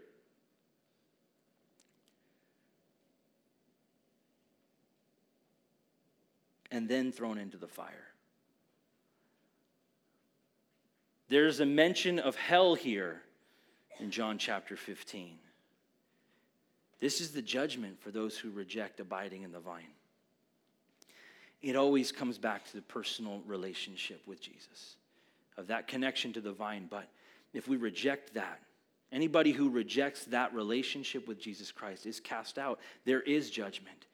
And 6.71 6.89
then 6.89 7.13
thrown 7.13 7.37
into 7.37 7.59
the 7.59 7.69
fire. 7.69 8.07
There's 11.29 11.61
a 11.61 11.67
mention 11.67 12.19
of 12.19 12.37
hell 12.37 12.75
here 12.75 13.21
in 14.01 14.11
John 14.11 14.39
chapter 14.39 14.77
15. 14.77 15.39
This 17.01 17.21
is 17.21 17.33
the 17.33 17.43
judgment 17.43 18.01
for 18.01 18.11
those 18.11 18.39
who 18.39 18.51
reject 18.51 19.01
abiding 19.01 19.43
in 19.43 19.53
the 19.53 19.61
vine. 19.61 19.93
It 21.63 21.77
always 21.77 22.13
comes 22.13 22.39
back 22.39 22.65
to 22.67 22.77
the 22.77 22.83
personal 22.83 23.43
relationship 23.47 24.23
with 24.27 24.41
Jesus 24.41 24.97
of 25.57 25.67
that 25.69 25.87
connection 25.87 26.33
to 26.33 26.41
the 26.41 26.53
vine. 26.53 26.87
But 26.91 27.09
if 27.53 27.69
we 27.69 27.77
reject 27.77 28.35
that, 28.35 28.61
anybody 29.13 29.53
who 29.53 29.71
rejects 29.71 30.25
that 30.27 30.55
relationship 30.55 31.29
with 31.29 31.41
Jesus 31.41 31.71
Christ 31.71 32.07
is 32.07 32.21
cast 32.21 32.59
out. 32.59 32.81
There 33.05 33.21
is 33.21 33.51
judgment. 33.51 34.07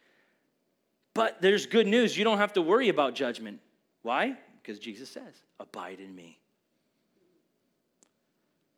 But 1.15 1.41
there's 1.41 1.67
good 1.67 1.87
news. 1.87 2.17
You 2.17 2.25
don't 2.25 2.39
have 2.39 2.53
to 2.55 2.63
worry 2.63 2.89
about 2.89 3.15
judgment. 3.15 3.61
Why? 4.03 4.37
Because 4.63 4.79
Jesus 4.79 5.09
says, 5.09 5.43
Abide 5.59 6.01
in 6.01 6.15
me. 6.15 6.40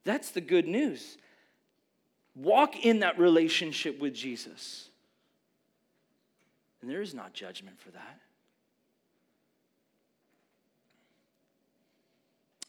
That's 0.04 0.30
the 0.30 0.40
good 0.40 0.66
news. 0.66 1.16
Walk 2.34 2.84
in 2.84 3.00
that 3.00 3.18
relationship 3.18 4.00
with 4.00 4.14
Jesus. 4.14 4.88
And 6.80 6.90
there 6.90 7.02
is 7.02 7.14
not 7.14 7.32
judgment 7.32 7.78
for 7.78 7.90
that. 7.90 8.18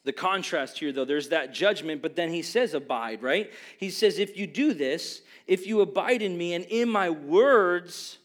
The 0.03 0.13
contrast 0.13 0.79
here, 0.79 0.91
though, 0.91 1.05
there's 1.05 1.29
that 1.29 1.53
judgment, 1.53 2.01
but 2.01 2.15
then 2.15 2.29
he 2.29 2.41
says, 2.41 2.73
abide, 2.73 3.23
right? 3.23 3.51
He 3.77 3.89
says, 3.89 4.19
if 4.19 4.37
you 4.37 4.45
do 4.45 4.73
this, 4.73 5.21
if 5.47 5.65
you 5.65 5.79
abide 5.79 6.21
in 6.21 6.37
me 6.37 6.53
and 6.53 6.65
in 6.65 6.89
my 6.89 7.09
words, 7.09 8.17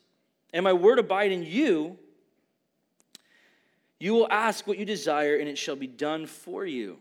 and 0.52 0.64
my 0.64 0.72
word 0.72 0.98
abide 0.98 1.30
in 1.30 1.44
you, 1.44 1.96
you 4.00 4.12
will 4.12 4.26
ask 4.30 4.66
what 4.66 4.78
you 4.78 4.84
desire, 4.84 5.36
and 5.36 5.48
it 5.48 5.56
shall 5.56 5.76
be 5.76 5.86
done 5.86 6.26
for 6.26 6.66
you. 6.66 6.98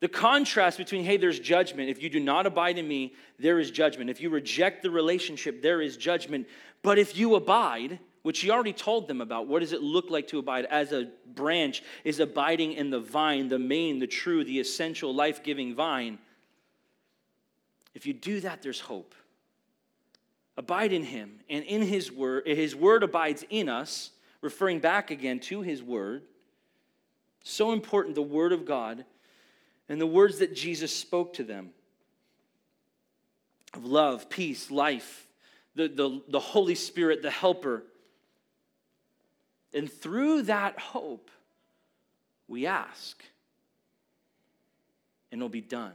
The 0.00 0.08
contrast 0.08 0.76
between, 0.76 1.04
hey, 1.04 1.16
there's 1.16 1.40
judgment. 1.40 1.88
If 1.88 2.02
you 2.02 2.10
do 2.10 2.20
not 2.20 2.46
abide 2.46 2.78
in 2.78 2.86
me, 2.86 3.14
there 3.38 3.58
is 3.58 3.70
judgment. 3.70 4.10
If 4.10 4.20
you 4.20 4.28
reject 4.28 4.82
the 4.82 4.90
relationship, 4.90 5.62
there 5.62 5.80
is 5.80 5.96
judgment. 5.96 6.46
But 6.82 6.98
if 6.98 7.16
you 7.16 7.34
abide, 7.34 7.98
which 8.26 8.40
he 8.40 8.50
already 8.50 8.72
told 8.72 9.06
them 9.06 9.20
about. 9.20 9.46
What 9.46 9.60
does 9.60 9.72
it 9.72 9.82
look 9.82 10.10
like 10.10 10.26
to 10.28 10.40
abide? 10.40 10.64
As 10.64 10.90
a 10.90 11.10
branch 11.24 11.84
is 12.02 12.18
abiding 12.18 12.72
in 12.72 12.90
the 12.90 12.98
vine, 12.98 13.46
the 13.46 13.56
main, 13.56 14.00
the 14.00 14.08
true, 14.08 14.42
the 14.42 14.58
essential, 14.58 15.14
life 15.14 15.44
giving 15.44 15.76
vine. 15.76 16.18
If 17.94 18.04
you 18.04 18.12
do 18.12 18.40
that, 18.40 18.62
there's 18.62 18.80
hope. 18.80 19.14
Abide 20.56 20.92
in 20.92 21.04
him, 21.04 21.38
and 21.48 21.62
in 21.66 21.82
his 21.82 22.10
word, 22.10 22.48
his 22.48 22.74
word 22.74 23.04
abides 23.04 23.44
in 23.48 23.68
us, 23.68 24.10
referring 24.40 24.80
back 24.80 25.12
again 25.12 25.38
to 25.38 25.62
his 25.62 25.80
word. 25.80 26.22
So 27.44 27.70
important, 27.70 28.16
the 28.16 28.22
word 28.22 28.52
of 28.52 28.66
God 28.66 29.04
and 29.88 30.00
the 30.00 30.06
words 30.06 30.38
that 30.38 30.54
Jesus 30.54 30.94
spoke 30.94 31.34
to 31.34 31.44
them 31.44 31.70
of 33.74 33.84
love, 33.84 34.28
peace, 34.28 34.70
life, 34.70 35.26
the, 35.74 35.88
the, 35.88 36.22
the 36.28 36.40
Holy 36.40 36.74
Spirit, 36.74 37.22
the 37.22 37.30
helper 37.30 37.84
and 39.76 39.92
through 39.92 40.42
that 40.42 40.78
hope, 40.78 41.30
we 42.48 42.64
ask, 42.64 43.22
and 45.30 45.38
it'll 45.38 45.50
be 45.50 45.60
done. 45.60 45.92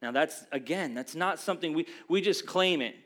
Now, 0.00 0.10
that's, 0.10 0.42
again, 0.52 0.94
that's 0.94 1.14
not 1.14 1.38
something 1.38 1.74
we, 1.74 1.86
we 2.08 2.22
just 2.22 2.46
claim 2.46 2.80
it. 2.80 2.96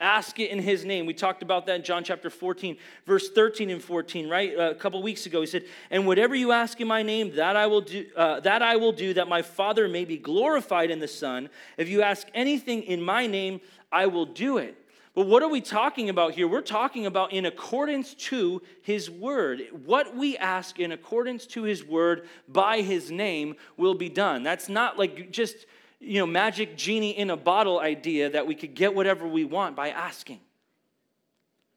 Ask 0.00 0.38
it 0.38 0.50
in 0.50 0.60
his 0.60 0.84
name. 0.84 1.06
We 1.06 1.14
talked 1.14 1.42
about 1.42 1.66
that 1.66 1.74
in 1.74 1.82
John 1.82 2.04
chapter 2.04 2.30
14, 2.30 2.76
verse 3.04 3.30
13 3.30 3.68
and 3.68 3.82
14, 3.82 4.28
right? 4.28 4.56
A 4.56 4.74
couple 4.76 5.02
weeks 5.02 5.26
ago, 5.26 5.40
he 5.40 5.46
said, 5.48 5.64
And 5.90 6.06
whatever 6.06 6.36
you 6.36 6.52
ask 6.52 6.80
in 6.80 6.86
my 6.86 7.02
name, 7.02 7.34
that 7.34 7.56
I 7.56 7.66
will 7.66 7.80
do, 7.80 8.06
uh, 8.14 8.38
that 8.40 8.62
I 8.62 8.76
will 8.76 8.92
do, 8.92 9.12
that 9.14 9.26
my 9.26 9.42
Father 9.42 9.88
may 9.88 10.04
be 10.04 10.16
glorified 10.16 10.92
in 10.92 11.00
the 11.00 11.08
Son. 11.08 11.48
If 11.76 11.88
you 11.88 12.02
ask 12.02 12.28
anything 12.32 12.84
in 12.84 13.02
my 13.02 13.26
name, 13.26 13.60
I 13.90 14.06
will 14.06 14.26
do 14.26 14.58
it. 14.58 14.76
But 15.16 15.26
what 15.26 15.42
are 15.42 15.48
we 15.48 15.60
talking 15.60 16.10
about 16.10 16.34
here? 16.34 16.46
We're 16.46 16.60
talking 16.60 17.04
about 17.04 17.32
in 17.32 17.44
accordance 17.44 18.14
to 18.14 18.62
his 18.82 19.10
word. 19.10 19.62
What 19.84 20.16
we 20.16 20.36
ask 20.36 20.78
in 20.78 20.92
accordance 20.92 21.44
to 21.46 21.64
his 21.64 21.84
word 21.84 22.28
by 22.46 22.82
his 22.82 23.10
name 23.10 23.56
will 23.76 23.94
be 23.94 24.08
done. 24.08 24.44
That's 24.44 24.68
not 24.68 24.96
like 24.96 25.32
just, 25.32 25.66
you 26.00 26.18
know, 26.20 26.26
magic 26.26 26.76
genie 26.76 27.16
in 27.18 27.30
a 27.30 27.36
bottle 27.36 27.80
idea 27.80 28.30
that 28.30 28.46
we 28.46 28.54
could 28.54 28.74
get 28.74 28.94
whatever 28.94 29.26
we 29.26 29.44
want 29.44 29.74
by 29.74 29.90
asking. 29.90 30.40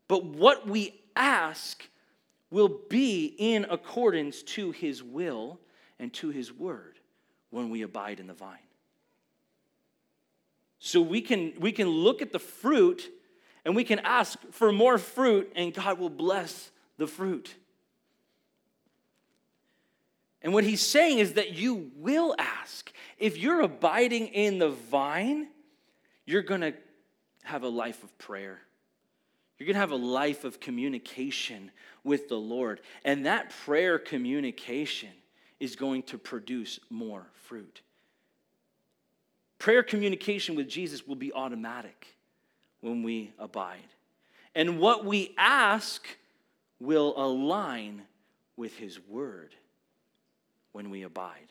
But 0.07 0.25
what 0.25 0.67
we 0.67 1.01
ask 1.15 1.87
will 2.49 2.81
be 2.89 3.33
in 3.37 3.65
accordance 3.69 4.43
to 4.43 4.71
his 4.71 5.01
will 5.01 5.59
and 5.99 6.13
to 6.13 6.29
his 6.29 6.51
word 6.53 6.99
when 7.49 7.69
we 7.69 7.81
abide 7.81 8.19
in 8.19 8.27
the 8.27 8.33
vine. 8.33 8.57
So 10.79 11.01
we 11.01 11.21
can, 11.21 11.53
we 11.59 11.71
can 11.71 11.87
look 11.87 12.21
at 12.21 12.31
the 12.31 12.39
fruit 12.39 13.09
and 13.63 13.75
we 13.75 13.83
can 13.83 13.99
ask 13.99 14.39
for 14.51 14.71
more 14.71 14.97
fruit, 14.97 15.51
and 15.55 15.71
God 15.71 15.99
will 15.99 16.09
bless 16.09 16.71
the 16.97 17.05
fruit. 17.05 17.53
And 20.41 20.53
what 20.53 20.63
he's 20.63 20.81
saying 20.81 21.19
is 21.19 21.33
that 21.33 21.51
you 21.53 21.91
will 21.95 22.33
ask. 22.39 22.91
If 23.21 23.37
you're 23.37 23.61
abiding 23.61 24.29
in 24.29 24.57
the 24.57 24.69
vine, 24.69 25.47
you're 26.25 26.41
going 26.41 26.61
to 26.61 26.73
have 27.43 27.61
a 27.61 27.69
life 27.69 28.03
of 28.03 28.17
prayer. 28.17 28.59
You're 29.57 29.67
going 29.67 29.75
to 29.75 29.79
have 29.79 29.91
a 29.91 29.95
life 29.95 30.43
of 30.43 30.59
communication 30.59 31.71
with 32.03 32.29
the 32.29 32.35
Lord. 32.35 32.81
And 33.05 33.27
that 33.27 33.51
prayer 33.63 33.99
communication 33.99 35.11
is 35.59 35.75
going 35.75 36.01
to 36.03 36.17
produce 36.17 36.79
more 36.89 37.27
fruit. 37.43 37.81
Prayer 39.59 39.83
communication 39.83 40.55
with 40.55 40.67
Jesus 40.67 41.05
will 41.05 41.15
be 41.15 41.31
automatic 41.31 42.07
when 42.79 43.03
we 43.03 43.33
abide. 43.37 43.77
And 44.55 44.79
what 44.79 45.05
we 45.05 45.35
ask 45.37 46.07
will 46.79 47.13
align 47.15 48.01
with 48.57 48.75
His 48.77 48.99
word 48.99 49.53
when 50.71 50.89
we 50.89 51.03
abide. 51.03 51.50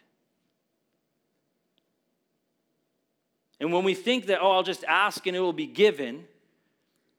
And 3.60 3.72
when 3.72 3.84
we 3.84 3.94
think 3.94 4.26
that, 4.26 4.40
oh, 4.40 4.50
I'll 4.52 4.62
just 4.62 4.84
ask 4.84 5.26
and 5.26 5.36
it 5.36 5.40
will 5.40 5.52
be 5.52 5.66
given, 5.66 6.24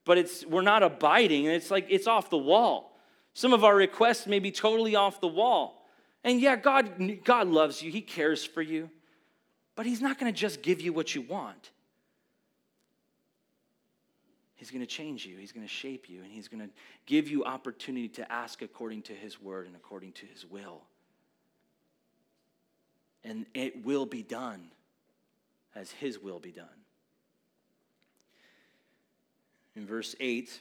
but 0.03 0.17
it's, 0.17 0.43
we're 0.45 0.63
not 0.63 0.81
abiding, 0.81 1.45
and 1.45 1.55
it's 1.55 1.69
like 1.69 1.85
it's 1.89 2.07
off 2.07 2.31
the 2.31 2.37
wall. 2.37 2.99
Some 3.33 3.53
of 3.53 3.63
our 3.63 3.75
requests 3.75 4.25
may 4.25 4.39
be 4.39 4.51
totally 4.51 4.95
off 4.95 5.21
the 5.21 5.27
wall. 5.27 5.87
And 6.23 6.41
yeah, 6.41 6.55
God, 6.55 7.21
God 7.23 7.47
loves 7.47 7.81
you, 7.81 7.91
He 7.91 8.01
cares 8.01 8.43
for 8.43 8.63
you, 8.63 8.89
but 9.75 9.85
He's 9.85 10.01
not 10.01 10.19
going 10.19 10.33
to 10.33 10.37
just 10.37 10.63
give 10.63 10.81
you 10.81 10.91
what 10.91 11.13
you 11.13 11.21
want. 11.21 11.69
He's 14.55 14.71
going 14.71 14.81
to 14.81 14.87
change 14.87 15.25
you, 15.25 15.37
He's 15.37 15.51
going 15.51 15.65
to 15.65 15.71
shape 15.71 16.09
you, 16.09 16.23
and 16.23 16.31
He's 16.31 16.47
going 16.47 16.61
to 16.61 16.69
give 17.05 17.29
you 17.29 17.45
opportunity 17.45 18.09
to 18.09 18.31
ask 18.31 18.63
according 18.63 19.03
to 19.03 19.13
His 19.13 19.39
word 19.39 19.67
and 19.67 19.75
according 19.75 20.13
to 20.13 20.25
His 20.25 20.45
will. 20.45 20.81
And 23.23 23.45
it 23.53 23.85
will 23.85 24.07
be 24.07 24.23
done 24.23 24.71
as 25.75 25.91
His 25.91 26.19
will 26.19 26.39
be 26.39 26.51
done. 26.51 26.67
In 29.75 29.85
verse 29.85 30.15
8, 30.19 30.59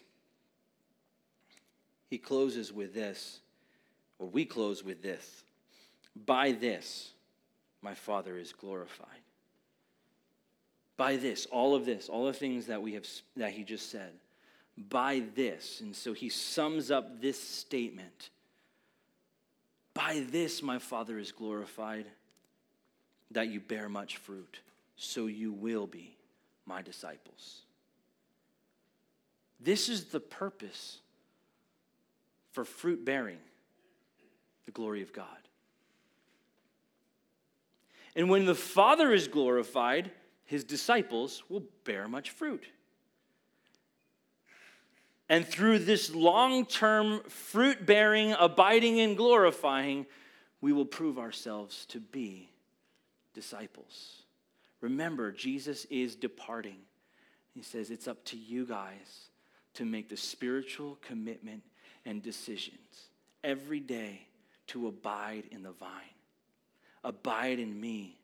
he 2.10 2.18
closes 2.18 2.72
with 2.72 2.92
this, 2.92 3.40
or 4.18 4.26
we 4.26 4.44
close 4.44 4.84
with 4.84 5.02
this 5.02 5.44
By 6.26 6.52
this, 6.52 7.12
my 7.82 7.94
Father 7.94 8.36
is 8.36 8.52
glorified. 8.52 9.08
By 10.96 11.16
this, 11.16 11.46
all 11.46 11.74
of 11.74 11.86
this, 11.86 12.08
all 12.08 12.26
the 12.26 12.32
things 12.32 12.66
that 12.66 12.82
we 12.82 12.92
have 12.92 13.06
that 13.36 13.52
he 13.52 13.64
just 13.64 13.90
said. 13.90 14.12
By 14.76 15.22
this, 15.34 15.80
and 15.80 15.94
so 15.94 16.12
he 16.12 16.28
sums 16.28 16.90
up 16.90 17.20
this 17.20 17.42
statement. 17.42 18.30
By 19.94 20.24
this, 20.30 20.62
my 20.62 20.78
Father 20.78 21.18
is 21.18 21.32
glorified, 21.32 22.06
that 23.30 23.48
you 23.48 23.60
bear 23.60 23.88
much 23.88 24.16
fruit, 24.18 24.60
so 25.02 25.28
you 25.28 25.50
will 25.50 25.86
be 25.86 26.14
my 26.66 26.82
disciples. 26.82 27.62
This 29.58 29.88
is 29.88 30.04
the 30.04 30.20
purpose 30.20 30.98
for 32.52 32.66
fruit 32.66 33.02
bearing 33.02 33.38
the 34.66 34.72
glory 34.72 35.00
of 35.00 35.14
God. 35.14 35.26
And 38.14 38.28
when 38.28 38.44
the 38.44 38.54
Father 38.54 39.10
is 39.10 39.26
glorified, 39.26 40.10
his 40.44 40.64
disciples 40.64 41.44
will 41.48 41.62
bear 41.84 42.06
much 42.06 42.28
fruit. 42.28 42.66
And 45.30 45.46
through 45.46 45.78
this 45.78 46.14
long 46.14 46.66
term 46.66 47.22
fruit 47.22 47.86
bearing, 47.86 48.34
abiding, 48.38 49.00
and 49.00 49.16
glorifying, 49.16 50.04
we 50.60 50.74
will 50.74 50.84
prove 50.84 51.18
ourselves 51.18 51.86
to 51.86 52.00
be 52.00 52.50
disciples. 53.32 54.19
Remember, 54.80 55.30
Jesus 55.30 55.84
is 55.86 56.16
departing. 56.16 56.78
He 57.54 57.62
says, 57.62 57.90
It's 57.90 58.08
up 58.08 58.24
to 58.26 58.36
you 58.36 58.64
guys 58.64 59.28
to 59.74 59.84
make 59.84 60.08
the 60.08 60.16
spiritual 60.16 60.98
commitment 61.02 61.62
and 62.04 62.22
decisions 62.22 63.08
every 63.44 63.80
day 63.80 64.26
to 64.68 64.88
abide 64.88 65.44
in 65.50 65.62
the 65.62 65.72
vine. 65.72 65.90
Abide 67.02 67.58
in 67.58 67.78
me, 67.78 68.18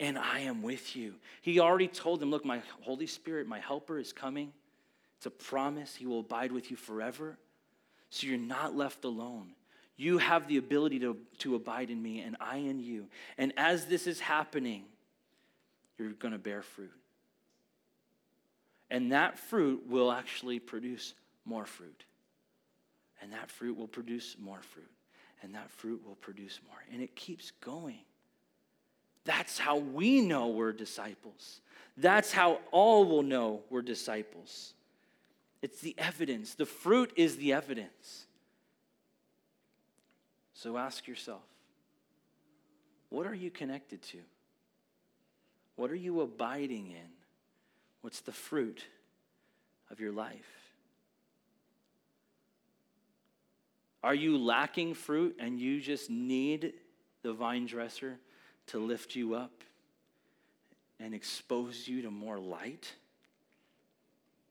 and 0.00 0.18
I 0.18 0.40
am 0.40 0.62
with 0.62 0.96
you. 0.96 1.14
He 1.42 1.60
already 1.60 1.88
told 1.88 2.20
them, 2.20 2.30
Look, 2.30 2.44
my 2.44 2.62
Holy 2.82 3.06
Spirit, 3.06 3.46
my 3.46 3.60
helper, 3.60 3.98
is 3.98 4.12
coming. 4.12 4.52
It's 5.18 5.26
a 5.26 5.30
promise. 5.30 5.94
He 5.94 6.06
will 6.06 6.20
abide 6.20 6.52
with 6.52 6.70
you 6.70 6.76
forever. 6.76 7.38
So 8.10 8.26
you're 8.26 8.38
not 8.38 8.76
left 8.76 9.04
alone. 9.04 9.52
You 9.96 10.18
have 10.18 10.48
the 10.48 10.56
ability 10.56 10.98
to, 11.00 11.16
to 11.38 11.54
abide 11.54 11.90
in 11.90 12.02
me, 12.02 12.20
and 12.20 12.36
I 12.40 12.56
in 12.56 12.80
you. 12.80 13.06
And 13.38 13.52
as 13.56 13.86
this 13.86 14.06
is 14.06 14.20
happening, 14.20 14.84
you're 16.02 16.12
going 16.12 16.32
to 16.32 16.38
bear 16.38 16.62
fruit. 16.62 16.92
And 18.90 19.12
that 19.12 19.38
fruit 19.38 19.84
will 19.88 20.12
actually 20.12 20.58
produce 20.58 21.14
more 21.44 21.64
fruit. 21.64 22.04
And 23.20 23.32
that 23.32 23.50
fruit 23.50 23.76
will 23.76 23.88
produce 23.88 24.36
more 24.38 24.60
fruit. 24.60 24.90
And 25.42 25.54
that 25.54 25.70
fruit 25.70 26.02
will 26.06 26.16
produce 26.16 26.60
more. 26.68 26.76
And 26.92 27.02
it 27.02 27.16
keeps 27.16 27.52
going. 27.62 28.00
That's 29.24 29.58
how 29.58 29.78
we 29.78 30.20
know 30.20 30.48
we're 30.48 30.72
disciples. 30.72 31.60
That's 31.96 32.32
how 32.32 32.60
all 32.70 33.04
will 33.04 33.22
know 33.22 33.60
we're 33.70 33.82
disciples. 33.82 34.74
It's 35.62 35.80
the 35.80 35.94
evidence. 35.96 36.54
The 36.54 36.66
fruit 36.66 37.12
is 37.16 37.36
the 37.36 37.52
evidence. 37.52 38.26
So 40.54 40.76
ask 40.76 41.06
yourself 41.06 41.42
what 43.10 43.26
are 43.26 43.34
you 43.34 43.50
connected 43.50 44.00
to? 44.02 44.18
What 45.82 45.90
are 45.90 45.96
you 45.96 46.20
abiding 46.20 46.92
in? 46.92 47.08
What's 48.02 48.20
the 48.20 48.30
fruit 48.30 48.84
of 49.90 49.98
your 49.98 50.12
life? 50.12 50.70
Are 54.04 54.14
you 54.14 54.38
lacking 54.38 54.94
fruit 54.94 55.34
and 55.40 55.58
you 55.58 55.80
just 55.80 56.08
need 56.08 56.74
the 57.24 57.32
vine 57.32 57.66
dresser 57.66 58.16
to 58.68 58.78
lift 58.78 59.16
you 59.16 59.34
up 59.34 59.50
and 61.00 61.14
expose 61.14 61.88
you 61.88 62.02
to 62.02 62.12
more 62.12 62.38
light? 62.38 62.94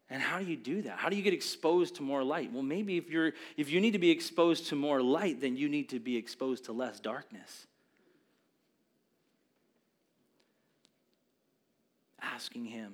And 0.09 0.21
how 0.21 0.37
do 0.37 0.43
you 0.43 0.57
do 0.57 0.81
that? 0.81 0.97
How 0.97 1.07
do 1.07 1.15
you 1.15 1.23
get 1.23 1.33
exposed 1.33 1.95
to 1.95 2.03
more 2.03 2.25
light? 2.25 2.51
Well, 2.51 2.61
maybe 2.61 2.97
if 2.97 3.09
you're 3.09 3.31
if 3.55 3.71
you 3.71 3.79
need 3.79 3.91
to 3.91 3.99
be 3.99 4.11
exposed 4.11 4.67
to 4.67 4.75
more 4.75 5.01
light, 5.01 5.39
then 5.39 5.55
you 5.55 5.69
need 5.69 5.87
to 5.91 5.99
be 6.01 6.17
exposed 6.17 6.65
to 6.65 6.73
less 6.73 6.99
darkness. 6.99 7.67
Asking 12.21 12.65
him 12.65 12.93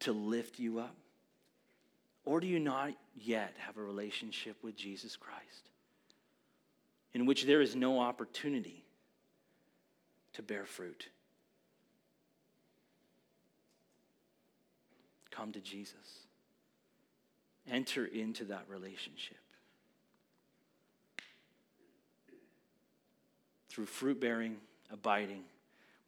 to 0.00 0.12
lift 0.12 0.58
you 0.58 0.78
up? 0.78 0.96
Or 2.24 2.40
do 2.40 2.46
you 2.46 2.60
not 2.60 2.92
yet 3.16 3.54
have 3.58 3.76
a 3.76 3.82
relationship 3.82 4.56
with 4.62 4.76
Jesus 4.76 5.16
Christ 5.16 5.70
in 7.14 7.26
which 7.26 7.44
there 7.44 7.60
is 7.60 7.74
no 7.74 7.98
opportunity 7.98 8.84
to 10.34 10.42
bear 10.42 10.64
fruit? 10.64 11.08
Come 15.30 15.52
to 15.52 15.60
Jesus. 15.60 16.26
Enter 17.70 18.04
into 18.06 18.44
that 18.44 18.64
relationship. 18.68 19.38
Through 23.68 23.86
fruit 23.86 24.20
bearing, 24.20 24.58
abiding, 24.92 25.44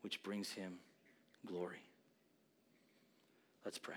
which 0.03 0.23
brings 0.23 0.53
him 0.53 0.75
glory. 1.47 1.83
Let's 3.65 3.79
pray. 3.79 3.97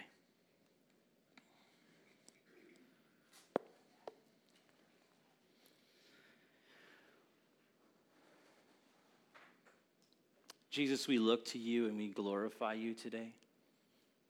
Jesus, 10.77 11.07
we 11.07 11.17
look 11.17 11.43
to 11.45 11.57
you 11.57 11.87
and 11.87 11.97
we 11.97 12.09
glorify 12.09 12.73
you 12.73 12.93
today. 12.93 13.33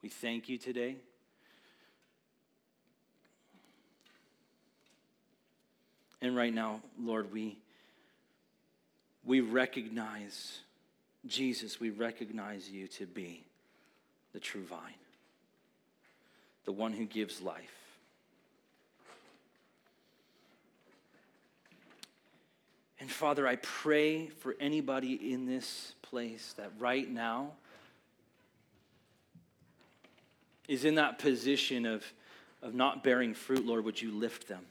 We 0.02 0.08
thank 0.08 0.48
you 0.48 0.58
today. 0.58 0.96
And 6.22 6.36
right 6.36 6.54
now, 6.54 6.82
Lord, 6.98 7.34
we, 7.34 7.58
we 9.26 9.42
recognize, 9.42 10.60
Jesus, 11.28 11.80
we 11.80 11.90
recognize 11.90 12.70
you 12.70 12.88
to 12.88 13.06
be 13.06 13.46
the 14.34 14.40
true 14.40 14.64
vine, 14.64 14.80
the 16.66 16.72
one 16.72 16.94
who 16.94 17.06
gives 17.06 17.42
life. 17.42 17.78
And 23.00 23.12
Father, 23.12 23.48
I 23.48 23.58
pray 23.58 24.28
for 24.28 24.56
anybody 24.60 25.32
in 25.32 25.46
this 25.46 25.94
place 26.02 26.54
that 26.58 26.72
right 26.80 27.10
now 27.10 27.52
is 30.68 30.84
in 30.84 30.96
that 30.96 31.20
position 31.20 31.86
of, 31.86 32.04
of 32.62 32.74
not 32.74 33.04
bearing 33.04 33.34
fruit, 33.34 33.66
Lord, 33.66 33.86
would 33.86 34.02
you 34.02 34.12
lift 34.12 34.48
them? 34.48 34.66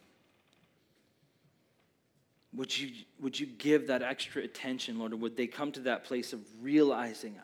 Would 2.57 2.79
you, 2.79 2.91
would 3.21 3.39
you 3.39 3.47
give 3.47 3.87
that 3.89 4.03
extra 4.03 4.43
attention, 4.43 4.99
Lord? 4.99 5.13
Or 5.13 5.17
would 5.17 5.37
they 5.37 5.47
come 5.47 5.73
to 5.73 5.81
that 5.81 6.05
place 6.05 6.33
of 6.33 6.41
realizing 6.61 7.35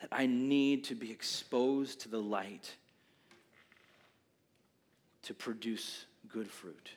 that 0.00 0.08
I 0.12 0.26
need 0.26 0.84
to 0.84 0.94
be 0.94 1.10
exposed 1.10 2.00
to 2.02 2.08
the 2.08 2.20
light 2.20 2.74
to 5.22 5.34
produce 5.34 6.04
good 6.28 6.50
fruit? 6.50 6.90